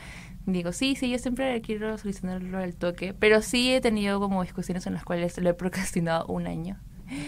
digo, 0.46 0.72
sí, 0.72 0.96
sí, 0.96 1.10
yo 1.10 1.20
siempre 1.20 1.60
quiero 1.62 1.98
solucionarlo 1.98 2.58
al 2.60 2.74
toque, 2.74 3.14
pero 3.14 3.42
sí 3.42 3.74
he 3.74 3.82
tenido 3.82 4.22
como 4.22 4.42
discusiones 4.44 4.88
en 4.88 4.94
las 4.94 5.04
cuales 5.04 5.38
lo 5.40 5.50
he 5.50 5.54
procrastinado 5.54 6.26
un 6.28 6.48
año 6.48 6.78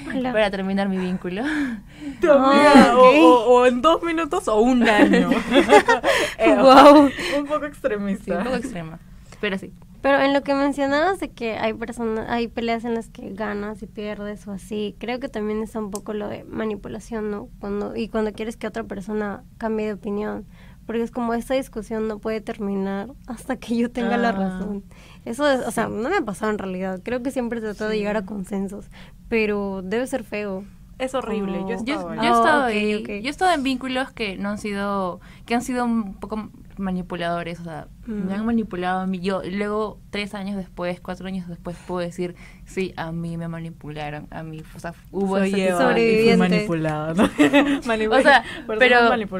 Hola. 0.07 0.31
para 0.31 0.49
terminar 0.49 0.87
mi 0.87 0.97
vínculo. 0.99 1.43
Dios 2.21 2.37
Ah, 2.39 2.93
mío, 2.93 2.97
ok. 2.97 3.03
o, 3.03 3.27
o- 3.27 3.59
o 3.59 3.65
en 3.65 3.81
dos 3.81 4.01
minutos 4.03 4.47
o 4.47 4.61
un 4.61 4.87
año. 4.87 5.29
Eh, 6.37 6.55
Wow. 6.55 7.11
Un 7.37 7.45
poco 7.45 7.59
Sí, 7.59 7.65
extremista. 7.67 8.37
un 8.37 8.43
poco 8.45 8.55
extrema, 8.55 8.99
pero 9.41 9.57
sí. 9.57 9.73
Pero 10.01 10.19
en 10.21 10.33
lo 10.33 10.41
que 10.43 10.53
mencionabas 10.53 11.19
de 11.19 11.29
que 11.31 11.57
hay 11.57 11.73
personas, 11.73 12.29
hay 12.29 12.47
peleas 12.47 12.85
en 12.85 12.93
las 12.93 13.09
que 13.09 13.31
ganas 13.33 13.81
y 13.83 13.87
pierdes 13.87 14.47
o 14.47 14.51
así, 14.51 14.95
creo 14.97 15.19
que 15.19 15.27
también 15.27 15.61
está 15.61 15.79
un 15.79 15.91
poco 15.91 16.13
lo 16.13 16.27
de 16.29 16.45
manipulación, 16.45 17.29
¿no? 17.31 17.49
Cuando 17.59 17.95
y 17.95 18.07
cuando 18.07 18.31
quieres 18.31 18.55
que 18.55 18.67
otra 18.67 18.85
persona 18.85 19.43
cambie 19.57 19.87
de 19.87 19.93
opinión, 19.93 20.45
porque 20.85 21.03
es 21.03 21.11
como 21.11 21.33
esta 21.33 21.53
discusión 21.53 22.07
no 22.07 22.19
puede 22.19 22.39
terminar 22.41 23.09
hasta 23.27 23.57
que 23.57 23.75
yo 23.75 23.91
tenga 23.91 24.17
la 24.17 24.29
Ah. 24.29 24.31
razón. 24.31 24.83
Eso 25.25 25.45
es, 25.47 25.59
o 25.67 25.71
sea, 25.71 25.87
no 25.89 26.09
me 26.09 26.15
ha 26.17 26.21
pasado 26.21 26.51
en 26.51 26.57
realidad. 26.59 27.01
Creo 27.03 27.21
que 27.21 27.29
siempre 27.31 27.59
he 27.59 27.61
tratado 27.61 27.89
de 27.89 27.95
Sí. 27.97 27.99
llegar 27.99 28.15
a 28.17 28.25
consensos, 28.25 28.89
pero 29.27 29.81
debe 29.83 30.07
ser 30.07 30.23
feo. 30.23 30.63
Es 30.97 31.13
horrible. 31.13 31.59
Yo 31.67 31.75
he 31.75 31.75
Como- 31.75 31.85
Yo, 31.85 31.93
estado 31.93 32.15
yo 32.15 32.21
ahí. 32.21 32.27
he 32.27 32.31
estado 32.31 32.61
ok, 32.63 32.69
ahí- 32.69 32.95
ok. 32.95 33.07
yo 33.23 33.27
he 33.27 33.29
estado 33.29 33.53
en 33.53 33.63
vínculos 33.63 34.11
que 34.11 34.37
no 34.37 34.49
han 34.49 34.57
sido, 34.57 35.19
que 35.45 35.55
han 35.55 35.61
sido 35.61 35.85
un 35.85 36.13
poco 36.15 36.49
manipuladores, 36.79 37.59
o 37.59 37.63
sea, 37.63 37.87
me 38.05 38.33
han 38.33 38.41
Mm. 38.41 38.45
manipulado 38.45 39.01
a 39.01 39.05
mí. 39.07 39.19
Yo 39.19 39.41
luego, 39.43 39.99
tres 40.09 40.33
años 40.33 40.55
después, 40.55 40.99
cuatro 41.01 41.27
años 41.27 41.47
después, 41.47 41.77
puedo 41.87 41.99
decir, 41.99 42.35
sí, 42.65 42.93
a 42.97 43.11
mí 43.11 43.37
me 43.37 43.47
manipularon, 43.47 44.27
a 44.31 44.41
mí, 44.43 44.63
o 44.75 44.79
sea, 44.79 44.93
hubo 45.11 45.37
Soy 45.37 45.49
ese 45.49 45.67
Eva 45.69 45.93
fui 45.93 46.37
manipulada. 46.37 47.13
¿no? 47.13 47.23
O 48.17 48.21
sea, 48.21 48.43
pero, 48.79 48.97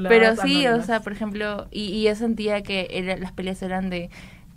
pero 0.08 0.36
sí, 0.36 0.66
o 0.66 0.68
anónimas. 0.70 0.86
sea, 0.86 1.00
por 1.02 1.14
ejemplo, 1.14 1.68
y, 1.72 1.86
y 1.86 2.04
yo 2.04 2.16
sentía 2.16 2.62
que 2.62 2.88
era- 2.92 3.18
las 3.18 3.32
peleas 3.32 3.62
eran 3.62 3.90
de, 3.90 4.10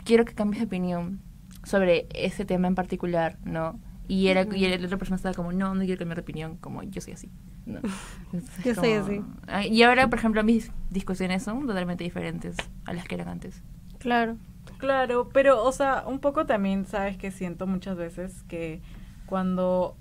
quiero 0.03 0.25
que 0.25 0.33
cambies 0.33 0.59
de 0.61 0.65
opinión 0.67 1.19
sobre 1.63 2.07
ese 2.13 2.45
tema 2.45 2.67
en 2.67 2.75
particular, 2.75 3.37
¿no? 3.45 3.79
Y 4.07 4.27
era 4.27 4.41
y 4.41 4.77
la 4.77 4.85
otra 4.85 4.97
persona 4.97 5.15
estaba 5.15 5.33
como, 5.33 5.53
no, 5.53 5.73
no 5.75 5.81
quiero 5.81 5.99
cambiar 5.99 6.17
de 6.17 6.21
opinión, 6.21 6.57
como 6.57 6.83
yo 6.83 7.01
soy 7.01 7.13
así. 7.13 7.29
¿no? 7.65 7.79
Entonces, 8.33 8.65
Yo 8.65 8.75
soy 8.75 8.91
así. 8.93 9.21
Y 9.69 9.83
ahora, 9.83 10.09
por 10.09 10.19
ejemplo, 10.19 10.43
mis 10.43 10.71
discusiones 10.89 11.43
son 11.43 11.65
totalmente 11.65 12.03
diferentes 12.03 12.57
a 12.85 12.93
las 12.93 13.05
que 13.05 13.15
eran 13.15 13.29
antes. 13.29 13.61
Claro. 13.99 14.37
Claro, 14.77 15.29
pero, 15.31 15.63
o 15.63 15.71
sea, 15.71 16.03
un 16.07 16.19
poco 16.19 16.45
también, 16.45 16.85
sabes 16.85 17.17
que 17.17 17.31
siento 17.31 17.67
muchas 17.67 17.95
veces 17.95 18.43
que 18.49 18.81
cuando 19.25 19.95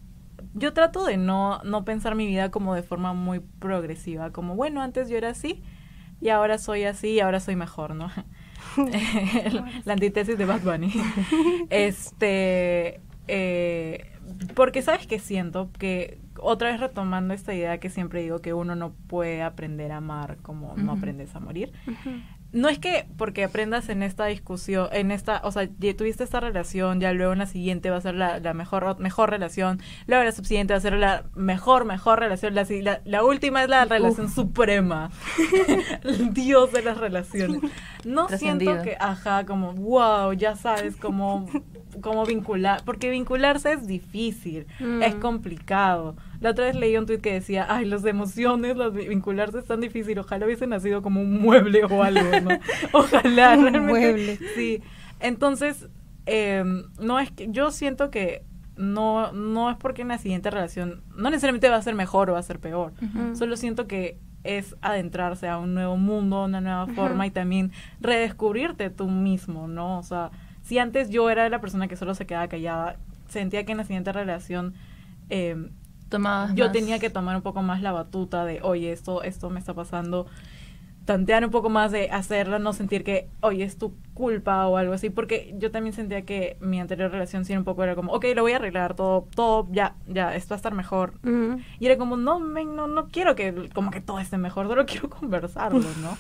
yo 0.55 0.73
trato 0.73 1.05
de 1.05 1.17
no, 1.17 1.63
no 1.63 1.85
pensar 1.85 2.15
mi 2.15 2.27
vida 2.27 2.51
como 2.51 2.75
de 2.75 2.83
forma 2.83 3.13
muy 3.13 3.41
progresiva, 3.41 4.33
como, 4.33 4.57
bueno, 4.57 4.83
antes 4.83 5.09
yo 5.09 5.17
era 5.17 5.31
así 5.31 5.63
y 6.21 6.31
ahora 6.31 6.59
soy 6.59 6.85
así 6.85 7.11
y 7.11 7.21
ahora 7.21 7.41
soy 7.41 7.57
mejor, 7.57 7.95
¿no? 7.95 8.11
La 9.85 9.93
antítesis 9.93 10.37
de 10.39 10.45
Bad 10.47 10.63
Bunny. 10.63 10.93
Este, 11.71 13.01
eh, 13.29 14.07
porque 14.55 14.83
sabes 14.83 15.07
que 15.07 15.19
siento 15.19 15.71
que 15.79 16.19
otra 16.39 16.71
vez 16.71 16.81
retomando 16.81 17.35
esta 17.35 17.55
idea 17.55 17.79
que 17.79 17.91
siempre 17.91 18.23
digo 18.23 18.41
que 18.41 18.53
uno 18.55 18.75
no 18.75 18.93
puede 19.07 19.43
aprender 19.43 19.93
a 19.93 19.99
amar 19.99 20.39
como 20.43 20.75
no 20.77 20.93
aprendes 20.93 21.35
a 21.37 21.41
morir 21.41 21.73
no 22.53 22.69
es 22.69 22.79
que 22.79 23.07
porque 23.17 23.45
aprendas 23.45 23.89
en 23.89 24.03
esta 24.03 24.27
discusión, 24.27 24.89
en 24.93 25.11
esta, 25.11 25.41
o 25.43 25.51
sea, 25.53 25.67
ya 25.79 25.97
tuviste 25.97 26.23
esta 26.23 26.39
relación, 26.39 27.01
ya 27.01 27.15
luego 27.15 27.33
en 27.33 27.39
la 27.39 27.47
siguiente 27.47 27.89
va 27.89 27.97
a 27.97 28.01
ser 28.03 28.15
la, 28.15 28.41
la 28.41 28.53
mejor 28.53 28.99
mejor 29.01 29.31
relación, 29.31 29.81
luego 30.07 30.23
la 30.23 30.33
subsiguiente 30.33 30.75
va 30.75 30.79
a 30.79 30.81
ser 30.83 30.93
la 30.95 31.25
mejor, 31.35 31.87
mejor 31.87 32.19
relación, 32.21 32.55
la, 32.55 32.67
si- 32.67 32.83
la, 32.83 33.01
la 33.07 33.25
última 33.25 33.63
es 33.63 33.71
la 33.71 33.87
relación 33.87 34.29
suprema, 34.29 35.11
el 36.05 36.35
dios 36.35 36.73
de 36.73 36.83
las 36.83 36.99
relaciones. 36.99 37.63
No 38.05 38.29
siento 38.39 38.65
que, 38.83 38.97
ajá, 39.01 39.47
como, 39.47 39.73
wow, 39.73 40.35
ya 40.35 40.55
sabes 40.55 40.97
cómo, 40.97 41.49
cómo 42.01 42.25
vincular, 42.27 42.83
porque 42.85 43.11
vincularse 43.11 43.73
es 43.73 43.87
difícil, 43.87 44.67
Mm. 44.81 45.03
es 45.03 45.15
complicado. 45.17 46.17
La 46.41 46.51
otra 46.51 46.65
vez 46.67 46.75
leí 46.77 46.97
un 46.97 47.07
tweet 47.07 47.19
que 47.21 47.33
decía, 47.35 47.67
ay, 47.69 47.85
las 47.85 48.05
emociones, 48.05 48.77
las 48.77 48.93
vi- 48.93 49.09
vincularse 49.09 49.59
es 49.59 49.65
tan 49.67 49.81
difícil, 49.81 50.19
ojalá 50.19 50.47
hubiese 50.47 50.67
nacido 50.67 51.03
como 51.03 51.21
un 51.21 51.41
mueble 51.41 51.85
o 51.85 52.03
algo, 52.03 52.29
¿no? 52.41 52.51
Ojalá, 52.93 53.55
Un 53.57 53.63
realmente. 53.65 53.81
mueble. 53.81 54.39
Sí. 54.57 54.83
Entonces, 55.21 55.89
eh, 56.27 56.65
no 57.01 57.21
es 57.21 57.31
que, 57.31 57.49
yo 57.51 57.71
siento 57.71 58.11
que 58.11 58.45
no, 58.77 59.33
no 59.33 59.71
es 59.71 59.77
porque 59.77 60.03
en 60.03 60.09
la 60.09 60.19
siguiente 60.19 60.51
relación, 60.51 61.03
no 61.17 61.31
necesariamente 61.31 61.69
va 61.69 61.77
a 61.77 61.83
ser 61.83 61.95
mejor 61.95 62.31
o 62.31 62.33
va 62.33 62.39
a 62.39 62.43
ser 62.43 62.59
peor, 62.59 62.93
solo 63.35 63.57
siento 63.57 63.87
que 63.87 64.19
es 64.45 64.75
adentrarse 64.81 65.47
a 65.47 65.59
un 65.59 65.75
nuevo 65.75 65.97
mundo, 65.97 66.45
una 66.45 66.61
nueva 66.61 66.87
forma 66.89 67.27
y 67.27 67.31
también 67.31 67.71
redescubrirte 68.01 68.91
tú 68.91 69.07
mismo, 69.09 69.69
¿no? 69.69 69.99
O 69.99 70.03
sea, 70.03 70.31
si 70.73 70.79
antes 70.79 71.11
yo 71.11 71.29
era 71.29 71.51
la 71.51 71.61
persona 71.61 71.87
que 71.87 71.97
solo 71.97 72.15
se 72.15 72.25
quedaba 72.25 72.49
callada, 72.49 72.97
sentía 73.29 73.67
que 73.67 73.73
en 73.73 73.77
la 73.79 73.85
siguiente 73.85 74.11
relación 74.11 74.73
eh, 75.29 75.69
Tomabas 76.09 76.55
yo 76.55 76.65
más- 76.65 76.73
tenía 76.73 76.99
que 76.99 77.11
tomar 77.11 77.37
un 77.37 77.43
poco 77.43 77.61
más 77.63 77.83
la 77.83 77.93
batuta 77.93 78.47
de, 78.47 78.63
oye, 78.63 78.91
esto, 78.91 79.23
esto 79.23 79.51
me 79.51 79.59
está 79.61 79.75
pasando, 79.75 80.27
tantear 81.05 81.45
un 81.45 81.51
poco 81.51 81.69
más 81.69 81.93
de 81.93 82.11
hacerlo, 82.11 82.59
no 82.59 82.73
sentir 82.73 83.05
que, 83.05 83.29
oye, 83.43 83.65
es 83.65 83.77
tu 83.77 83.93
culpa 84.15 84.67
o 84.67 84.79
algo 84.79 84.95
así, 84.95 85.11
porque 85.11 85.55
yo 85.59 85.71
también 85.71 85.93
sentía 85.93 86.23
que 86.23 86.57
mi 86.63 86.81
anterior 86.81 87.11
relación 87.11 87.45
sí 87.45 87.55
un 87.55 87.65
poco 87.65 87.85
era 87.85 87.95
como, 87.95 88.11
ok, 88.15 88.25
lo 88.35 88.41
voy 88.41 88.53
a 88.53 88.57
arreglar 88.57 88.95
todo, 88.95 89.29
todo, 89.37 89.69
ya, 89.73 89.95
ya, 90.09 90.35
esto 90.35 90.53
va 90.53 90.57
a 90.57 90.61
estar 90.63 90.73
mejor. 90.73 91.19
Y 91.79 91.85
era 91.85 91.99
como, 91.99 92.17
no, 92.17 92.41
men, 92.41 92.75
no, 92.77 92.87
no 92.87 93.09
quiero 93.09 93.35
que, 93.35 93.69
como 93.75 93.91
que 93.91 94.01
todo 94.01 94.21
esté 94.21 94.39
mejor, 94.39 94.69
solo 94.69 94.87
quiero 94.87 95.11
conversarlo, 95.11 95.81
¿no? 96.01 96.17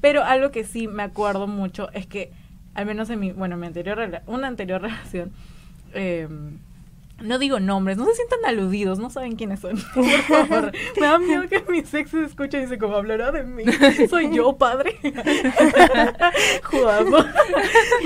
Pero 0.00 0.24
algo 0.24 0.50
que 0.50 0.64
sí 0.64 0.88
me 0.88 1.04
acuerdo 1.04 1.46
mucho 1.46 1.88
es 1.92 2.08
que, 2.08 2.32
al 2.76 2.84
menos 2.84 3.08
en 3.08 3.18
mi, 3.18 3.32
bueno, 3.32 3.56
mi 3.56 3.66
anterior, 3.66 4.22
una 4.26 4.48
anterior 4.48 4.82
relación, 4.82 5.32
eh, 5.94 6.28
no 7.22 7.38
digo 7.38 7.58
nombres, 7.58 7.96
no 7.96 8.04
se 8.04 8.14
sientan 8.14 8.40
aludidos, 8.44 8.98
no 8.98 9.08
saben 9.08 9.36
quiénes 9.36 9.60
son. 9.60 9.78
Por 9.94 10.04
favor, 10.04 10.72
me 11.00 11.06
da 11.06 11.18
miedo 11.18 11.48
que 11.48 11.64
mi 11.70 11.78
ex 11.78 12.10
se 12.10 12.22
escuche 12.22 12.58
y 12.58 12.62
dice, 12.62 12.76
como 12.76 12.96
hablará 12.96 13.32
de 13.32 13.44
mí? 13.44 13.64
¿Soy 14.10 14.30
yo, 14.30 14.58
padre? 14.58 14.98
Jugando. 16.64 17.24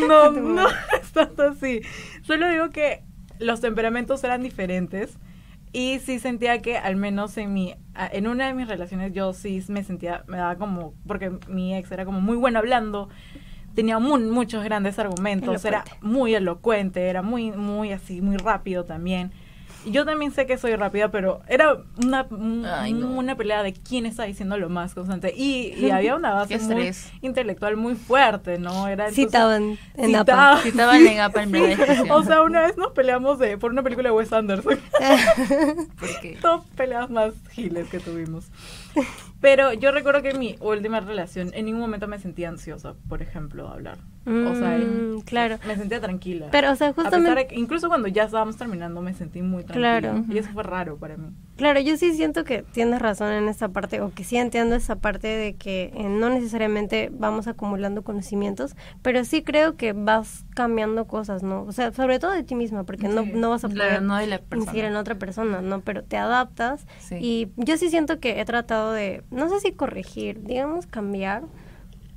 No, 0.06 0.30
no 0.30 0.68
es 0.68 1.12
tanto 1.12 1.42
así. 1.42 1.80
Solo 2.22 2.48
digo 2.48 2.70
que 2.70 3.02
los 3.40 3.60
temperamentos 3.60 4.22
eran 4.22 4.44
diferentes. 4.44 5.18
Y 5.72 5.98
sí 6.00 6.20
sentía 6.20 6.62
que 6.62 6.78
al 6.78 6.94
menos 6.94 7.36
en 7.36 7.52
mi 7.52 7.74
en 8.12 8.26
una 8.26 8.46
de 8.48 8.54
mis 8.54 8.66
relaciones 8.66 9.12
yo 9.12 9.32
sí 9.32 9.62
me 9.68 9.84
sentía 9.84 10.24
me 10.26 10.36
daba 10.36 10.56
como 10.56 10.94
porque 11.06 11.30
mi 11.46 11.76
ex 11.76 11.92
era 11.92 12.04
como 12.04 12.20
muy 12.20 12.36
bueno 12.36 12.58
hablando 12.58 13.08
tenía 13.74 13.98
mu- 13.98 14.18
muchos 14.18 14.64
grandes 14.64 14.98
argumentos 14.98 15.64
era 15.64 15.84
muy 16.00 16.34
elocuente 16.34 17.08
era 17.08 17.22
muy 17.22 17.50
muy 17.52 17.92
así 17.92 18.20
muy 18.20 18.36
rápido 18.36 18.84
también. 18.84 19.32
Yo 19.86 20.04
también 20.04 20.30
sé 20.30 20.44
que 20.44 20.58
soy 20.58 20.74
rápida 20.76 21.10
pero 21.10 21.40
era 21.48 21.78
una 22.04 22.26
un- 22.30 22.66
Ay, 22.66 22.92
no. 22.92 23.08
una 23.12 23.34
pelea 23.34 23.62
de 23.62 23.72
quién 23.72 24.04
está 24.04 24.24
diciendo 24.24 24.58
lo 24.58 24.68
más 24.68 24.92
constante. 24.92 25.32
Y, 25.34 25.72
y 25.74 25.90
había 25.90 26.16
una 26.16 26.34
base 26.34 26.58
Qué 26.58 26.62
muy 26.64 26.92
intelectual 27.22 27.78
muy 27.78 27.94
fuerte 27.94 28.58
no 28.58 28.88
era 28.88 29.04
entonces- 29.08 29.24
Citaban 29.30 29.78
en 29.94 30.16
APA. 30.16 30.58
citaba- 30.58 30.60
Sí, 30.62 30.68
estaban 30.68 31.06
en 31.06 31.20
APA 31.20 31.42
en 31.44 32.10
o 32.10 32.22
sea 32.24 32.42
una 32.42 32.60
vez 32.60 32.76
nos 32.76 32.92
peleamos 32.92 33.38
de 33.38 33.56
por 33.56 33.70
una 33.70 33.82
película 33.82 34.10
de 34.10 34.14
Wes 34.16 34.30
Anderson. 34.34 34.78
Porque 35.98 36.38
dos 36.42 36.62
peleas 36.76 37.08
más 37.08 37.32
giles 37.52 37.88
que 37.88 38.00
tuvimos. 38.00 38.46
Pero 39.40 39.72
yo 39.72 39.90
recuerdo 39.90 40.20
que 40.22 40.30
en 40.30 40.38
mi 40.38 40.56
última 40.60 41.00
relación 41.00 41.50
en 41.54 41.64
ningún 41.64 41.80
momento 41.80 42.06
me 42.06 42.18
sentía 42.18 42.48
ansiosa, 42.50 42.94
por 43.08 43.22
ejemplo, 43.22 43.64
de 43.66 43.70
hablar. 43.72 43.98
o 44.26 44.54
sea, 44.54 44.76
Mm, 44.76 45.20
claro. 45.22 45.58
me 45.66 45.76
sentía 45.76 45.98
tranquila. 46.00 46.48
Pero, 46.52 46.70
o 46.72 46.76
sea, 46.76 46.88
A 46.88 46.92
pesar 46.92 47.04
justamente... 47.12 47.34
de 47.40 47.46
que 47.46 47.54
incluso 47.54 47.88
cuando 47.88 48.08
ya 48.08 48.24
estábamos 48.24 48.56
terminando 48.58 49.00
me 49.00 49.14
sentí 49.14 49.40
muy 49.40 49.64
tranquila. 49.64 49.98
Claro. 50.00 50.24
Y 50.28 50.36
eso 50.38 50.50
fue 50.52 50.62
raro 50.62 50.98
para 50.98 51.16
mí. 51.16 51.30
Claro, 51.60 51.78
yo 51.80 51.94
sí 51.98 52.14
siento 52.14 52.42
que 52.44 52.62
tienes 52.62 53.00
razón 53.02 53.30
en 53.34 53.46
esta 53.46 53.68
parte, 53.68 54.00
o 54.00 54.14
que 54.14 54.24
sí 54.24 54.38
entiendo 54.38 54.74
esa 54.76 54.96
parte 54.96 55.28
de 55.28 55.56
que 55.56 55.92
eh, 55.94 56.04
no 56.08 56.30
necesariamente 56.30 57.10
vamos 57.12 57.48
acumulando 57.48 58.00
conocimientos, 58.02 58.74
pero 59.02 59.26
sí 59.26 59.42
creo 59.42 59.76
que 59.76 59.92
vas 59.92 60.46
cambiando 60.54 61.04
cosas, 61.06 61.42
¿no? 61.42 61.64
O 61.64 61.72
sea, 61.72 61.92
sobre 61.92 62.18
todo 62.18 62.30
de 62.30 62.44
ti 62.44 62.54
misma, 62.54 62.84
porque 62.84 63.08
no, 63.08 63.24
Sí. 63.24 63.32
no 63.34 63.50
vas 63.50 63.62
a 63.64 63.68
poder 63.68 64.00
no 64.00 64.18
incidir 64.22 64.86
en 64.86 64.96
otra 64.96 65.16
persona, 65.16 65.60
¿no? 65.60 65.82
Pero 65.82 66.02
te 66.02 66.16
adaptas 66.16 66.86
Sí. 66.98 67.16
y 67.20 67.48
yo 67.58 67.76
sí 67.76 67.90
siento 67.90 68.20
que 68.20 68.40
he 68.40 68.44
tratado 68.46 68.92
de, 68.94 69.22
no 69.30 69.50
sé 69.50 69.60
si 69.60 69.72
corregir, 69.72 70.42
digamos 70.42 70.86
cambiar, 70.86 71.42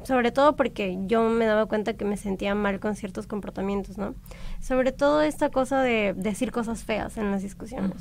sobre 0.03 0.31
todo 0.31 0.55
porque 0.55 0.97
yo 1.07 1.27
me 1.29 1.45
daba 1.45 1.65
cuenta 1.65 1.93
que 1.93 2.05
me 2.05 2.17
sentía 2.17 2.55
mal 2.55 2.79
con 2.79 2.95
ciertos 2.95 3.27
comportamientos, 3.27 3.97
¿no? 3.97 4.15
Sobre 4.61 4.91
todo 4.91 5.21
esta 5.21 5.49
cosa 5.49 5.81
de 5.81 6.13
decir 6.15 6.51
cosas 6.51 6.83
feas 6.83 7.17
en 7.17 7.31
las 7.31 7.41
discusiones. 7.41 7.91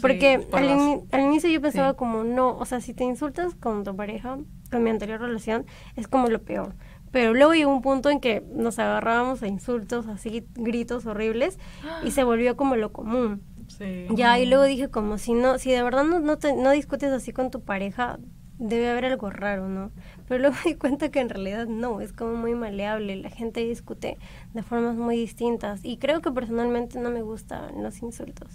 Porque 0.00 0.38
Sí, 0.38 0.44
al, 0.44 0.50
por 0.50 0.60
ini- 0.62 1.02
al 1.12 1.20
inicio 1.20 1.50
yo 1.50 1.60
pensaba 1.60 1.90
Sí. 1.90 1.96
como, 1.96 2.24
no, 2.24 2.56
o 2.56 2.64
sea, 2.64 2.80
si 2.80 2.94
te 2.94 3.04
insultas 3.04 3.54
con 3.54 3.84
tu 3.84 3.94
pareja, 3.96 4.38
con 4.70 4.82
mi 4.82 4.90
anterior 4.90 5.20
relación, 5.20 5.66
es 5.96 6.08
como 6.08 6.28
lo 6.28 6.40
peor. 6.42 6.74
Pero 7.12 7.34
luego 7.34 7.54
llegó 7.54 7.72
un 7.72 7.82
punto 7.82 8.08
en 8.10 8.20
que 8.20 8.40
nos 8.54 8.78
agarrábamos 8.78 9.42
a 9.42 9.48
insultos, 9.48 10.06
así, 10.06 10.46
gritos 10.54 11.06
horribles, 11.06 11.58
y 12.04 12.12
se 12.12 12.22
volvió 12.22 12.56
como 12.56 12.76
lo 12.76 12.92
común. 12.92 13.42
Sí. 13.66 14.06
Ya, 14.10 14.38
y 14.38 14.46
luego 14.46 14.64
dije 14.64 14.88
como 14.88 15.18
si 15.18 15.32
no, 15.32 15.58
si 15.58 15.70
de 15.72 15.82
verdad 15.82 16.04
no, 16.04 16.20
no, 16.20 16.38
te- 16.38 16.54
no 16.54 16.70
discutes 16.70 17.10
así 17.12 17.32
con 17.32 17.50
tu 17.50 17.62
pareja, 17.62 18.18
debe 18.58 18.90
haber 18.90 19.06
algo 19.06 19.30
raro, 19.30 19.68
¿no? 19.68 19.90
Pero 20.30 20.42
luego 20.42 20.56
me 20.64 20.70
di 20.70 20.76
cuenta 20.78 21.10
que 21.10 21.18
en 21.18 21.28
realidad 21.28 21.66
no, 21.66 22.00
es 22.00 22.12
como 22.12 22.34
muy 22.36 22.54
maleable, 22.54 23.16
la 23.16 23.30
gente 23.30 23.64
discute 23.66 24.16
de 24.54 24.62
formas 24.62 24.94
muy 24.94 25.16
distintas 25.16 25.80
y 25.84 25.96
creo 25.96 26.22
que 26.22 26.30
personalmente 26.30 27.00
no 27.00 27.10
me 27.10 27.20
gustan 27.22 27.82
los 27.82 28.00
insultos. 28.00 28.48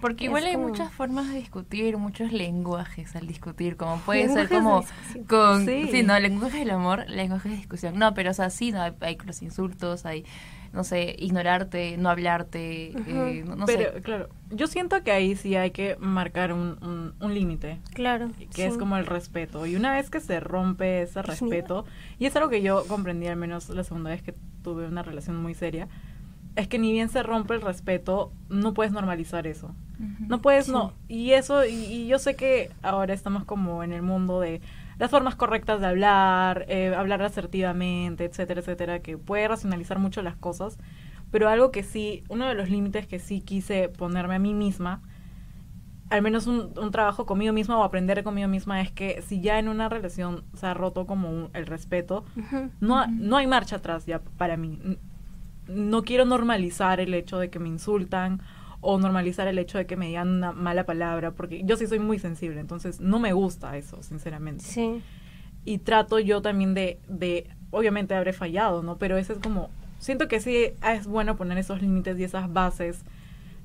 Porque 0.00 0.24
Es 0.24 0.28
igual 0.28 0.44
hay 0.46 0.54
como- 0.54 0.68
muchas 0.68 0.92
formas 0.92 1.28
de 1.28 1.34
discutir, 1.36 1.96
muchos 1.98 2.32
lenguajes 2.32 3.14
al 3.14 3.28
discutir, 3.28 3.76
como 3.76 3.98
puede 3.98 4.26
Lenguajes 4.26 4.48
ser 4.48 4.58
como 4.58 4.84
con 5.28 5.66
Sí. 5.66 5.88
sí. 5.92 6.02
no, 6.02 6.18
lenguaje 6.18 6.58
del 6.58 6.70
amor, 6.70 7.08
lenguaje 7.08 7.48
de 7.48 7.56
discusión. 7.56 7.96
No, 7.98 8.12
pero 8.12 8.32
o 8.32 8.34
sea, 8.34 8.50
sí, 8.50 8.72
no, 8.72 8.82
hay, 8.82 8.92
hay 9.00 9.16
los 9.24 9.40
insultos, 9.42 10.06
hay 10.06 10.24
no 10.72 10.84
sé, 10.84 11.16
ignorarte, 11.18 11.96
no 11.98 12.08
hablarte, 12.10 12.92
eh, 12.92 13.42
no, 13.44 13.56
no 13.56 13.66
Pero, 13.66 13.92
sé. 13.94 14.02
claro, 14.02 14.28
yo 14.50 14.66
siento 14.68 15.02
que 15.02 15.10
ahí 15.10 15.34
sí 15.34 15.56
hay 15.56 15.72
que 15.72 15.96
marcar 15.98 16.52
un, 16.52 16.78
un, 16.82 17.14
un 17.20 17.34
límite. 17.34 17.78
Claro. 17.92 18.30
que 18.54 18.66
es 18.66 18.76
como 18.76 18.96
el 18.96 19.06
respeto. 19.06 19.66
Y 19.66 19.74
una 19.76 19.92
vez 19.94 20.10
que 20.10 20.20
se 20.20 20.38
rompe 20.40 21.02
ese 21.02 21.22
respeto, 21.22 21.84
y 22.18 22.26
es 22.26 22.36
algo 22.36 22.48
que 22.48 22.62
yo 22.62 22.84
comprendí 22.86 23.26
al 23.26 23.36
menos 23.36 23.68
la 23.68 23.82
segunda 23.84 24.10
vez 24.10 24.22
que 24.22 24.34
tuve 24.62 24.86
una 24.86 25.02
relación 25.02 25.36
muy 25.42 25.54
seria, 25.54 25.88
es 26.56 26.68
que 26.68 26.78
ni 26.78 26.92
bien 26.92 27.08
se 27.08 27.22
rompe 27.22 27.54
el 27.54 27.60
respeto, 27.62 28.32
no 28.48 28.74
puedes 28.74 28.92
normalizar 28.92 29.46
eso. 29.46 29.74
No 30.28 30.40
puedes, 30.40 30.64
Sí. 30.66 30.72
no. 30.72 30.94
Y 31.08 31.32
eso, 31.32 31.64
y, 31.66 31.70
y 31.74 32.06
yo 32.06 32.18
sé 32.18 32.34
que 32.34 32.70
ahora 32.82 33.12
estamos 33.12 33.44
como 33.44 33.82
en 33.84 33.92
el 33.92 34.00
mundo 34.02 34.40
de 34.40 34.60
las 34.98 35.10
formas 35.10 35.34
correctas 35.34 35.80
de 35.80 35.86
hablar, 35.86 36.64
eh, 36.68 36.94
hablar 36.96 37.22
asertivamente, 37.22 38.24
etcétera, 38.24 38.60
etcétera, 38.60 39.00
que 39.00 39.18
puede 39.18 39.46
racionalizar 39.48 39.98
mucho 39.98 40.22
las 40.22 40.36
cosas. 40.36 40.78
Pero 41.30 41.48
algo 41.48 41.70
que 41.70 41.82
sí, 41.82 42.24
uno 42.28 42.46
de 42.48 42.54
los 42.54 42.70
límites 42.70 43.06
que 43.06 43.18
sí 43.18 43.40
quise 43.42 43.88
ponerme 43.90 44.34
a 44.36 44.38
mí 44.38 44.54
misma, 44.54 45.02
al 46.08 46.22
menos 46.22 46.46
un, 46.48 46.72
un 46.76 46.90
trabajo 46.90 47.24
conmigo 47.24 47.52
misma 47.52 47.78
o 47.78 47.84
aprender 47.84 48.24
conmigo 48.24 48.48
misma, 48.48 48.80
es 48.80 48.90
que 48.90 49.22
si 49.22 49.40
ya 49.40 49.58
en 49.58 49.68
una 49.68 49.88
relación 49.88 50.44
se 50.54 50.66
ha 50.66 50.74
roto 50.74 51.06
como 51.06 51.30
un- 51.30 51.50
el 51.52 51.66
respeto, 51.66 52.24
no, 52.80 53.06
no 53.06 53.36
hay 53.36 53.46
marcha 53.46 53.76
atrás 53.76 54.06
ya 54.06 54.20
para 54.38 54.56
mí. 54.56 54.80
No 55.70 56.02
quiero 56.02 56.24
normalizar 56.24 57.00
el 57.00 57.14
hecho 57.14 57.38
de 57.38 57.50
que 57.50 57.58
me 57.58 57.68
insultan 57.68 58.42
o 58.80 58.98
normalizar 58.98 59.46
el 59.48 59.58
hecho 59.58 59.78
de 59.78 59.86
que 59.86 59.96
me 59.96 60.06
digan 60.06 60.28
una 60.28 60.52
mala 60.52 60.84
palabra, 60.84 61.32
porque 61.32 61.62
yo 61.64 61.76
sí 61.76 61.86
soy 61.86 61.98
muy 61.98 62.18
sensible, 62.18 62.60
entonces 62.60 63.00
no 63.00 63.18
me 63.18 63.32
gusta 63.32 63.76
eso, 63.76 64.02
sinceramente. 64.02 64.64
Sí. 64.64 65.02
Y 65.64 65.78
trato 65.78 66.18
yo 66.18 66.40
también 66.40 66.72
de, 66.72 66.98
de, 67.06 67.50
obviamente 67.70 68.14
habré 68.14 68.32
fallado, 68.32 68.82
¿no? 68.82 68.96
Pero 68.96 69.18
ese 69.18 69.34
es 69.34 69.38
como, 69.38 69.68
siento 69.98 70.28
que 70.28 70.40
sí 70.40 70.72
es 70.82 71.06
bueno 71.06 71.36
poner 71.36 71.58
esos 71.58 71.82
límites 71.82 72.18
y 72.18 72.24
esas 72.24 72.50
bases 72.52 73.04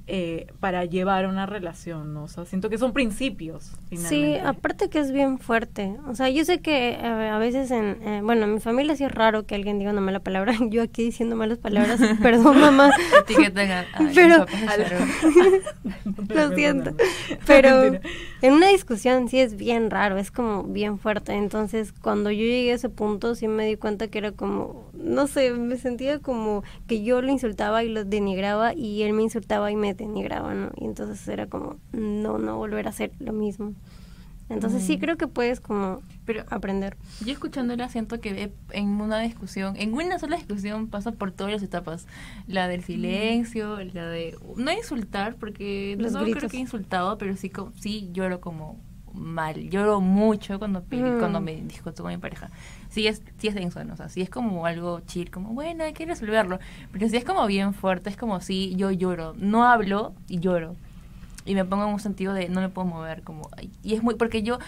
eh, 0.08 0.48
para 0.60 0.86
llevar 0.86 1.26
una 1.26 1.46
relación, 1.48 2.14
¿no? 2.14 2.24
O 2.26 2.28
sea, 2.28 2.46
siento 2.46 2.70
que 2.70 2.78
son 2.78 2.94
principios, 2.94 3.72
Sí, 3.90 3.98
finalmente. 3.98 4.40
aparte 4.42 4.90
que 4.90 5.00
es 5.00 5.12
bien 5.12 5.40
fuerte. 5.40 5.98
O 6.08 6.14
sea, 6.14 6.30
yo 6.30 6.46
sé 6.46 6.60
que 6.60 6.90
eh, 6.92 6.98
a 7.30 7.38
veces 7.40 7.72
en, 7.72 7.98
eh, 8.04 8.22
bueno, 8.24 8.44
en 8.46 8.54
mi 8.54 8.60
familia 8.60 8.96
sí 8.96 9.04
es 9.04 9.12
raro 9.12 9.46
que 9.48 9.56
alguien 9.56 9.80
diga 9.80 9.92
una 9.92 10.02
mala 10.02 10.20
palabra. 10.20 10.54
Yo 10.70 10.84
aquí 10.84 11.04
diciendo 11.06 11.36
malas 11.36 11.58
palabras, 11.58 12.00
perdón 12.22 12.60
mamá. 12.60 12.92
Etiquetan 13.22 13.86
Pero-. 14.14 14.46
Lo 16.30 16.56
siento. 16.56 16.92
Pero 17.46 18.00
en 18.42 18.54
una 18.54 18.68
discusión 18.70 19.28
sí 19.30 19.40
es 19.40 19.56
bien 19.56 19.90
raro, 19.90 20.18
es 20.18 20.32
como 20.32 20.64
bien 20.64 21.00
fuerte. 21.00 21.34
Entonces, 21.34 21.92
cuando 21.94 22.30
yo 22.32 22.42
llegué 22.42 22.72
a 22.72 22.76
ese 22.76 22.90
punto, 22.90 23.36
sí 23.36 23.48
me 23.48 23.66
di 23.66 23.76
cuenta 23.76 24.08
que 24.08 24.18
era 24.20 24.32
como, 24.32 24.84
no 25.06 25.28
sé, 25.28 25.52
me 25.52 25.78
sentía 25.78 26.20
como 26.20 26.64
que 26.88 27.04
yo 27.04 27.22
lo 27.22 27.32
insultaba 27.32 27.84
y 27.84 27.90
lo 27.90 28.04
denigraba 28.04 28.74
y 28.74 29.04
él 29.04 29.14
me 29.14 29.24
insultaba 29.24 29.72
y 29.72 29.76
me 29.76 29.94
denigraba, 29.94 30.54
¿no? 30.54 30.72
Y 30.76 30.86
entonces 30.86 31.28
era 31.28 31.48
como, 31.48 31.78
no, 31.94 32.38
no 32.40 32.58
volver 32.58 32.88
a 32.88 32.90
hacer 32.90 33.12
lo 33.20 33.32
mismo. 33.34 33.74
Entonces 34.48 34.84
sí 34.84 34.98
Mm. 34.98 35.00
creo 35.00 35.18
que 35.18 35.28
puedes 35.28 35.60
como 35.60 36.02
Pero 36.24 36.44
aprender. 36.52 36.98
yo 37.26 37.34
escuchándola 37.34 37.90
siento 37.90 38.20
que 38.20 38.52
en 38.72 38.88
una 39.02 39.20
discusión, 39.20 39.76
en 39.76 39.94
una 39.96 40.20
sola 40.20 40.36
discusión 40.38 40.88
pasa 40.88 41.12
por 41.14 41.32
todas 41.32 41.52
las 41.54 41.64
etapas. 41.64 42.06
La 42.48 42.68
del 42.68 42.84
silencio, 42.84 43.78
la 43.94 44.08
de 44.08 44.38
no 44.56 44.72
insultar, 44.72 45.36
porque 45.36 45.96
Los 46.00 46.12
no 46.12 46.20
creo 46.20 46.32
gritos. 46.34 46.52
que 46.52 46.58
he 46.58 46.60
insultado, 46.60 47.18
pero 47.18 47.36
sí, 47.36 47.52
sí 47.80 48.10
lloro 48.14 48.40
como 48.40 48.80
mal. 49.14 49.70
Lloro 49.70 50.00
mucho 50.02 50.60
cuando, 50.60 50.84
pele- 50.84 51.16
Mm. 51.16 51.20
cuando 51.20 51.42
me 51.42 51.56
discuto 51.64 52.04
con 52.04 52.12
mi 52.12 52.20
pareja. 52.20 52.52
Sí 52.96 53.08
es, 53.08 53.22
sí 53.40 53.50
es 53.50 53.56
denso, 53.56 53.84
¿no? 53.84 53.94
O 53.94 53.98
sea, 53.98 54.08
sí 54.08 54.22
es 54.22 54.30
como 54.30 54.66
algo 54.66 55.02
chill, 55.02 55.30
como 55.30 55.50
bueno, 55.50 55.84
hay 55.84 55.92
que 55.92 56.06
resolverlo. 56.06 56.60
Pero 56.94 57.10
sí 57.10 57.18
es 57.18 57.26
como 57.26 57.46
bien 57.46 57.74
fuerte, 57.74 58.10
es 58.10 58.16
como 58.16 58.40
si 58.40 58.74
yo 58.78 58.90
lloro. 58.90 59.34
No 59.38 59.66
hablo 59.66 60.14
y 60.30 60.40
lloro. 60.40 60.76
Y 61.46 61.56
me 61.56 61.66
pongo 61.66 61.84
en 61.86 61.90
un 61.94 62.00
sentido 62.00 62.34
de 62.34 62.48
no 62.48 62.62
me 62.62 62.70
puedo 62.70 62.88
mover, 62.88 63.22
como... 63.22 63.50
Y 63.84 63.96
es 63.96 64.02
muy... 64.02 64.16
Porque 64.16 64.44
yo, 64.44 64.60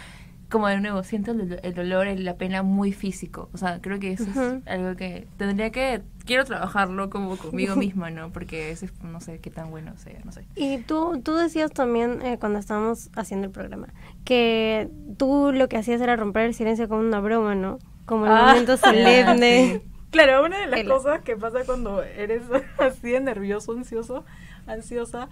como 0.50 0.68
de 0.68 0.78
nuevo, 0.82 1.04
siento 1.06 1.32
el, 1.32 1.58
el 1.64 1.74
dolor, 1.74 2.06
el- 2.08 2.26
la 2.26 2.36
pena 2.36 2.64
muy 2.64 2.92
físico. 2.92 3.50
O 3.54 3.58
sea, 3.58 3.80
creo 3.80 3.98
que 3.98 4.12
eso 4.12 4.26
Ujú. 4.30 4.42
es 4.42 4.68
algo 4.68 4.98
que 4.98 5.26
tendría 5.38 5.70
que... 5.70 6.02
Quiero 6.26 6.44
trabajarlo 6.44 7.10
como 7.10 7.38
conmigo 7.38 7.78
misma, 7.78 8.10
¿no? 8.10 8.32
Porque 8.32 8.72
ese, 8.72 8.90
no 9.04 9.22
sé 9.22 9.40
qué 9.40 9.52
tan 9.52 9.72
bueno 9.72 9.94
sea, 9.96 10.20
no 10.26 10.34
sé. 10.34 10.44
Y 10.58 10.80
tú, 10.80 11.22
tú 11.24 11.36
decías 11.36 11.72
también 11.72 12.22
eh, 12.22 12.38
cuando 12.38 12.60
estábamos 12.60 13.10
haciendo 13.16 13.46
el 13.48 13.54
programa 13.54 13.88
que 14.26 14.90
tú 15.18 15.52
lo 15.54 15.70
que 15.70 15.78
hacías 15.78 16.02
era 16.02 16.18
romper 16.18 16.44
el 16.44 16.54
silencio 16.54 16.90
con 16.90 17.00
una 17.00 17.22
broma, 17.22 17.56
¿no? 17.56 17.80
Como 18.08 18.26
en 18.26 18.32
un 18.32 18.38
Ah, 18.40 18.48
momento 18.48 18.78
solemne. 18.78 19.82
Claro, 20.10 20.44
una 20.46 20.58
de 20.62 20.68
las 20.68 20.80
El- 20.80 20.88
cosas 20.88 21.22
que 21.22 21.36
pasa 21.38 21.60
cuando 21.66 22.02
eres 22.02 22.42
así 22.80 23.12
de 23.12 23.20
nervioso, 23.20 23.74
ansioso, 23.74 24.26
ansiosa, 24.66 25.30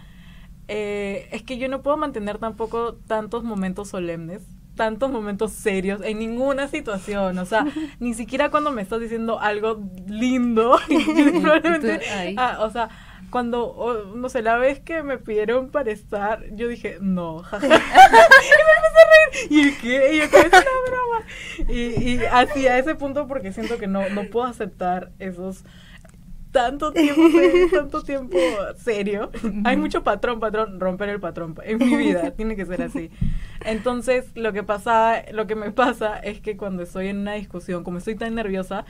eh, 0.67 1.27
es 1.31 1.41
que 1.43 1.57
yo 1.57 1.67
no 1.69 1.81
puedo 1.81 1.97
mantener 1.97 2.37
tampoco 2.37 2.95
tantos 3.07 3.43
momentos 3.43 3.87
solemnes, 3.89 4.43
tantos 4.75 5.09
momentos 5.11 5.53
serios 5.53 6.01
en 6.03 6.19
ninguna 6.19 6.67
situación. 6.67 7.37
O 7.39 7.45
sea, 7.45 7.65
ni 7.99 8.13
siquiera 8.13 8.51
cuando 8.51 8.71
me 8.71 8.81
estás 8.81 8.99
diciendo 8.99 9.39
algo 9.39 9.81
lindo. 10.07 10.77
probablemente- 11.41 12.01
ah, 12.37 12.57
o 12.61 12.69
sea, 12.69 12.89
cuando, 13.35 13.67
o, 13.67 14.15
no 14.15 14.29
sé, 14.29 14.41
la 14.41 14.55
vez 14.55 14.79
que 14.79 15.03
me 15.03 15.17
pidieron 15.17 15.69
para 15.69 15.91
estar, 15.91 16.45
yo 16.51 16.69
dije, 16.69 16.99
no, 17.01 17.39
jaja. 17.39 17.65
y 17.67 17.69
me 17.69 17.75
empecé 17.75 19.01
a 19.01 19.09
reír. 19.11 19.67
¿Y 19.67 19.73
qué? 19.73 20.13
Y 20.13 20.17
yo, 20.19 20.23
"Es 20.23 20.31
una 20.31 20.61
broma. 20.87 21.25
Y, 21.67 22.11
y 22.13 22.21
así 22.31 22.65
a 22.65 22.77
ese 22.77 22.95
punto 22.95 23.27
porque 23.27 23.51
siento 23.51 23.77
que 23.77 23.87
no, 23.87 24.07
no 24.07 24.23
puedo 24.29 24.45
aceptar 24.45 25.11
esos 25.19 25.65
tanto 26.51 26.93
tiempo 26.93 27.21
tanto 27.73 28.03
tiempo 28.03 28.37
serio. 28.77 29.29
Hay 29.65 29.75
mucho 29.75 30.01
patrón, 30.01 30.39
patrón, 30.39 30.79
romper 30.79 31.09
el 31.09 31.19
patrón 31.19 31.55
en 31.65 31.77
mi 31.79 31.97
vida, 31.97 32.31
tiene 32.31 32.55
que 32.55 32.65
ser 32.65 32.83
así. 32.83 33.11
Entonces, 33.65 34.31
lo 34.35 34.53
que 34.53 34.63
pasa, 34.63 35.23
lo 35.33 35.45
que 35.45 35.55
me 35.55 35.71
pasa 35.71 36.17
es 36.19 36.39
que 36.39 36.55
cuando 36.55 36.83
estoy 36.83 37.09
en 37.09 37.17
una 37.17 37.33
discusión, 37.33 37.83
como 37.83 37.97
estoy 37.97 38.15
tan 38.15 38.33
nerviosa, 38.35 38.85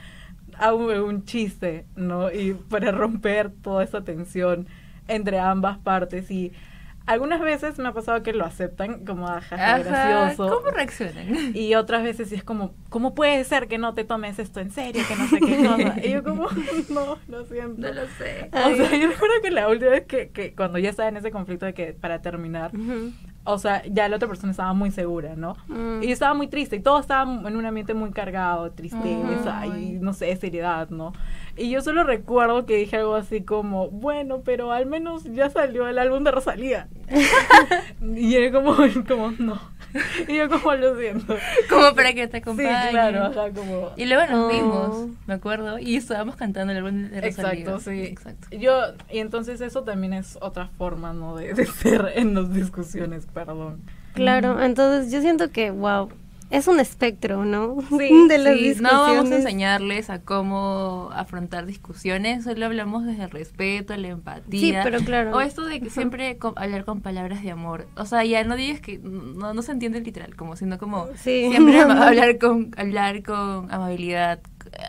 hago 0.58 0.86
un 1.04 1.24
chiste, 1.24 1.86
¿no? 1.96 2.30
Y 2.30 2.54
para 2.54 2.92
romper 2.92 3.50
toda 3.62 3.84
esa 3.84 4.02
tensión 4.02 4.66
entre 5.08 5.38
ambas 5.38 5.78
partes 5.78 6.30
y 6.30 6.52
algunas 7.06 7.40
veces 7.40 7.78
me 7.78 7.88
ha 7.88 7.92
pasado 7.92 8.22
que 8.24 8.32
lo 8.32 8.44
aceptan 8.44 9.04
como 9.04 9.28
ajá, 9.28 9.78
gracioso. 9.78 10.48
¿Cómo 10.48 10.70
reaccionan? 10.70 11.56
Y 11.56 11.74
otras 11.76 12.02
veces 12.02 12.28
sí 12.28 12.34
es 12.34 12.42
como, 12.42 12.74
¿cómo 12.88 13.14
puede 13.14 13.44
ser 13.44 13.68
que 13.68 13.78
no 13.78 13.94
te 13.94 14.02
tomes 14.02 14.40
esto 14.40 14.58
en 14.58 14.72
serio? 14.72 15.04
Que 15.06 15.14
no 15.14 15.28
sé 15.28 15.38
qué 15.38 15.66
cosa. 15.66 16.04
Y 16.04 16.10
yo 16.10 16.24
como, 16.24 16.48
no, 16.88 17.16
lo 17.28 17.44
siento. 17.46 17.80
No 17.80 17.92
lo 17.92 18.06
sé. 18.18 18.50
O 18.52 18.76
sea, 18.76 18.96
yo 18.98 19.08
recuerdo 19.08 19.34
que 19.40 19.50
la 19.52 19.68
última 19.68 19.92
vez 19.92 20.04
que, 20.06 20.30
que 20.30 20.52
cuando 20.54 20.78
ya 20.78 20.90
estaba 20.90 21.08
en 21.08 21.16
ese 21.16 21.30
conflicto 21.30 21.64
de 21.64 21.74
que 21.74 21.92
para 21.92 22.22
terminar, 22.22 22.74
Ujú. 22.74 23.12
O 23.46 23.58
sea, 23.58 23.82
ya 23.86 24.08
la 24.08 24.16
otra 24.16 24.28
persona 24.28 24.50
estaba 24.50 24.72
muy 24.72 24.90
segura, 24.90 25.36
¿no? 25.36 25.56
Mm. 25.68 26.02
Y 26.02 26.06
yo 26.08 26.12
estaba 26.12 26.34
muy 26.34 26.48
triste 26.48 26.76
y 26.76 26.80
todo 26.80 26.98
estaba 26.98 27.48
en 27.48 27.56
un 27.56 27.64
ambiente 27.64 27.94
muy 27.94 28.10
cargado, 28.10 28.70
tristeza 28.72 29.66
y 29.66 29.98
no 30.00 30.12
sé, 30.12 30.34
seriedad, 30.36 30.90
¿no? 30.90 31.12
Y 31.56 31.70
yo 31.70 31.80
solo 31.80 32.04
recuerdo 32.04 32.66
que 32.66 32.76
dije 32.76 32.96
algo 32.96 33.14
así 33.14 33.42
como, 33.42 33.88
bueno, 33.88 34.42
pero 34.44 34.72
al 34.72 34.86
menos 34.86 35.24
ya 35.24 35.48
salió 35.48 35.88
el 35.88 35.98
álbum 35.98 36.24
de 36.24 36.32
Rosalía. 36.32 36.88
y 38.02 38.34
él 38.34 38.52
como, 38.52 38.76
como, 39.06 39.30
no. 39.38 39.75
Y 40.28 40.36
yo 40.36 40.48
como 40.48 40.74
lo 40.74 40.98
siento. 40.98 41.36
Como 41.68 41.94
para 41.94 42.12
que 42.12 42.26
te 42.28 42.36
Sí, 42.38 42.42
acompañe. 42.42 42.90
claro, 42.90 43.24
ajá, 43.26 43.50
como... 43.54 43.90
Y 43.96 44.04
luego 44.06 44.26
nos 44.32 44.44
Oh. 44.44 44.48
vimos, 44.48 45.08
me 45.26 45.34
acuerdo, 45.34 45.78
y 45.78 45.96
estábamos 45.96 46.36
cantando 46.36 46.72
el 46.72 46.78
álbum 46.78 47.08
de 47.10 47.20
Rosalía. 47.20 47.60
Exacto, 47.64 47.80
sí. 47.80 48.02
Exacto. 48.02 48.48
Yo, 48.56 48.80
y 49.10 49.18
entonces 49.18 49.60
eso 49.60 49.82
también 49.82 50.12
es 50.12 50.38
otra 50.40 50.68
forma, 50.78 51.12
¿no? 51.12 51.36
De, 51.36 51.54
de 51.54 51.66
ser 51.66 52.12
en 52.14 52.34
las 52.34 52.52
discusiones, 52.52 53.26
perdón. 53.26 53.82
Claro, 54.14 54.62
entonces 54.62 55.12
yo 55.12 55.20
siento 55.20 55.50
que, 55.50 55.70
wow, 55.70 56.08
es 56.50 56.68
un 56.68 56.80
espectro, 56.80 57.44
¿no? 57.44 57.76
Sí, 57.88 58.26
de 58.28 58.38
las 58.38 58.56
Sí, 58.56 58.74
no 58.80 58.90
vamos 59.02 59.30
a 59.30 59.36
enseñarles 59.36 60.10
a 60.10 60.20
cómo 60.22 61.10
afrontar 61.12 61.66
discusiones, 61.66 62.44
solo 62.44 62.66
hablamos 62.66 63.04
desde 63.04 63.24
el 63.24 63.30
respeto, 63.30 63.96
la 63.96 64.08
empatía. 64.08 64.60
Sí, 64.60 64.74
pero 64.84 65.00
claro. 65.00 65.36
O 65.36 65.40
esto 65.40 65.64
de 65.64 65.80
que 65.80 65.90
siempre 65.90 66.36
co- 66.38 66.54
hablar 66.56 66.84
con 66.84 67.00
palabras 67.00 67.42
de 67.42 67.50
amor. 67.50 67.86
O 67.96 68.04
sea, 68.04 68.24
ya 68.24 68.44
no 68.44 68.56
digas 68.56 68.80
que 68.80 68.98
no, 68.98 69.54
no 69.54 69.62
se 69.62 69.72
entiende 69.72 70.00
literal, 70.00 70.36
como 70.36 70.56
sino 70.56 70.78
como 70.78 71.06
Sí. 71.16 71.48
siempre 71.50 71.80
hablar 71.80 72.38
con 72.38 72.70
hablar 72.76 73.22
con 73.22 73.72
amabilidad, 73.72 74.40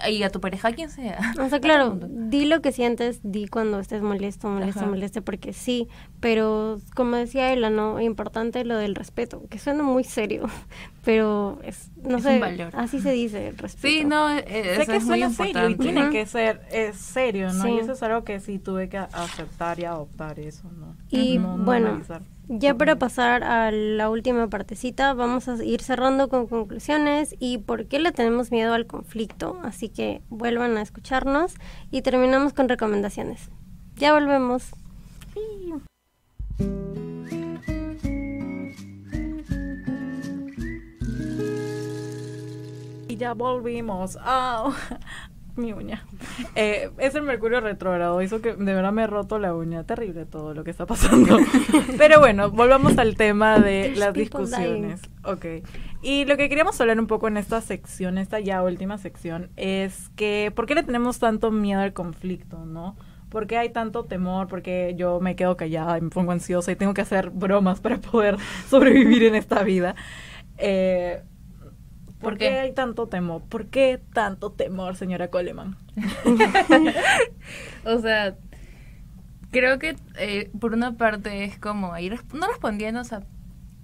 y 0.09 0.23
a 0.23 0.29
tu 0.29 0.39
pareja, 0.41 0.71
quien 0.73 0.89
sea. 0.89 1.19
O 1.39 1.49
sea, 1.49 1.59
claro, 1.61 1.99
di 2.01 2.45
lo 2.45 2.61
que 2.61 2.71
sientes, 2.71 3.19
di 3.23 3.47
cuando 3.47 3.79
estés 3.79 4.01
molesto, 4.01 4.47
molesto, 4.49 4.81
Ajá. 4.81 4.89
molesto, 4.89 5.21
porque 5.21 5.53
sí, 5.53 5.87
pero 6.19 6.79
como 6.95 7.15
decía 7.15 7.51
Ela, 7.53 7.69
¿no? 7.69 7.99
Importante 8.01 8.63
lo 8.65 8.77
del 8.77 8.95
respeto, 8.95 9.43
que 9.49 9.59
suena 9.59 9.83
muy 9.83 10.03
serio, 10.03 10.45
pero 11.03 11.59
es, 11.63 11.89
no 12.03 12.17
Es 12.17 12.23
sé, 12.23 12.35
un 12.35 12.39
valor. 12.39 12.69
así 12.75 12.99
se 12.99 13.11
dice, 13.11 13.47
el 13.47 13.57
respeto. 13.57 13.87
Sí, 13.87 14.03
no, 14.05 14.29
eh, 14.29 14.43
sé 14.47 14.81
eso 14.81 14.91
que 14.91 14.97
es 14.97 15.05
muy 15.05 15.19
serio 15.23 15.27
y 15.69 15.71
importante. 15.71 15.83
tiene 15.83 16.09
que 16.09 16.25
ser 16.25 16.61
es 16.71 16.97
serio, 16.97 17.53
¿no? 17.53 17.63
Sí. 17.63 17.69
Y 17.69 17.79
eso 17.79 17.93
es 17.93 18.03
algo 18.03 18.23
que 18.23 18.39
sí 18.39 18.59
tuve 18.59 18.89
que 18.89 18.97
aceptar 18.97 19.79
y 19.79 19.85
adoptar 19.85 20.39
eso, 20.39 20.69
¿no? 20.71 20.95
Y 21.09 21.37
No- 21.37 21.57
no 21.57 21.63
bueno, 21.65 21.87
analizar. 21.89 22.21
Ya 22.49 22.75
para 22.75 22.97
pasar 22.97 23.43
a 23.43 23.71
la 23.71 24.09
última 24.09 24.49
partecita, 24.49 25.13
vamos 25.13 25.47
a 25.47 25.63
ir 25.63 25.81
cerrando 25.81 26.29
con 26.29 26.47
conclusiones 26.47 27.35
y 27.39 27.57
por 27.57 27.87
qué 27.87 27.99
le 27.99 28.11
tenemos 28.11 28.51
miedo 28.51 28.73
al 28.73 28.87
conflicto. 28.87 29.59
Así 29.63 29.89
que 29.89 30.21
vuelvan 30.29 30.77
a 30.77 30.81
escucharnos 30.81 31.55
y 31.91 32.01
terminamos 32.01 32.53
con 32.53 32.69
recomendaciones. 32.69 33.49
Ya 33.95 34.13
volvemos. 34.13 34.71
Y 43.07 43.15
ya 43.17 43.33
volvimos. 43.33 44.17
¡Au! 44.21 44.73
Mi 45.57 45.73
uña. 45.73 46.05
Eh, 46.55 46.89
es 46.97 47.13
el 47.13 47.21
mercurio 47.21 47.61
retrógrado. 47.61 48.21
Hizo 48.21 48.41
que 48.41 48.53
de 48.53 48.73
verdad 48.73 48.91
me 48.91 49.03
he 49.03 49.07
roto 49.07 49.37
la 49.37 49.53
uña. 49.53 49.83
Terrible 49.83 50.25
todo 50.25 50.53
lo 50.53 50.63
que 50.63 50.71
está 50.71 50.85
pasando. 50.85 51.37
Pero 51.97 52.19
bueno, 52.19 52.49
volvamos 52.49 52.97
al 52.97 53.15
tema 53.15 53.59
de 53.59 53.93
las 53.95 54.13
discusiones. 54.13 55.01
Ok. 55.23 55.45
Y 56.01 56.25
lo 56.25 56.37
que 56.37 56.49
queríamos 56.49 56.79
hablar 56.81 56.99
un 56.99 57.07
poco 57.07 57.27
en 57.27 57.37
esta 57.37 57.61
sección, 57.61 58.17
esta 58.17 58.39
ya 58.39 58.63
última 58.63 58.97
sección, 58.97 59.49
es 59.55 60.09
que 60.15 60.51
¿por 60.55 60.65
qué 60.65 60.75
le 60.75 60.83
tenemos 60.83 61.19
tanto 61.19 61.51
miedo 61.51 61.81
al 61.81 61.93
conflicto, 61.93 62.65
no? 62.65 62.95
¿Por 63.29 63.45
qué 63.45 63.57
hay 63.57 63.69
tanto 63.69 64.05
temor? 64.05 64.47
Porque 64.47 64.95
yo 64.97 65.19
me 65.19 65.35
quedo 65.35 65.57
callada 65.57 65.97
y 65.97 66.01
me 66.01 66.09
pongo 66.09 66.31
ansiosa 66.31 66.71
y 66.71 66.75
tengo 66.75 66.93
que 66.93 67.01
hacer 67.01 67.29
bromas 67.29 67.81
para 67.81 67.97
poder 67.97 68.37
sobrevivir 68.69 69.23
en 69.23 69.35
esta 69.35 69.63
vida. 69.63 69.95
Eh, 70.57 71.21
¿Por, 72.19 72.31
¿Por 72.31 72.37
qué? 72.39 72.49
qué? 72.49 72.59
hay 72.59 72.73
tanto 72.73 73.07
temor? 73.07 73.43
¿Por 73.43 73.67
qué 73.67 73.99
tanto 74.13 74.51
temor, 74.51 74.95
señora 74.95 75.29
Coleman? 75.29 75.77
O 77.85 77.99
sea, 77.99 78.35
creo 79.51 79.79
que 79.79 79.95
eh, 80.17 80.49
por 80.59 80.73
una 80.73 80.97
parte 80.97 81.43
es 81.45 81.57
como 81.57 81.97
ir 81.97 82.19
no 82.33 82.47
respondiendo, 82.47 83.01
o 83.01 83.03
sea, 83.03 83.21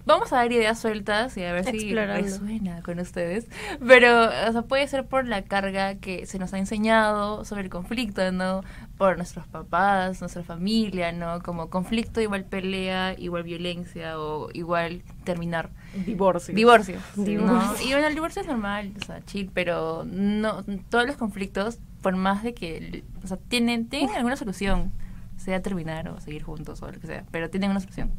vamos 0.06 0.34
a 0.34 0.38
dar 0.38 0.52
ideas 0.52 0.80
sueltas 0.80 1.38
y 1.38 1.44
a 1.44 1.54
ver 1.54 1.66
si 1.66 1.94
resuena 1.94 2.82
con 2.82 3.00
ustedes. 3.00 3.48
Pero, 3.86 4.26
o 4.48 4.52
sea, 4.52 4.62
puede 4.64 4.88
ser 4.88 5.06
por 5.06 5.26
la 5.26 5.44
carga 5.44 5.96
que 5.96 6.26
se 6.26 6.40
nos 6.40 6.54
ha 6.54 6.58
enseñado 6.58 7.46
sobre 7.46 7.62
el 7.64 7.70
conflicto, 7.70 8.32
¿no? 8.32 8.64
Por 8.98 9.18
nuestros 9.18 9.48
papás, 9.48 10.22
nuestra 10.22 10.44
familia, 10.44 11.12
¿no? 11.12 11.42
Como 11.42 11.70
conflicto 11.70 12.22
igual 12.22 12.46
pelea, 12.46 13.16
igual 13.18 13.44
violencia 13.44 14.20
o 14.20 14.50
igual 14.54 15.02
terminar. 15.24 15.72
Divorcio. 16.06 16.54
Divorcio. 16.54 17.00
Divorcio. 17.16 17.48
¿no? 17.48 17.82
Y 17.82 17.92
bueno, 17.92 18.08
el 18.08 18.14
divorcio 18.14 18.42
es 18.42 18.48
normal, 18.48 18.94
o 19.02 19.06
sea, 19.06 19.22
chill, 19.26 19.50
pero 19.54 20.06
no 20.06 20.64
todos 20.90 21.08
los 21.08 21.18
conflictos, 21.18 21.80
por 22.02 22.16
más 22.16 22.44
de 22.44 22.54
que, 22.54 23.04
o 23.24 23.28
sea, 23.28 23.38
tienen, 23.38 23.88
tienen 23.88 24.16
alguna 24.16 24.36
solución, 24.36 24.92
sea 25.38 25.62
terminar 25.62 26.08
o 26.10 26.20
seguir 26.20 26.44
juntos 26.44 26.82
o 26.82 26.92
lo 26.92 27.00
que 27.00 27.08
sea, 27.08 27.26
pero 27.32 27.50
tienen 27.50 27.72
una 27.72 27.80
solución. 27.80 28.12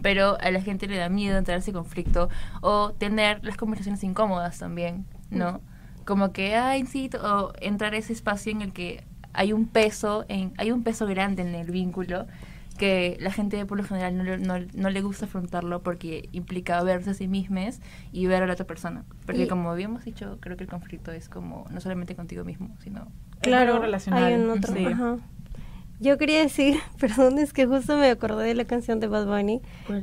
Pero 0.00 0.38
a 0.40 0.50
la 0.50 0.60
gente 0.62 0.86
le 0.86 0.96
da 0.96 1.08
miedo 1.08 1.36
entrar 1.36 1.56
a 1.56 1.58
ese 1.58 1.72
conflicto 1.72 2.28
o 2.60 2.92
tener 2.92 3.44
las 3.44 3.56
conversaciones 3.56 4.02
incómodas 4.04 4.58
también, 4.58 5.04
¿no? 5.30 5.60
Como 6.04 6.32
que, 6.32 6.56
ay, 6.56 6.86
sí, 6.86 7.10
o 7.22 7.52
entrar 7.60 7.94
a 7.94 7.98
ese 7.98 8.12
espacio 8.12 8.52
en 8.52 8.62
el 8.62 8.72
que 8.72 9.04
hay 9.32 9.52
un 9.52 9.66
peso, 9.66 10.24
en, 10.28 10.52
hay 10.58 10.70
un 10.72 10.82
peso 10.82 11.06
grande 11.06 11.42
en 11.42 11.54
el 11.54 11.70
vínculo 11.70 12.26
que 12.78 13.18
la 13.20 13.30
gente 13.30 13.64
por 13.66 13.76
lo 13.78 13.84
general 13.84 14.16
no, 14.16 14.24
le- 14.24 14.38
no, 14.38 14.54
no 14.74 14.90
le 14.90 15.00
gusta 15.02 15.26
afrontarlo 15.26 15.82
porque 15.82 16.28
implica 16.32 16.82
verse 16.82 17.10
a 17.10 17.14
sí 17.14 17.28
mismas 17.28 17.80
y 18.12 18.26
ver 18.26 18.42
a 18.42 18.46
la 18.46 18.54
otra 18.54 18.66
persona. 18.66 19.04
Porque 19.26 19.42
Y- 19.44 19.46
como 19.48 19.70
habíamos 19.70 20.04
dicho, 20.04 20.38
creo 20.40 20.56
que 20.56 20.64
el 20.64 20.70
conflicto 20.70 21.12
es 21.12 21.28
como 21.28 21.66
no 21.70 21.80
solamente 21.80 22.14
contigo 22.16 22.44
mismo, 22.44 22.74
sino... 22.82 23.08
Algo 23.44 23.78
relacional. 23.78 24.24
hay 24.24 24.34
un 24.34 24.50
otro. 24.50 24.72
Sí. 24.74 24.86
ajá. 24.86 25.16
Yo 26.02 26.18
quería 26.18 26.40
decir, 26.40 26.76
perdón, 27.00 27.38
es 27.38 27.52
que 27.52 27.66
justo 27.66 27.96
me 27.96 28.10
acordé 28.10 28.48
de 28.48 28.54
la 28.54 28.64
canción 28.64 29.00
de 29.00 29.06
Bad 29.06 29.26
Bunny, 29.26 29.60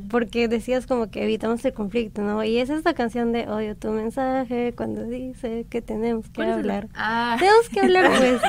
porque 0.10 0.47
decías 0.47 0.88
como 0.88 1.10
que 1.12 1.24
evitamos 1.24 1.64
el 1.66 1.74
conflicto, 1.74 2.22
¿no? 2.22 2.43
Y 2.43 2.58
es 2.58 2.70
esta 2.70 2.93
canción 2.93 3.32
de 3.32 3.47
Odio 3.50 3.76
tu 3.76 3.89
mensaje 3.91 4.74
cuando 4.76 5.04
dice 5.04 5.66
que 5.70 5.82
tenemos 5.82 6.26
que 6.28 6.36
¿Cuál 6.36 6.47
es 6.50 6.54
el- 6.54 6.60
hablar. 6.62 6.88
Ah. 6.95 7.36
Tenemos 7.39 7.70
que 7.70 7.80
hablar, 7.82 8.12
pues. 8.18 8.41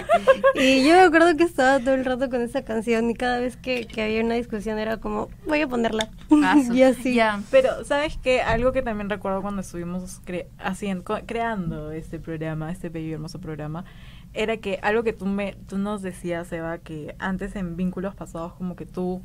Y 0.64 0.84
yo 0.86 0.94
me 0.94 1.00
acuerdo 1.00 1.36
que 1.36 1.44
estaba 1.44 1.78
todo 1.80 1.94
el 1.94 2.04
rato 2.04 2.30
con 2.30 2.40
esa 2.40 2.62
canción 2.62 3.10
y 3.10 3.14
cada 3.14 3.40
vez 3.40 3.56
que, 3.56 3.86
que 3.86 4.02
había 4.02 4.22
una 4.24 4.34
discusión 4.34 4.78
era 4.78 4.98
como, 4.98 5.28
voy 5.46 5.60
a 5.60 5.68
ponerla. 5.68 6.08
Y 6.72 6.82
así. 6.82 7.18
Pero, 7.50 7.84
¿sabes 7.84 8.16
qué? 8.22 8.40
Algo 8.40 8.72
que 8.72 8.82
también 8.82 9.10
recuerdo 9.10 9.42
cuando 9.42 9.60
estuvimos 9.62 10.22
cre- 10.24 10.46
haciendo, 10.58 11.04
creando 11.26 11.90
este 11.90 12.18
programa, 12.18 12.70
este 12.70 12.88
bello 12.88 13.08
y 13.08 13.12
hermoso 13.14 13.40
programa, 13.40 13.84
era 14.32 14.56
que 14.58 14.78
algo 14.82 15.02
que 15.02 15.12
tú, 15.12 15.26
me, 15.26 15.56
tú 15.68 15.76
nos 15.78 16.02
decías, 16.02 16.52
Eva, 16.52 16.78
que 16.78 17.14
antes 17.18 17.56
en 17.56 17.76
vínculos 17.76 18.14
pasados 18.14 18.52
como 18.54 18.76
que 18.76 18.86
tú 18.86 19.22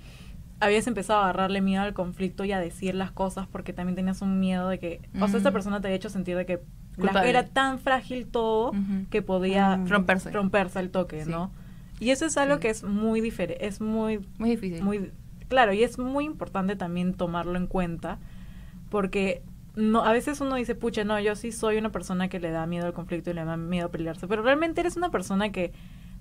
habías 0.59 0.87
empezado 0.87 1.19
a 1.19 1.23
agarrarle 1.25 1.61
miedo 1.61 1.83
al 1.83 1.93
conflicto 1.93 2.43
y 2.45 2.51
a 2.53 2.59
decir 2.59 2.95
las 2.95 3.11
cosas 3.11 3.45
porque 3.47 3.73
también 3.73 3.95
tenías 3.95 4.21
un 4.21 4.39
miedo 4.39 4.69
de 4.69 4.79
que, 4.79 5.01
o 5.19 5.27
sea, 5.27 5.37
esta 5.37 5.51
persona 5.51 5.81
te 5.81 5.87
había 5.87 5.97
hecho 5.97 6.09
sentir 6.09 6.37
de 6.37 6.45
que 6.45 6.61
la- 6.97 7.27
era 7.27 7.45
tan 7.45 7.77
frágil 7.79 8.25
todo 8.25 8.71
que 9.11 9.21
podía 9.21 9.77
Mm. 9.77 9.87
Romperse. 9.89 10.31
romperse 10.31 10.79
al 10.79 10.89
toque, 10.89 11.25
Sí. 11.25 11.29
¿no? 11.29 11.51
Y 11.99 12.09
eso 12.11 12.25
es 12.25 12.37
algo 12.37 12.55
Sí. 12.55 12.61
que 12.61 12.69
es 12.69 12.83
muy 12.83 13.21
diferente, 13.21 13.65
es 13.67 13.81
muy 13.81 14.25
Muy 14.37 14.49
difícil. 14.51 14.81
muy 14.83 15.11
claro 15.49 15.73
y 15.73 15.83
es 15.83 15.99
muy 15.99 16.25
importante 16.25 16.75
también 16.75 17.13
tomarlo 17.13 17.57
en 17.57 17.67
cuenta 17.67 18.17
porque 18.89 19.43
no 19.75 20.03
a 20.03 20.11
veces 20.13 20.39
uno 20.41 20.55
dice 20.55 20.75
pucha 20.75 21.03
no 21.03 21.19
yo 21.19 21.35
sí 21.35 21.51
soy 21.51 21.77
una 21.77 21.91
persona 21.91 22.27
que 22.29 22.39
le 22.39 22.51
da 22.51 22.65
miedo 22.65 22.85
al 22.85 22.93
conflicto 22.93 23.31
y 23.31 23.33
le 23.33 23.43
da 23.45 23.57
miedo 23.57 23.87
a 23.87 23.91
pelearse 23.91 24.27
pero 24.27 24.41
realmente 24.43 24.81
eres 24.81 24.95
una 24.97 25.09
persona 25.11 25.51
que 25.51 25.71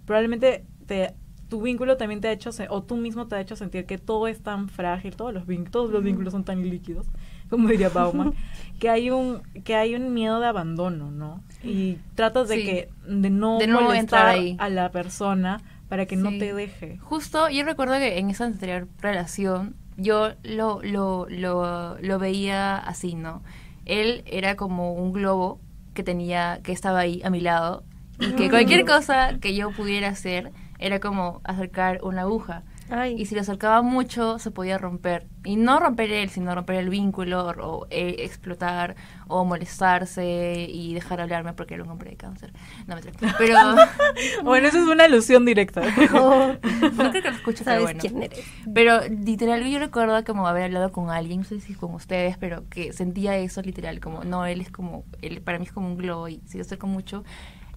probablemente 0.06 0.64
te 0.86 1.14
tu 1.48 1.60
vínculo 1.60 1.96
también 1.96 2.20
te 2.20 2.28
ha 2.28 2.32
hecho 2.32 2.50
o 2.70 2.82
tú 2.82 2.96
mismo 2.96 3.28
te 3.28 3.36
ha 3.36 3.40
hecho 3.40 3.54
sentir 3.54 3.84
que 3.86 3.98
todo 3.98 4.26
es 4.28 4.42
tan 4.42 4.68
frágil 4.68 5.14
todos 5.14 5.32
los 5.32 5.46
vínculos 5.46 5.70
todos 5.72 5.90
los 5.90 6.02
vínculos 6.02 6.32
son 6.32 6.44
tan 6.44 6.68
líquidos 6.68 7.06
como 7.50 7.68
diría 7.68 7.90
Bauman 7.90 8.32
que 8.80 8.88
hay 8.88 9.10
un 9.10 9.42
que 9.62 9.76
hay 9.76 9.94
un 9.94 10.14
miedo 10.14 10.40
de 10.40 10.46
abandono 10.46 11.10
no 11.10 11.42
y 11.62 11.98
tratas 12.14 12.48
de 12.48 12.56
Sí. 12.56 12.64
que 12.64 12.88
de 13.06 13.30
no 13.30 13.58
De 13.58 13.66
no 13.66 13.92
entrar 13.92 14.26
ahí. 14.28 14.56
a 14.58 14.68
la 14.68 14.90
persona 14.90 15.60
para 15.88 16.06
que 16.06 16.16
no 16.16 16.30
te 16.30 16.54
deje 16.54 16.96
Justo, 16.98 17.48
yo 17.50 17.62
recuerdo 17.64 17.94
que 17.98 18.18
en 18.18 18.30
esa 18.30 18.46
anterior 18.46 18.88
relación 19.00 19.76
yo 19.96 20.32
lo, 20.42 20.80
lo, 20.82 21.26
lo, 21.28 21.98
lo 22.00 22.18
veía 22.18 22.76
así, 22.76 23.14
¿no? 23.14 23.42
Él 23.84 24.22
era 24.26 24.56
como 24.56 24.94
un 24.94 25.12
globo 25.12 25.60
que 25.94 26.02
tenía, 26.02 26.60
que 26.62 26.72
estaba 26.72 27.00
ahí 27.00 27.20
a 27.24 27.30
mi 27.30 27.40
lado 27.40 27.84
y 28.18 28.32
que 28.32 28.50
cualquier 28.50 28.84
cosa 28.84 29.38
que 29.40 29.54
yo 29.54 29.70
pudiera 29.72 30.08
hacer 30.08 30.52
era 30.78 31.00
como 31.00 31.40
acercar 31.44 32.00
una 32.02 32.22
aguja. 32.22 32.62
Ay. 32.90 33.14
Y 33.18 33.26
si 33.26 33.34
lo 33.34 33.40
acercaba 33.40 33.82
mucho, 33.82 34.38
se 34.38 34.50
podía 34.50 34.78
romper. 34.78 35.26
Y 35.44 35.56
no 35.56 35.78
romper 35.80 36.10
él, 36.10 36.30
sino 36.30 36.54
romper 36.54 36.76
el 36.76 36.88
vínculo, 36.88 37.46
o 37.46 37.86
eh, 37.90 38.16
explotar, 38.20 38.96
o 39.26 39.44
molestarse 39.44 40.66
y 40.68 40.94
dejar 40.94 41.18
de 41.18 41.24
hablarme 41.24 41.52
porque 41.54 41.74
era 41.74 41.82
un 41.82 41.90
hombre 41.90 42.10
de 42.10 42.16
cáncer. 42.16 42.52
No 42.86 42.96
me 42.96 43.02
Pero 43.38 43.56
Bueno, 44.44 44.68
eso 44.68 44.78
es 44.78 44.88
una 44.88 45.04
alusión 45.04 45.44
directa. 45.44 45.82
Oh, 46.14 46.52
no 46.62 47.10
creo 47.10 47.22
que 47.22 47.30
lo 47.30 47.36
escuche, 47.36 47.64
pero 47.64 47.80
¿Sabes 47.80 47.82
bueno. 47.82 48.00
quién 48.00 48.22
eres? 48.22 48.44
Pero 48.72 49.00
literal, 49.08 49.64
yo 49.64 49.78
recuerdo 49.78 50.22
como 50.24 50.46
haber 50.46 50.64
hablado 50.64 50.92
con 50.92 51.10
alguien, 51.10 51.40
no 51.40 51.44
sé 51.44 51.60
si 51.60 51.74
con 51.74 51.94
ustedes, 51.94 52.36
pero 52.38 52.68
que 52.68 52.92
sentía 52.92 53.36
eso 53.36 53.62
literal, 53.62 54.00
como, 54.00 54.24
no, 54.24 54.46
él 54.46 54.60
es 54.60 54.70
como, 54.70 55.04
él 55.22 55.40
para 55.42 55.58
mí 55.58 55.66
es 55.66 55.72
como 55.72 55.88
un 55.88 55.96
globo 55.96 56.28
y 56.28 56.40
si 56.46 56.58
lo 56.58 56.62
acerco 56.62 56.86
mucho. 56.86 57.24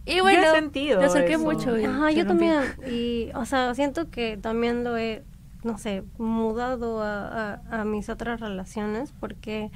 Y 0.07 0.21
bueno, 0.21 0.41
Yo 0.43 0.51
he 0.51 0.55
sentido 0.55 1.01
lo 1.01 1.07
acerqué 1.07 1.33
eso. 1.33 1.43
mucho. 1.43 1.77
y 1.77 1.85
Ajá, 1.85 2.11
yo 2.11 2.25
también. 2.25 2.61
Y, 2.89 3.29
o 3.35 3.45
sea, 3.45 3.73
siento 3.75 4.09
que 4.09 4.37
también 4.37 4.83
lo 4.83 4.97
he, 4.97 5.23
no 5.63 5.77
sé, 5.77 6.03
mudado 6.17 7.01
a, 7.01 7.53
a, 7.69 7.81
a 7.81 7.83
mis 7.85 8.09
otras 8.09 8.39
relaciones 8.39 9.13
porque 9.19 9.69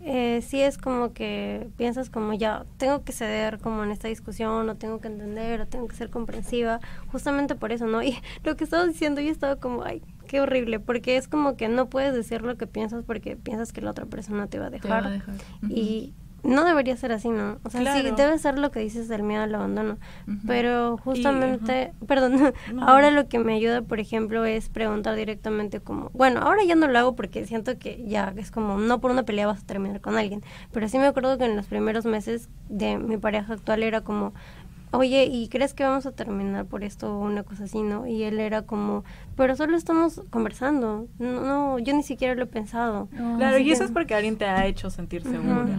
eh, 0.00 0.42
sí 0.46 0.60
es 0.60 0.78
como 0.78 1.12
que 1.12 1.68
piensas 1.76 2.08
como 2.10 2.32
ya, 2.32 2.64
tengo 2.76 3.02
que 3.02 3.12
ceder 3.12 3.58
como 3.58 3.82
en 3.82 3.90
esta 3.90 4.06
discusión 4.08 4.68
o 4.68 4.76
tengo 4.76 5.00
que 5.00 5.08
entender 5.08 5.60
o 5.62 5.66
tengo 5.66 5.88
que 5.88 5.96
ser 5.96 6.08
comprensiva, 6.10 6.78
justamente 7.10 7.54
por 7.56 7.72
eso, 7.72 7.86
¿no? 7.86 8.02
Y 8.04 8.16
lo 8.44 8.56
que 8.56 8.64
estabas 8.64 8.86
diciendo 8.88 9.20
yo 9.20 9.30
estaba 9.30 9.56
como, 9.56 9.82
ay, 9.82 10.02
qué 10.28 10.40
horrible, 10.40 10.78
porque 10.78 11.16
es 11.16 11.26
como 11.26 11.56
que 11.56 11.68
no 11.68 11.88
puedes 11.88 12.12
decir 12.14 12.42
lo 12.42 12.56
que 12.56 12.66
piensas 12.66 13.02
porque 13.04 13.36
piensas 13.36 13.72
que 13.72 13.80
la 13.80 13.90
otra 13.90 14.04
persona 14.06 14.46
te 14.46 14.58
va 14.58 14.66
a 14.66 14.70
Te 14.70 14.76
dejar. 14.76 15.02
va 15.02 15.08
a 15.08 15.10
dejar. 15.10 15.34
Y 15.68 16.12
no 16.44 16.64
debería 16.64 16.96
ser 16.96 17.12
así, 17.12 17.28
¿no? 17.30 17.58
O 17.64 17.70
sea, 17.70 17.80
sí, 17.80 18.00
Claro. 18.02 18.16
debe 18.16 18.38
ser 18.38 18.58
lo 18.58 18.70
que 18.70 18.80
dices 18.80 19.08
del 19.08 19.22
miedo 19.22 19.42
al 19.42 19.54
abandono. 19.54 19.98
Pero 20.46 20.96
justamente, 20.98 21.92
perdón, 22.06 22.52
No. 22.72 22.88
ahora 22.88 23.10
lo 23.10 23.28
que 23.28 23.38
me 23.38 23.54
ayuda, 23.54 23.82
por 23.82 23.98
ejemplo, 24.00 24.44
es 24.44 24.68
preguntar 24.68 25.16
directamente 25.16 25.80
como, 25.80 26.10
bueno, 26.14 26.40
ahora 26.40 26.62
ya 26.64 26.74
no 26.74 26.86
lo 26.86 26.98
hago 26.98 27.16
porque 27.16 27.44
siento 27.46 27.78
que 27.78 28.04
ya 28.06 28.32
es 28.36 28.50
como, 28.50 28.78
no 28.78 29.00
por 29.00 29.10
una 29.10 29.24
pelea 29.24 29.46
vas 29.46 29.62
a 29.62 29.66
terminar 29.66 30.00
con 30.00 30.16
alguien, 30.16 30.42
pero 30.72 30.88
sí 30.88 30.98
me 30.98 31.06
acuerdo 31.06 31.36
que 31.38 31.44
en 31.44 31.56
los 31.56 31.66
primeros 31.66 32.04
meses 32.04 32.48
de 32.68 32.98
mi 32.98 33.16
pareja 33.16 33.54
actual 33.54 33.82
era 33.82 34.02
como, 34.02 34.32
oye, 34.92 35.24
¿y 35.26 35.48
crees 35.48 35.74
que 35.74 35.84
vamos 35.84 36.06
a 36.06 36.12
terminar 36.12 36.64
por 36.66 36.82
esto 36.84 37.14
o 37.14 37.20
una 37.20 37.42
cosa 37.42 37.64
así, 37.64 37.82
no? 37.82 38.06
Y 38.06 38.22
él 38.22 38.38
era 38.40 38.62
como, 38.62 39.04
pero 39.36 39.54
solo 39.56 39.76
estamos 39.76 40.22
conversando. 40.30 41.06
No, 41.18 41.40
no 41.42 41.78
yo 41.78 41.94
ni 41.94 42.02
siquiera 42.02 42.34
lo 42.34 42.44
he 42.44 42.46
pensado. 42.46 43.08
Claro, 43.36 43.56
Así 43.56 43.64
y 43.64 43.72
eso 43.72 43.84
es 43.84 43.90
porque 43.90 44.14
alguien 44.14 44.36
te 44.38 44.46
ha 44.46 44.64
hecho 44.66 44.88
sentir 44.88 45.22
segura. 45.24 45.78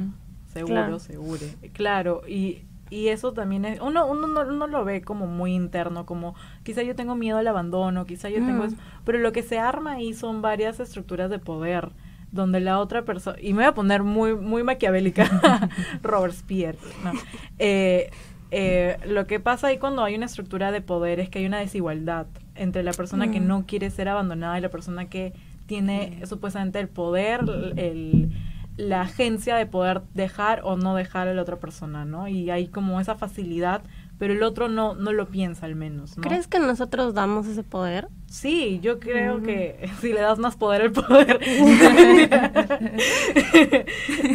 Seguro, 0.60 0.76
Claro. 0.76 1.00
seguro. 1.00 1.46
Claro, 1.74 2.22
y, 2.28 2.64
y 2.90 3.08
eso 3.10 3.34
también 3.34 3.66
es, 3.66 3.80
uno, 3.82 4.06
uno 4.08 4.28
no, 4.28 4.44
no 4.46 4.68
lo 4.68 4.84
ve 4.86 5.02
como 5.02 5.28
muy 5.28 5.54
interno, 5.54 6.06
como 6.06 6.36
quizá 6.64 6.82
yo 6.84 6.96
tengo 6.96 7.16
miedo 7.16 7.38
al 7.38 7.48
abandono, 7.48 8.06
quizá 8.06 8.30
yo 8.30 8.44
tengo 8.46 8.64
Mm. 8.64 8.68
eso, 8.68 8.78
pero 9.06 9.20
lo 9.20 9.32
que 9.32 9.44
se 9.44 9.60
arma 9.60 9.94
ahí 9.94 10.14
son 10.14 10.42
varias 10.42 10.80
estructuras 10.80 11.30
de 11.30 11.40
poder 11.40 11.90
donde 12.32 12.60
la 12.60 12.80
otra 12.80 13.04
persona, 13.06 13.38
y 13.42 13.54
me 13.54 13.64
voy 13.64 13.66
a 13.66 13.74
poner 13.74 14.04
muy, 14.04 14.36
muy 14.36 14.62
maquiavélica, 14.64 15.24
Robespierre, 16.04 16.78
no. 17.04 17.12
Eh, 17.58 18.10
eh, 18.52 18.98
lo 19.06 19.28
que 19.28 19.40
pasa 19.40 19.68
ahí 19.68 19.78
cuando 19.78 20.04
hay 20.04 20.16
una 20.16 20.26
estructura 20.26 20.72
de 20.72 20.82
poder 20.82 21.20
es 21.20 21.30
que 21.30 21.40
hay 21.40 21.46
una 21.46 21.60
desigualdad 21.60 22.26
entre 22.56 22.84
la 22.84 22.92
persona 22.94 23.30
que 23.32 23.40
Mm. 23.40 23.48
no 23.48 23.66
quiere 23.68 23.90
ser 23.92 24.10
abandonada 24.10 24.58
y 24.58 24.62
la 24.62 24.70
persona 24.70 25.06
que 25.10 25.34
tiene 25.68 26.26
supuestamente 26.26 26.80
el 26.80 26.88
poder, 26.88 27.42
el, 27.78 28.32
la 28.80 29.02
agencia 29.02 29.58
de 29.58 29.66
poder 29.66 30.04
dejar 30.14 30.62
o 30.64 30.78
no 30.78 30.96
dejar 30.96 31.28
a 31.28 31.34
la 31.34 31.42
otra 31.42 31.58
persona, 31.58 32.06
¿no? 32.06 32.30
Y 32.30 32.50
hay 32.50 32.70
como 32.70 33.02
esa 33.02 33.16
facilidad, 33.16 33.82
pero 34.18 34.34
el 34.34 34.42
otro 34.42 34.70
no, 34.70 34.96
no 34.96 35.12
lo 35.12 35.28
piensa 35.28 35.66
al 35.66 35.76
menos, 35.76 36.16
¿no? 36.16 36.24
¿Crees 36.24 36.48
que 36.48 36.60
nosotros 36.60 37.14
damos 37.14 37.46
ese 37.48 37.64
poder? 37.64 38.08
Sí, 38.28 38.80
yo 38.82 39.02
creo 39.02 39.44
que 39.44 39.90
si 40.02 40.14
le 40.14 40.22
das 40.22 40.40
más 40.40 40.56
poder 40.56 40.84
al 40.84 40.94
poder. 40.94 41.42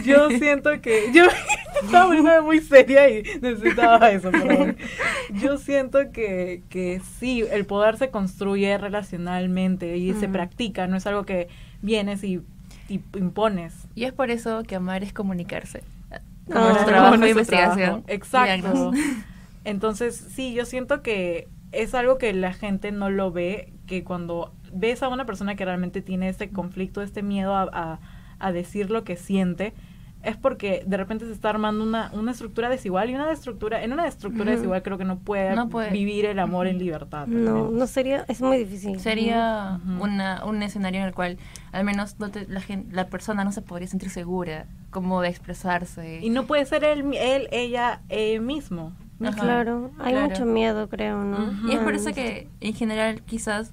yo 0.04 0.28
siento 0.28 0.78
que 0.82 1.10
yo 1.14 1.24
estaba 1.82 2.08
poniéndome 2.08 2.42
muy 2.42 2.60
seria 2.60 3.08
y 3.08 3.22
necesitaba 3.40 4.10
eso, 4.10 4.30
perdón. 4.30 4.76
Yo 5.42 5.56
siento 5.56 6.12
que, 6.12 6.64
que 6.68 7.00
sí, 7.18 7.42
el 7.50 7.64
poder 7.64 7.96
se 7.96 8.10
construye 8.10 8.76
relacionalmente 8.76 9.96
y 9.96 10.12
se 10.12 10.28
practica, 10.28 10.86
no 10.86 10.98
es 10.98 11.06
algo 11.06 11.24
que 11.24 11.48
vienes 11.80 12.22
y 12.24 12.42
impones. 12.88 13.74
Y 13.94 14.04
es 14.04 14.12
por 14.12 14.30
eso 14.30 14.62
que 14.64 14.76
amar 14.76 15.02
es 15.02 15.12
comunicarse. 15.12 15.82
Como 16.46 16.58
Ah, 16.58 16.64
nuestro 16.68 16.86
trabajo 16.86 17.12
de 17.12 17.18
nuestro 17.18 17.40
investigación. 17.40 17.76
trabajo. 17.76 18.04
Exacto. 18.08 18.90
Entonces, 19.64 20.16
sí, 20.16 20.52
yo 20.54 20.66
siento 20.66 21.02
que 21.02 21.48
es 21.72 21.94
algo 21.94 22.18
que 22.18 22.32
la 22.34 22.52
gente 22.52 22.92
no 22.92 23.10
lo 23.10 23.32
ve, 23.32 23.72
que 23.86 24.04
cuando 24.04 24.52
ves 24.72 25.02
a 25.02 25.08
una 25.08 25.24
persona 25.24 25.54
que 25.56 25.64
realmente 25.64 26.02
tiene 26.02 26.28
este 26.28 26.50
conflicto, 26.50 27.00
este 27.02 27.22
miedo 27.22 27.54
a, 27.54 27.62
a- 27.72 27.98
a 28.38 28.52
decir 28.52 28.90
lo 28.90 29.04
que 29.04 29.16
siente, 29.16 29.72
es 30.24 30.36
porque 30.36 30.82
de 30.86 30.96
repente 30.96 31.26
se 31.26 31.32
está 31.32 31.50
armando 31.50 31.84
una, 31.84 32.10
una 32.14 32.32
estructura 32.32 32.68
desigual 32.68 33.10
y 33.10 33.14
una 33.14 33.30
estructura, 33.30 33.82
en 33.84 33.92
una 33.92 34.06
estructura 34.06 34.52
desigual 34.52 34.82
creo 34.82 34.98
que 34.98 35.04
no 35.04 35.18
puede, 35.18 35.54
No 35.54 35.68
puede. 35.68 35.90
vivir 35.90 36.24
el 36.24 36.38
amor 36.38 36.66
en 36.66 36.78
libertad. 36.78 37.26
No, 37.26 37.70
no 37.70 37.86
sería, 37.86 38.24
es 38.28 38.40
muy 38.40 38.56
difícil. 38.58 38.98
Sería 39.00 39.80
una, 40.00 40.44
un 40.44 40.62
escenario 40.62 41.00
en 41.00 41.06
el 41.06 41.14
cual 41.14 41.38
al 41.72 41.84
menos 41.84 42.18
no 42.18 42.30
te- 42.30 42.46
la, 42.48 42.60
la 42.90 43.06
persona 43.08 43.44
no 43.44 43.52
se 43.52 43.62
podría 43.62 43.88
sentir 43.88 44.10
segura 44.10 44.66
como 44.90 45.20
de 45.22 45.28
expresarse. 45.28 46.20
Y 46.22 46.30
no 46.30 46.46
puede 46.46 46.64
ser 46.66 46.84
él, 46.84 47.04
él 47.14 47.48
ella, 47.52 48.00
eh, 48.08 48.40
mismo. 48.40 48.92
Ajá. 49.22 49.32
Claro, 49.40 49.90
hay 49.98 50.12
Claro. 50.12 50.28
mucho 50.28 50.44
miedo, 50.44 50.88
creo, 50.88 51.22
¿no? 51.22 51.68
Y 51.70 51.74
es 51.74 51.78
por 51.80 51.94
eso 51.94 52.12
que 52.12 52.48
en 52.60 52.74
general 52.74 53.22
quizás 53.22 53.72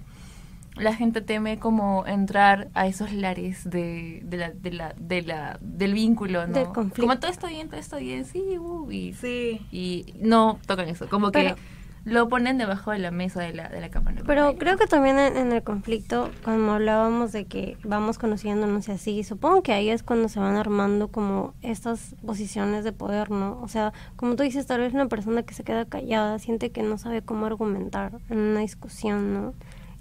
la 0.82 0.94
gente 0.96 1.22
teme 1.22 1.60
como 1.60 2.06
entrar 2.08 2.70
a 2.74 2.88
esos 2.88 3.12
lares 3.14 3.70
de, 3.70 4.22
de 4.24 4.38
la, 4.38 4.52
de 4.52 4.72
la, 4.72 4.94
de 5.00 5.22
la, 5.22 5.58
del 5.62 5.94
vínculo, 5.94 6.48
¿no? 6.48 6.54
Del 6.54 6.68
conflicto. 6.68 7.02
Como 7.02 7.20
todo 7.20 7.32
está 7.32 7.48
bien, 7.48 7.70
todo 7.70 7.80
está 7.80 7.98
bien, 7.98 8.26
sí, 8.26 8.58
uh, 8.58 8.92
y, 8.92 9.14
Sí. 9.14 9.62
y 9.72 10.14
no 10.20 10.60
tocan 10.66 10.88
eso, 10.90 11.08
como 11.10 11.32
Pero- 11.32 11.56
que 11.56 11.62
lo 12.04 12.28
ponen 12.30 12.58
debajo 12.58 12.90
de 12.90 12.98
la 12.98 13.12
mesa 13.12 13.44
de 13.44 13.54
la, 13.54 13.70
de 13.70 13.80
la 13.80 13.90
cama. 13.90 14.12
¿no? 14.12 14.24
Pero 14.26 14.58
creo 14.58 14.76
que 14.76 14.88
también 14.88 15.20
en, 15.20 15.38
en 15.38 15.52
el 15.52 15.62
conflicto, 15.62 16.32
cuando 16.44 16.72
hablábamos 16.72 17.32
de 17.32 17.46
que 17.46 17.78
vamos 17.84 18.18
conociéndonos 18.18 18.88
y 18.88 18.92
así, 18.94 19.24
supongo 19.24 19.62
que 19.62 19.72
ahí 19.72 19.88
es 19.92 20.02
cuando 20.02 20.28
se 20.28 20.40
van 20.40 20.56
armando 20.56 21.10
como 21.10 21.54
estas 21.62 22.16
posiciones 22.26 22.84
de 22.84 22.92
poder, 22.92 23.30
¿no? 23.30 23.60
O 23.62 23.68
sea, 23.68 23.94
como 24.16 24.36
tú 24.36 24.42
dices, 24.42 24.66
tal 24.66 24.80
vez 24.80 24.96
una 24.96 25.10
persona 25.10 25.44
que 25.44 25.54
se 25.54 25.64
queda 25.64 25.86
callada 25.86 26.40
siente 26.40 26.72
que 26.72 26.82
no 26.82 26.98
sabe 26.98 27.22
cómo 27.22 27.46
argumentar 27.46 28.14
en 28.32 28.40
una 28.40 28.62
discusión, 28.62 29.36
¿no? 29.36 29.54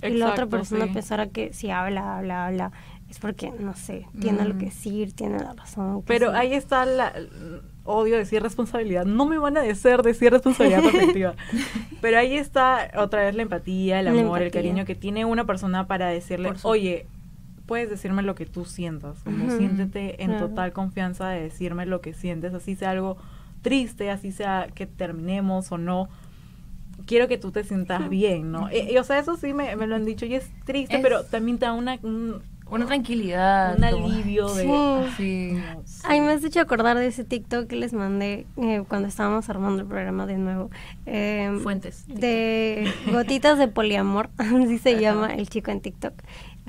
Y 0.02 0.10
la 0.10 0.30
otra 0.30 0.46
persona 0.46 0.86
sí. 0.86 0.92
pensará 0.94 1.26
que 1.28 1.52
si 1.52 1.70
habla, 1.70 2.18
habla, 2.18 2.46
habla, 2.46 2.72
es 3.08 3.18
porque, 3.18 3.50
no 3.58 3.74
sé, 3.74 4.06
tiene 4.20 4.38
que 4.46 4.52
Mm. 4.54 4.58
decir, 4.58 5.12
tiene 5.14 5.38
la 5.40 5.52
razón. 5.54 6.02
que 6.02 6.06
Pero 6.06 6.30
sí. 6.30 6.36
ahí 6.36 6.54
está 6.54 6.84
la 6.86 7.12
odio 7.84 8.16
decir 8.16 8.40
responsabilidad. 8.42 9.04
No 9.04 9.26
me 9.26 9.36
van 9.38 9.56
a 9.56 9.62
decir 9.62 10.00
decir 10.02 10.30
responsabilidad 10.30 10.84
afectiva. 10.86 11.34
Pero 12.00 12.18
ahí 12.18 12.34
está 12.36 12.90
otra 12.96 13.22
vez 13.24 13.34
la 13.34 13.42
empatía, 13.42 13.98
el 14.00 14.08
amor, 14.08 14.42
el 14.42 14.52
cariño 14.52 14.84
que 14.84 14.94
tiene 14.94 15.24
una 15.24 15.44
persona 15.44 15.86
para 15.88 16.06
decirle, 16.06 16.52
oye, 16.62 17.06
puedes 17.66 17.90
decirme 17.90 18.22
lo 18.22 18.34
que 18.36 18.46
tú 18.46 18.64
sientas, 18.64 19.22
como 19.24 19.50
siéntete 19.56 20.22
en 20.22 20.38
total 20.38 20.72
confianza 20.72 21.28
de 21.28 21.42
decirme 21.42 21.86
lo 21.86 22.00
que 22.00 22.14
sientes, 22.14 22.54
así 22.54 22.76
sea 22.76 22.90
algo 22.90 23.16
triste, 23.62 24.10
así 24.10 24.30
sea 24.32 24.68
que 24.74 24.86
terminemos 24.86 25.70
o 25.72 25.78
no. 25.78 26.08
Quiero 27.06 27.28
que 27.28 27.38
tú 27.38 27.50
te 27.52 27.64
sientas 27.64 28.08
bien, 28.08 28.52
¿no? 28.52 28.70
Y, 28.72 28.92
y, 28.92 28.96
o 28.98 29.04
sea, 29.04 29.18
eso 29.18 29.36
sí 29.36 29.52
me, 29.54 29.74
me 29.76 29.86
lo 29.86 29.96
han 29.96 30.04
dicho 30.04 30.26
y 30.26 30.34
es 30.34 30.48
triste, 30.64 30.96
Es- 30.96 31.02
pero 31.02 31.24
también 31.24 31.58
te 31.58 31.66
da 31.66 31.72
una, 31.72 31.98
un, 32.02 32.42
Una 32.70 32.86
tranquilidad. 32.86 33.76
un 33.76 33.84
alivio 33.84 34.46
de... 34.54 34.54
Sí. 34.54 34.60
Sí. 34.62 34.66
como, 34.68 35.04
sí. 35.16 35.58
Ay, 36.04 36.20
me 36.20 36.32
has 36.32 36.44
hecho 36.44 36.60
acordar 36.60 36.96
de 36.96 37.06
ese 37.08 37.24
TikTok 37.24 37.66
que 37.66 37.76
les 37.76 37.92
mandé 37.92 38.46
eh, 38.56 38.82
cuando 38.88 39.08
estábamos 39.08 39.48
armando 39.50 39.82
el 39.82 39.88
programa 39.88 40.24
de 40.26 40.38
nuevo. 40.38 40.70
Eh, 41.06 41.50
Fuentes. 41.62 42.04
de 42.06 42.90
gotitas 43.12 43.58
de 43.58 43.66
poliamor, 43.68 44.30
así 44.38 44.78
se 44.78 44.90
Ajá. 44.92 45.00
llama 45.00 45.34
el 45.34 45.48
chico 45.48 45.70
en 45.72 45.80
TikTok, 45.80 46.14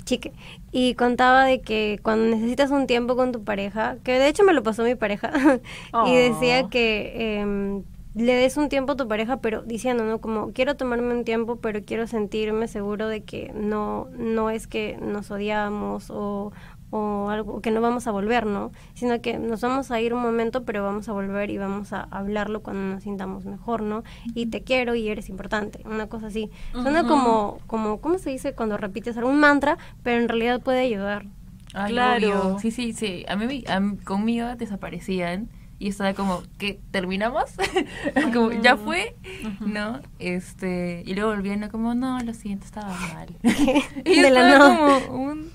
chique, 0.04 0.32
y 0.72 0.96
contaba 0.96 1.46
de 1.46 1.62
que 1.62 2.00
cuando 2.02 2.36
necesitas 2.36 2.72
un 2.72 2.88
tiempo 2.88 3.16
con 3.16 3.32
tu 3.32 3.44
pareja, 3.44 3.98
que 4.04 4.14
de 4.18 4.28
hecho 4.28 4.44
me 4.44 4.54
lo 4.54 4.64
pasó 4.64 4.84
mi 4.84 4.96
pareja, 4.96 5.32
y 6.08 6.16
decía 6.16 6.62
Oh. 6.66 6.70
que 6.70 7.40
em, 7.42 7.84
le 8.14 8.34
des 8.34 8.58
un 8.58 8.70
tiempo 8.70 8.94
a 8.94 8.96
tu 8.98 9.08
pareja, 9.08 9.38
pero 9.38 9.62
diciendo, 9.62 10.04
¿no? 10.04 10.20
Como 10.20 10.52
quiero 10.52 10.76
tomarme 10.76 11.14
un 11.14 11.24
tiempo, 11.24 11.58
pero 11.58 11.82
quiero 11.86 12.08
sentirme 12.08 12.68
seguro 12.68 13.08
de 13.08 13.24
que 13.24 13.52
no, 13.56 14.08
no 14.18 14.50
es 14.50 14.68
que 14.68 14.98
nos 15.02 15.32
odiamos 15.32 16.10
o, 16.10 16.52
o 16.90 17.30
algo 17.30 17.62
que 17.62 17.72
no 17.72 17.80
vamos 17.80 18.08
a 18.08 18.12
volver, 18.12 18.46
¿no? 18.46 18.72
Sino 18.96 19.22
que 19.22 19.40
nos 19.40 19.62
vamos 19.62 19.92
a 19.92 20.02
ir 20.02 20.14
un 20.14 20.22
momento, 20.22 20.66
pero 20.66 20.84
vamos 20.84 21.08
a 21.08 21.14
volver 21.14 21.50
y 21.52 21.58
vamos 21.58 21.94
a 21.94 22.02
hablarlo 22.12 22.62
cuando 22.64 22.96
nos 22.96 23.04
sintamos 23.04 23.46
mejor, 23.46 23.82
¿no? 23.82 24.04
Y 24.36 24.48
te 24.48 24.62
quiero 24.64 24.94
y 24.96 25.08
eres 25.08 25.30
importante, 25.30 25.82
una 25.86 26.08
cosa 26.08 26.28
así. 26.28 26.50
Suena 26.74 27.06
como, 27.06 27.60
como, 27.68 28.02
¿cómo 28.02 28.18
se 28.18 28.30
dice 28.30 28.54
cuando 28.54 28.76
repites 28.76 29.16
algún 29.18 29.40
mantra, 29.40 29.78
pero 30.04 30.22
en 30.22 30.28
realidad 30.28 30.62
puede 30.62 30.82
ayudar? 30.82 31.28
Ay, 31.74 31.94
Claro. 31.94 32.28
obvio. 32.48 32.60
Sí, 32.60 32.72
sí, 32.72 32.92
sí. 32.92 33.24
A 33.30 33.38
mí, 33.38 33.64
a 33.70 33.80
mí- 33.80 33.96
conmigo 34.00 34.48
desaparecían 34.58 35.48
y 35.82 35.88
estaba 35.90 36.14
como, 36.14 36.44
¿qué? 36.60 36.80
¿Terminamos? 36.92 37.46
como, 38.34 38.52
¿ya 38.52 38.78
fue? 38.78 39.16
¿No? 39.60 40.00
Este, 40.20 41.02
y 41.06 41.16
luego 41.16 41.32
volvían 41.32 41.68
como, 41.70 41.96
no, 41.96 42.20
lo 42.20 42.34
siento, 42.36 42.66
estaba 42.66 42.94
mal. 43.14 43.30
y 44.06 44.22
De 44.22 44.30
la 44.30 44.44
nada. 44.48 44.78
como, 45.08 45.24
un, 45.24 45.50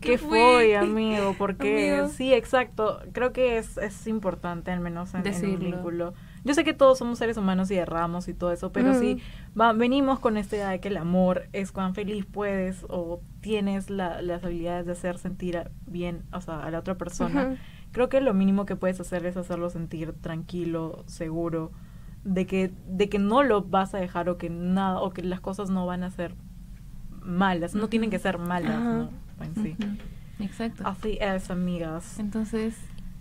¿Qué 0.00 0.16
fue, 0.16 0.76
amigo? 0.76 1.34
Porque 1.36 1.92
Amigo. 1.92 2.08
sí, 2.08 2.32
exacto. 2.32 3.00
Creo 3.12 3.32
que 3.34 3.58
es, 3.58 3.76
es 3.76 4.06
importante, 4.06 4.70
al 4.70 4.80
menos 4.80 5.12
en, 5.14 5.26
en 5.26 5.44
un 5.50 5.58
vínculo. 5.58 6.14
Yo 6.44 6.54
sé 6.54 6.64
que 6.64 6.72
todos 6.72 6.96
somos 6.98 7.18
seres 7.18 7.36
humanos 7.36 7.70
y 7.70 7.74
erramos 7.76 8.28
y 8.28 8.32
todo 8.34 8.52
eso, 8.52 8.72
pero 8.72 8.92
Ujú. 8.92 9.00
sí, 9.00 9.18
va, 9.60 9.72
venimos 9.74 10.18
con 10.18 10.36
esta 10.38 10.56
idea 10.56 10.70
de 10.70 10.80
que 10.80 10.88
el 10.88 10.96
amor 10.96 11.48
es 11.52 11.72
cuán 11.72 11.94
feliz 11.94 12.24
puedes 12.24 12.86
o 12.88 13.20
tienes 13.42 13.90
la- 13.90 14.22
las 14.22 14.42
habilidades 14.44 14.86
de 14.86 14.92
hacer 14.92 15.18
sentir 15.18 15.58
a- 15.58 15.70
bien 15.86 16.22
o 16.32 16.40
sea, 16.40 16.60
a 16.62 16.70
la 16.70 16.78
otra 16.78 16.94
persona. 16.96 17.48
Ujú. 17.48 17.56
Creo 17.92 18.08
que 18.08 18.20
lo 18.20 18.34
mínimo 18.34 18.66
que 18.66 18.76
puedes 18.76 19.00
hacer 19.00 19.24
es 19.26 19.36
hacerlo 19.36 19.70
sentir 19.70 20.12
tranquilo, 20.12 21.04
seguro, 21.06 21.72
de 22.24 22.46
que, 22.46 22.72
de 22.86 23.08
que 23.08 23.18
no 23.18 23.42
lo 23.42 23.62
vas 23.62 23.94
a 23.94 23.98
dejar 23.98 24.28
o 24.28 24.38
que 24.38 24.50
nada, 24.50 25.00
o 25.00 25.10
que 25.10 25.22
las 25.22 25.40
cosas 25.40 25.70
no 25.70 25.86
van 25.86 26.02
a 26.02 26.10
ser 26.10 26.34
malas, 27.22 27.74
no 27.74 27.88
tienen 27.88 28.10
que 28.10 28.18
ser 28.18 28.38
malas. 28.38 28.80
¿no? 28.80 29.10
En 29.40 29.54
sí. 29.54 29.76
Exacto. 30.40 30.82
Así 30.86 31.18
es, 31.20 31.50
amigas. 31.50 32.18
Entonces, 32.18 32.76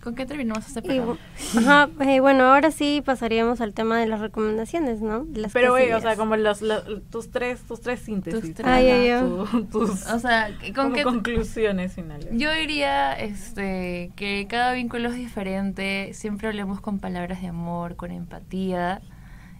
¿con 0.08 0.16
qué 0.16 0.26
terminamos 0.26 0.66
este 0.66 0.82
programa? 0.82 1.18
ajá, 1.58 1.90
eh, 2.00 2.22
bueno, 2.22 2.46
ahora 2.46 2.72
sí 2.72 3.02
pasaríamos 3.06 3.60
al 3.60 3.74
tema 3.74 4.00
de 4.00 4.08
las 4.08 4.22
recomendaciones, 4.22 5.02
¿no? 5.02 5.26
Las 5.34 5.52
Pero, 5.52 5.72
güey, 5.72 5.92
o 5.92 6.00
sea, 6.00 6.16
como 6.16 6.38
los, 6.38 6.62
los- 6.62 6.84
tus 7.12 7.30
tres, 7.30 7.60
tus 7.64 7.82
tres 7.82 8.00
síntesis. 8.00 8.40
Tus 8.40 8.54
tres. 8.54 8.68
Ay, 8.68 8.88
ay, 8.90 9.10
ay. 9.10 9.22
Tu- 9.52 9.66
tus 9.66 10.06
O 10.08 10.20
sea, 10.20 10.50
¿con 10.74 10.94
qué 10.94 11.04
conclusiones 11.04 11.92
finales. 11.94 12.30
Yo 12.32 12.52
diría 12.54 13.12
este, 13.20 14.12
que 14.16 14.48
cada 14.50 14.72
vínculo 14.72 15.10
es 15.10 15.16
diferente, 15.16 16.12
siempre 16.14 16.48
hablemos 16.48 16.80
con 16.80 17.00
palabras 17.00 17.42
de 17.42 17.48
amor, 17.50 17.98
con 17.98 18.12
empatía, 18.12 19.02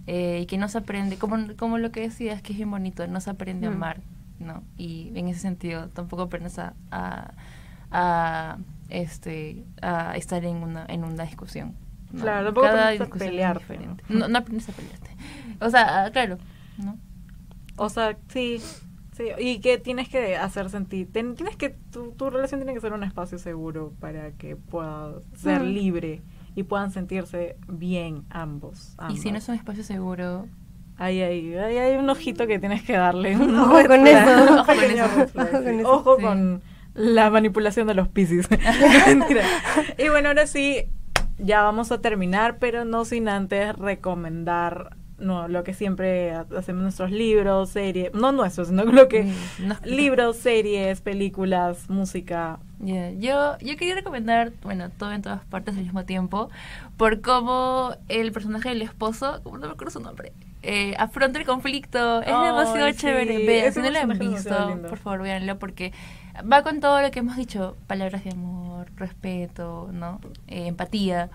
eh, 0.08 0.40
y 0.44 0.46
que 0.46 0.58
no 0.58 0.70
se 0.70 0.78
aprende, 0.78 1.18
como, 1.18 1.36
como 1.58 1.78
lo 1.78 1.92
que 1.92 2.00
decías, 2.00 2.42
que 2.42 2.54
es 2.54 2.58
bien 2.58 2.72
bonito, 2.72 3.06
no 3.08 3.20
se 3.20 3.30
aprende 3.30 3.68
a 3.68 3.72
Mm. 3.72 3.74
amar, 3.74 3.98
¿no? 4.40 4.64
Y 4.78 5.12
en 5.16 5.28
ese 5.28 5.42
sentido 5.42 5.90
tampoco 5.90 6.22
aprendes 6.22 6.58
a, 6.60 6.74
a, 6.92 7.34
a, 7.92 8.58
este, 8.90 9.66
a 9.82 10.16
estar 10.18 10.44
en 10.46 10.58
una, 10.58 10.86
en 10.88 11.04
una 11.04 11.24
discusión. 11.24 11.76
¿no? 12.12 12.22
Claro, 12.22 12.46
tampoco 12.46 12.68
Cada 12.68 12.90
aprendes 12.90 13.10
a 13.12 13.26
pelearte, 13.26 13.60
diferente. 13.60 14.04
No, 14.10 14.28
no 14.28 14.38
aprendes 14.38 14.70
a 14.70 14.72
pelearte. 14.72 15.10
O 15.60 15.70
sea, 15.70 16.06
ah, 16.06 16.12
claro, 16.12 16.38
¿no? 16.78 16.98
O 17.76 17.90
sea, 17.90 18.18
sí, 18.30 18.60
sí. 19.16 19.24
Y 19.40 19.60
que 19.60 19.78
tienes 19.78 20.08
que 20.10 20.36
hacer 20.38 20.70
sentir, 20.70 21.12
ten- 21.12 21.36
tienes 21.36 21.56
que, 21.58 21.70
tu, 21.70 22.12
tu 22.14 22.30
relación 22.30 22.60
tiene 22.62 22.74
que 22.74 22.80
ser 22.82 22.94
un 22.94 23.04
espacio 23.04 23.38
seguro 23.40 23.94
para 24.00 24.32
que 24.32 24.56
puedas 24.56 25.16
ser 25.36 25.62
Mm. 25.62 25.66
libre 25.68 26.22
y 26.56 26.64
puedan 26.64 26.92
sentirse 26.92 27.56
bien 27.68 28.24
ambos. 28.30 28.96
Y 29.10 29.18
si 29.18 29.26
no 29.26 29.30
ambas. 29.38 29.44
es 29.44 29.50
un 29.50 29.56
espacio 29.56 29.84
seguro, 29.84 30.48
Ahí, 31.00 31.22
ahí, 31.22 31.54
ahí 31.54 31.78
hay 31.78 31.96
un 31.98 32.10
ojito 32.10 32.48
que 32.48 32.58
tienes 32.58 32.82
que 32.82 32.94
darle. 32.94 33.38
un 33.38 33.56
Ojo 33.56 33.78
red 33.78 33.88
con 33.88 34.08
eso. 34.08 34.62
Ojo 34.62 34.66
con 34.66 35.80
eso. 35.80 35.92
Ojo 35.92 36.18
con 36.18 36.62
sí. 36.64 36.77
La 36.98 37.30
manipulación 37.30 37.88
de 37.88 37.94
los 37.94 38.08
piscis. 38.10 38.50
Mentira. 39.08 39.44
y 39.98 40.10
bueno, 40.10 40.30
ahora 40.30 40.48
sí, 40.48 40.86
ya 41.38 41.62
vamos 41.64 41.92
a 41.92 42.02
terminar, 42.02 42.58
pero 42.60 42.84
no 42.86 43.06
sin 43.06 43.30
antes 43.30 43.74
recomendar 43.78 44.96
no, 45.20 45.48
lo 45.48 45.64
que 45.64 45.74
siempre 45.74 46.32
ha- 46.32 46.46
hacemos 46.58 46.84
nuestros 46.84 47.10
libros, 47.12 47.70
series, 47.72 48.14
no 48.14 48.32
nuestros, 48.32 48.68
sino 48.68 48.84
lo 48.86 49.08
que... 49.08 49.24
Mm, 49.24 49.68
no. 49.68 49.76
libros, 49.84 50.38
series, 50.38 51.02
películas, 51.02 51.90
música. 51.90 52.60
Ya, 52.80 53.10
Yo, 53.12 53.58
yo 53.60 53.78
quería 53.78 53.96
recomendar, 53.96 54.52
bueno, 54.62 54.90
todo 54.92 55.12
en 55.14 55.24
todas 55.24 55.44
partes 55.46 55.76
al 55.76 55.84
mismo 55.84 56.06
tiempo, 56.06 56.50
por 56.98 57.22
cómo 57.22 57.96
el 58.10 58.32
personaje 58.32 58.70
del 58.70 58.84
esposo, 58.84 59.40
como 59.44 59.58
no 59.58 59.66
me 59.68 59.74
acuerdo 59.74 59.92
su 59.92 60.00
nombre, 60.02 60.34
eh, 60.62 60.94
afronta 61.00 61.40
el 61.40 61.46
conflicto. 61.48 62.22
Es 62.22 62.28
Ay, 62.32 62.46
demasiado 62.48 62.88
sí, 62.90 62.98
chévere. 62.98 63.46
Vean, 63.46 63.74
si 63.74 63.80
no 63.80 63.90
lo 63.90 64.00
han 64.00 64.20
visto, 64.20 64.80
por 64.88 64.98
favor, 65.00 65.24
véanlo, 65.24 65.58
porque 65.58 65.94
va 66.42 66.64
con 66.64 66.80
todo 66.80 67.02
lo 67.02 67.12
que 67.12 67.20
hemos 67.20 67.36
dicho: 67.36 67.76
palabras 67.88 68.24
de 68.24 68.32
amor, 68.32 68.88
respeto, 68.96 69.90
¿no? 69.92 70.20
Eh, 70.48 70.68
empatía. 70.68 71.30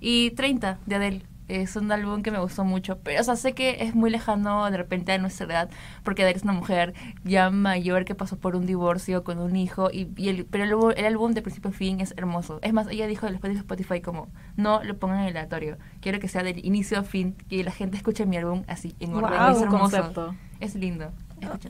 Y 0.00 0.30
30 0.32 0.78
de 0.86 0.94
Adele. 0.96 1.22
Es 1.46 1.76
un 1.76 1.92
álbum 1.92 2.22
que 2.22 2.30
me 2.30 2.38
gustó 2.38 2.64
mucho, 2.64 2.96
pero 3.00 3.20
o 3.20 3.24
sea, 3.24 3.36
sé 3.36 3.52
que 3.52 3.84
es 3.84 3.94
muy 3.94 4.08
lejano 4.08 4.70
de 4.70 4.78
repente 4.78 5.12
a 5.12 5.18
nuestra 5.18 5.44
edad, 5.44 5.70
porque 6.02 6.22
Adele 6.22 6.38
es 6.38 6.42
una 6.42 6.54
mujer 6.54 6.94
ya 7.22 7.50
mayor 7.50 8.06
que 8.06 8.14
pasó 8.14 8.38
por 8.38 8.56
un 8.56 8.64
divorcio 8.64 9.24
con 9.24 9.38
un 9.38 9.54
hijo, 9.54 9.90
y, 9.92 10.08
y 10.16 10.30
el, 10.30 10.46
pero 10.46 10.64
el, 10.64 10.72
álbum- 10.72 10.94
el 10.96 11.04
álbum 11.04 11.32
de 11.34 11.42
principio 11.42 11.68
a 11.68 11.74
fin 11.74 12.00
es 12.00 12.14
hermoso. 12.16 12.60
Es 12.62 12.72
más, 12.72 12.86
ella 12.88 13.06
dijo 13.06 13.26
después 13.26 13.52
de 13.52 13.58
Spotify 13.58 14.00
como, 14.00 14.28
no 14.56 14.82
lo 14.84 14.96
pongan 14.96 15.18
en 15.20 15.24
el 15.26 15.36
aleatorio, 15.36 15.76
quiero 16.00 16.18
que 16.18 16.28
sea 16.28 16.42
del 16.42 16.64
inicio 16.64 16.98
a 16.98 17.02
fin, 17.02 17.36
que 17.50 17.62
la 17.62 17.72
gente 17.72 17.98
escuche 17.98 18.24
mi 18.24 18.38
álbum 18.38 18.62
así, 18.66 18.96
en 18.98 19.12
orden, 19.12 19.28
Guau, 19.28 19.52
es 19.54 19.60
hermoso. 19.60 19.78
concepto. 19.98 20.34
Es 20.60 20.74
lindo. 20.76 21.12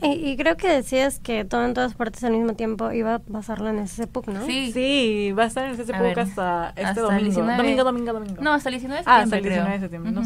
Y, 0.01 0.29
y 0.31 0.37
creo 0.37 0.57
que 0.57 0.67
decías 0.67 1.19
que 1.19 1.45
todo 1.45 1.65
en 1.65 1.73
todas 1.73 1.93
partes 1.95 2.23
al 2.23 2.33
mismo 2.33 2.53
tiempo 2.53 2.91
iba 2.91 3.15
a 3.15 3.19
pasarlo 3.19 3.69
en 3.69 3.79
ese 3.79 4.05
book, 4.05 4.27
¿no? 4.27 4.45
Sí. 4.45 4.71
Sí, 4.71 5.31
va 5.37 5.43
a 5.43 5.47
estar 5.47 5.65
en 5.67 5.79
ese 5.79 5.91
ver, 5.91 6.19
hasta 6.19 6.69
este 6.69 6.81
hasta 6.85 7.01
el 7.01 7.05
domingo. 7.07 7.23
19. 7.25 7.57
Domingo, 7.57 7.83
domingo, 7.83 8.13
domingo. 8.13 8.41
No, 8.41 8.53
hasta 8.53 8.69
el 8.69 8.75
19 8.75 9.03
de 9.03 9.09
Ah, 9.09 9.21
septiembre, 9.21 9.55
hasta 9.55 9.55
el 9.57 9.61
19 9.61 9.73
de 9.73 9.79
septiembre, 9.79 10.11
no 10.11 10.21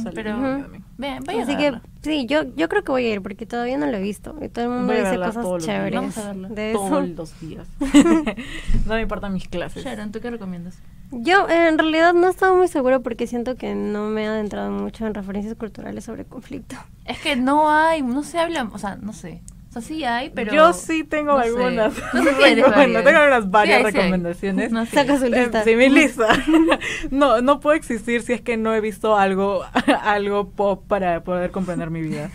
vayan 1.26 1.42
Así 1.44 1.54
a 1.54 1.58
que 1.58 1.74
sí, 2.02 2.26
yo, 2.28 2.44
yo 2.56 2.70
creo 2.70 2.84
que 2.84 2.92
voy 2.92 3.06
a 3.06 3.14
ir 3.14 3.22
porque 3.22 3.46
todavía 3.46 3.78
no 3.78 3.86
lo 3.86 3.98
he 3.98 4.02
visto. 4.02 4.36
Y 4.42 4.50
todo 4.50 4.66
el 4.66 4.72
mundo 4.72 4.94
dice 4.94 5.16
cosas 5.18 5.46
chéveres 5.66 5.96
Vamos 5.96 6.18
a 6.18 6.28
verla. 6.28 6.50
de 6.50 6.72
eso. 6.72 6.80
Todos 6.80 7.10
los 7.10 7.40
días. 7.40 7.68
no 8.86 8.94
me 8.96 9.02
importan 9.02 9.34
mis 9.34 9.48
clases. 9.48 9.84
Sharon, 9.84 10.12
¿tú 10.12 10.20
qué 10.20 10.30
recomiendas? 10.32 10.78
Yo 11.12 11.50
en 11.50 11.78
realidad 11.78 12.14
no 12.14 12.30
estaba 12.30 12.56
muy 12.56 12.68
segura 12.68 13.00
porque 13.00 13.26
siento 13.28 13.56
que 13.56 13.74
no 13.76 14.08
me 14.10 14.24
he 14.24 14.28
adentrado 14.28 14.70
mucho 14.72 15.08
en 15.08 15.14
referencias 15.16 15.56
culturales 15.56 16.04
sobre 16.06 16.24
conflicto. 16.26 16.76
Es 17.06 17.20
que 17.20 17.36
no 17.36 17.72
hay, 17.72 18.02
no 18.04 18.24
se 18.24 18.38
habla, 18.40 18.70
o 18.72 18.78
sea, 18.78 18.96
no 18.96 19.12
sé. 19.14 19.42
O 19.70 19.72
sea, 19.74 19.82
sí 19.84 20.04
hay, 20.04 20.32
pero... 20.32 20.52
Yo 20.54 20.74
sí 20.74 21.04
tengo 21.04 21.36
no 21.38 21.42
sé. 21.44 21.48
algunas. 21.50 21.94
No 22.14 22.24
sé 22.24 22.34
si 22.36 22.42
eres 22.44 22.56
Tengo- 22.66 22.76
varias. 22.76 23.04
tengo 23.04 23.20
unas 23.26 23.44
Sí 23.44 23.50
varias 23.52 23.78
hay, 23.78 23.82
sí 23.84 23.88
hay. 23.88 23.94
recomendaciones. 24.04 24.72
No 24.72 24.86
sé. 24.86 24.92
Saca 24.96 25.18
su 25.20 25.26
Eh, 25.26 25.30
lista. 25.30 25.64
sí, 25.64 25.76
mi 25.76 25.90
lista. 25.90 26.28
no, 27.12 27.42
no 27.42 27.60
puedo 27.60 27.76
existir 27.76 28.22
si 28.24 28.34
es 28.34 28.42
que 28.42 28.58
no 28.58 28.74
he 28.74 28.82
visto 28.82 29.16
algo, 29.18 29.64
algo 30.04 30.50
pop 30.50 30.84
para 30.88 31.24
poder 31.24 31.52
comprender 31.52 31.90
mi 31.92 32.02
vida. 32.02 32.30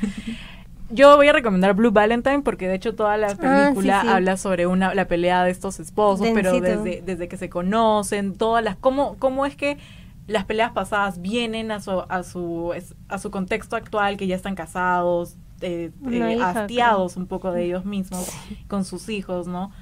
Yo 0.91 1.17
voy 1.17 1.29
a 1.29 1.33
recomendar 1.33 1.75
Blue 1.75 1.91
Valentine 1.91 2.43
porque 2.43 2.69
de 2.69 2.75
hecho 2.75 2.95
toda 2.95 3.17
la 3.17 3.29
Ah, 3.29 3.37
película 3.37 4.01
sí, 4.03 4.07
sí. 4.07 4.13
habla 4.13 4.37
sobre 4.37 4.67
una 4.67 4.95
la 4.95 5.07
pelea 5.09 5.43
de 5.45 5.51
estos 5.51 5.81
esposos, 5.81 6.27
pero 6.35 6.51
desde, 6.85 7.03
desde 7.03 7.27
que 7.29 7.37
se 7.37 7.49
conocen, 7.49 8.35
todas 8.37 8.63
las 8.63 8.77
cómo 8.77 9.17
cómo 9.19 9.47
es 9.47 9.57
que 9.57 9.79
las 10.27 10.45
peleas 10.45 10.73
pasadas 10.73 11.21
vienen 11.21 11.71
a 11.71 11.81
su 11.81 12.03
a 12.09 12.23
su 12.23 12.73
a 13.09 13.19
su 13.19 13.31
contexto 13.31 13.77
actual 13.77 14.17
que 14.17 14.27
ya 14.27 14.37
están 14.37 14.55
casados, 14.55 15.37
eh, 15.63 15.91
eh, 16.11 16.39
hastiados 16.43 17.17
un 17.17 17.27
poco 17.27 17.51
de 17.53 17.65
ellos 17.65 17.85
mismos 17.87 18.31
con 18.69 18.85
sus 18.85 19.09
hijos, 19.09 19.47
¿no? 19.47 19.73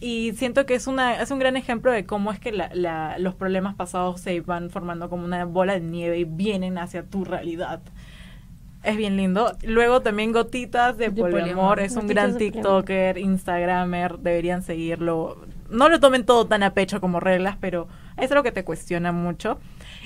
Y 0.00 0.32
siento 0.32 0.64
que 0.66 0.74
es 0.74 0.86
una 0.86 1.20
es 1.20 1.30
un 1.30 1.38
gran 1.38 1.56
ejemplo 1.56 1.92
de 1.92 2.06
cómo 2.06 2.32
es 2.32 2.40
que 2.40 2.52
la, 2.52 2.70
la- 2.74 3.18
los 3.18 3.34
problemas 3.34 3.74
pasados 3.74 4.20
se 4.20 4.40
van 4.40 4.70
formando 4.70 5.08
como 5.10 5.24
una 5.24 5.44
bola 5.44 5.74
de 5.74 5.80
nieve 5.80 6.18
y 6.18 6.24
vienen 6.24 6.76
hacia 6.78 7.04
tu 7.04 7.24
realidad. 7.24 7.80
Es 8.82 8.96
bien 8.96 9.16
lindo. 9.16 9.56
Luego 9.62 10.00
también 10.00 10.32
Gotitas 10.32 10.96
de, 10.96 11.10
De 11.10 11.20
Poliamor. 11.20 11.40
Poliamor. 11.40 11.80
Es 11.80 11.96
un 11.96 12.06
gran. 12.06 12.36
TikToker, 12.36 13.18
Instagramer. 13.18 14.18
Deberían 14.18 14.62
seguirlo. 14.62 15.44
No 15.68 15.88
lo 15.88 16.00
tomen 16.00 16.24
todo 16.24 16.46
tan 16.46 16.62
a 16.62 16.72
pecho 16.72 17.00
como 17.00 17.20
reglas, 17.20 17.56
pero 17.60 17.88
es 18.16 18.30
algo 18.30 18.42
que 18.42 18.52
te 18.52 18.64
cuestiona 18.64 19.12
mucho. 19.12 19.58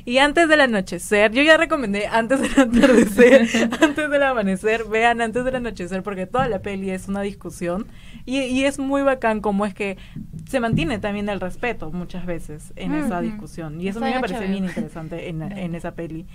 Y 0.05 0.19
antes 0.19 0.49
del 0.49 0.61
anochecer, 0.61 1.33
yo 1.33 1.43
ya 1.43 1.57
recomendé 1.57 2.07
antes 2.07 2.41
del 2.41 2.51
atardecer, 2.61 3.49
antes 3.81 4.11
del 4.11 4.23
amanecer, 4.23 4.85
vean 4.85 5.21
antes 5.21 5.45
del 5.45 5.57
anochecer 5.57 6.03
porque 6.03 6.27
toda 6.27 6.49
la 6.49 6.61
peli 6.61 6.91
es 6.91 7.09
una 7.09 7.23
discusión 7.23 7.87
y, 8.27 8.41
y 8.41 8.65
es 8.65 8.79
muy 8.79 9.03
bacán 9.03 9.41
como 9.41 9.65
es 9.65 9.73
que 9.73 9.97
se 10.49 10.61
mantiene 10.61 10.99
también 10.99 11.29
el 11.29 11.41
respeto 11.41 11.91
muchas 11.91 12.27
veces 12.27 12.73
en 12.77 12.95
esa 12.95 13.21
discusión 13.21 13.81
y 13.81 13.89
eso 13.89 14.01
a 14.01 14.07
mí 14.09 14.13
me 14.13 14.21
parece 14.21 14.47
bien 14.47 14.65
interesante 14.65 15.29
en, 15.29 15.41
en 15.59 15.75
esa 15.75 15.93
peli. 15.93 16.27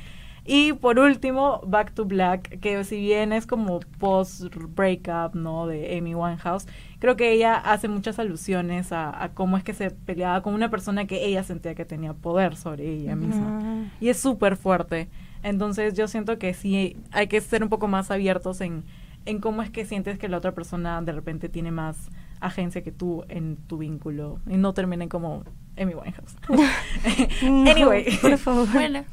Y 0.52 0.74
por 0.74 0.98
último, 0.98 1.62
Back 1.68 1.94
to 1.94 2.06
Black, 2.06 2.60
que 2.60 2.84
si 2.84 3.00
bien 3.00 3.34
es 3.34 3.46
como 3.46 3.82
post-breakup, 4.00 5.36
¿no? 5.36 5.68
De 5.68 5.96
Amy 5.96 6.16
Winehouse, 6.16 6.66
creo 6.98 7.16
que 7.16 7.32
ella 7.32 7.54
hace 7.54 7.88
muchas 7.88 8.18
alusiones 8.18 8.92
a, 8.92 9.24
a 9.24 9.30
cómo 9.36 9.58
es 9.58 9.64
que 9.64 9.76
se 9.76 9.92
peleaba 9.92 10.42
con 10.42 10.56
una 10.56 10.72
persona 10.72 11.06
que 11.06 11.24
ella 11.24 11.44
sentía 11.44 11.76
que 11.76 11.86
tenía 11.86 12.16
poder 12.16 12.56
sobre 12.56 12.92
ella 12.92 13.16
misma. 13.16 13.60
Mm. 13.60 13.92
Y 14.02 14.10
es 14.10 14.18
súper 14.20 14.56
fuerte. 14.56 15.08
Entonces 15.44 15.94
yo 15.94 16.08
siento 16.08 16.40
que 16.40 16.56
sí 16.56 16.98
hay 17.12 17.28
que 17.28 17.42
ser 17.42 17.62
un 17.62 17.70
poco 17.70 17.88
más 17.88 18.10
abiertos 18.10 18.60
en, 18.62 18.86
en 19.28 19.42
cómo 19.42 19.62
es 19.62 19.70
que 19.70 19.86
sientes 19.86 20.18
que 20.18 20.30
la 20.30 20.38
otra 20.38 20.56
persona 20.56 21.00
de 21.04 21.12
repente 21.12 21.50
tiene 21.50 21.70
más 21.70 22.10
agencia 22.40 22.82
que 22.82 22.92
tú 22.92 23.24
en 23.30 23.56
tu 23.56 23.78
vínculo 23.78 24.40
y 24.48 24.58
no 24.58 24.74
terminen 24.74 25.10
como 25.10 25.44
Amy 25.78 25.94
Winehouse. 25.94 26.36
No, 27.44 27.70
anyway. 27.70 28.18
por 28.20 28.36
favor. 28.40 28.68
Bueno, 28.74 29.04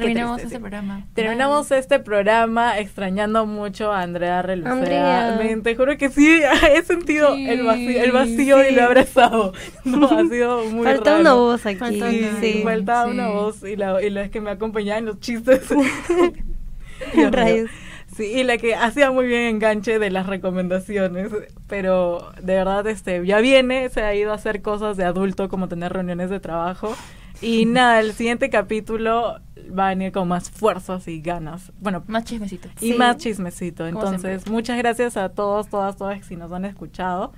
terminamos 0.00 0.42
este 0.42 0.58
programa. 0.60 1.06
Terminamos 1.14 1.68
Bye. 1.68 1.78
este 1.78 1.98
programa 2.00 2.78
extrañando 2.78 3.46
mucho 3.46 3.92
a 3.92 4.02
Andrea 4.02 4.42
Relucea. 4.42 4.72
Andrea. 4.72 5.36
Me- 5.38 5.56
te 5.62 5.76
juro 5.76 5.96
que 5.96 6.08
sí, 6.08 6.40
he 6.74 6.82
sentido 6.82 7.34
Sí, 7.34 7.48
el 7.48 7.62
vacío, 7.64 8.02
el 8.04 8.12
vacío 8.12 8.68
y 8.68 8.72
lo 8.74 8.80
he 8.80 8.84
abrazado. 8.84 9.52
No, 9.84 10.06
ha 10.06 10.24
sido 10.26 10.64
muy 10.66 10.84
Falta 10.84 11.10
raro. 11.10 11.20
una 11.20 11.34
voz 11.34 11.66
aquí. 11.66 11.78
Falta 11.78 12.10
Sí, 12.10 12.20
una- 12.30 12.40
sí. 12.40 12.60
faltaba 12.64 13.04
Sí. 13.04 13.10
una 13.12 13.28
voz 13.28 13.62
y 13.62 13.76
la, 13.76 14.02
y 14.02 14.10
la 14.10 14.28
que 14.28 14.40
me 14.40 14.50
acompañaba 14.50 14.98
en 14.98 15.04
los 15.06 15.20
chistes. 15.20 15.62
Rayos. 17.30 17.70
Sí, 18.16 18.24
y 18.24 18.42
la 18.44 18.58
que 18.58 18.74
hacía 18.74 19.10
muy 19.12 19.26
bien 19.26 19.42
enganche 19.42 19.98
de 19.98 20.10
las 20.10 20.26
recomendaciones, 20.26 21.30
pero 21.68 22.30
de 22.42 22.54
verdad 22.54 22.86
este 22.88 23.24
ya 23.24 23.38
viene, 23.40 23.88
se 23.88 24.02
ha 24.02 24.14
ido 24.14 24.32
a 24.32 24.34
hacer 24.34 24.62
cosas 24.62 24.96
de 24.96 25.04
adulto 25.04 25.48
como 25.48 25.68
tener 25.68 25.92
reuniones 25.92 26.28
de 26.28 26.40
trabajo 26.40 26.94
y 27.40 27.64
nada, 27.66 28.00
el 28.00 28.12
siguiente 28.12 28.50
capítulo 28.50 29.40
va 29.76 29.86
a 29.86 29.88
venir 29.90 30.12
con 30.12 30.26
más 30.28 30.50
fuerzas 30.50 31.06
y 31.08 31.20
ganas. 31.20 31.72
Bueno, 31.80 32.02
Más 32.06 32.24
chismecito. 32.24 32.68
y 32.80 32.92
Sí. 32.92 32.98
más 32.98 33.16
chismecito. 33.18 33.84
Como 33.84 34.00
Entonces, 34.00 34.20
siempre. 34.42 34.52
muchas 34.52 34.78
gracias 34.78 35.16
a 35.16 35.28
todos, 35.30 35.68
todas, 35.68 35.96
todas 35.96 36.24
si 36.26 36.36
nos 36.36 36.50
han 36.52 36.64
escuchado 36.64 37.32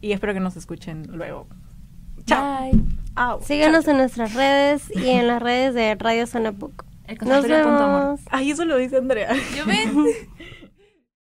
y 0.00 0.12
espero 0.12 0.34
que 0.34 0.40
nos 0.40 0.56
escuchen 0.56 1.06
luego. 1.12 1.46
Chao. 2.26 2.70
Bye. 2.72 2.80
Au. 3.14 3.40
Síganos 3.42 3.84
Chao, 3.84 3.92
en 3.92 3.98
nuestras 3.98 4.34
redes 4.34 4.90
y 4.94 5.08
en 5.08 5.26
las 5.26 5.42
redes 5.42 5.74
de 5.74 5.94
Radio 5.94 6.26
Zona 6.26 6.50
Book. 6.50 6.84
Nos 7.24 7.46
vemos. 7.48 8.20
Ay, 8.30 8.50
eso 8.50 8.64
lo 8.66 8.76
dice 8.76 8.98
Andrea. 8.98 9.32
Yo 9.56 9.64
ven. 9.64 9.94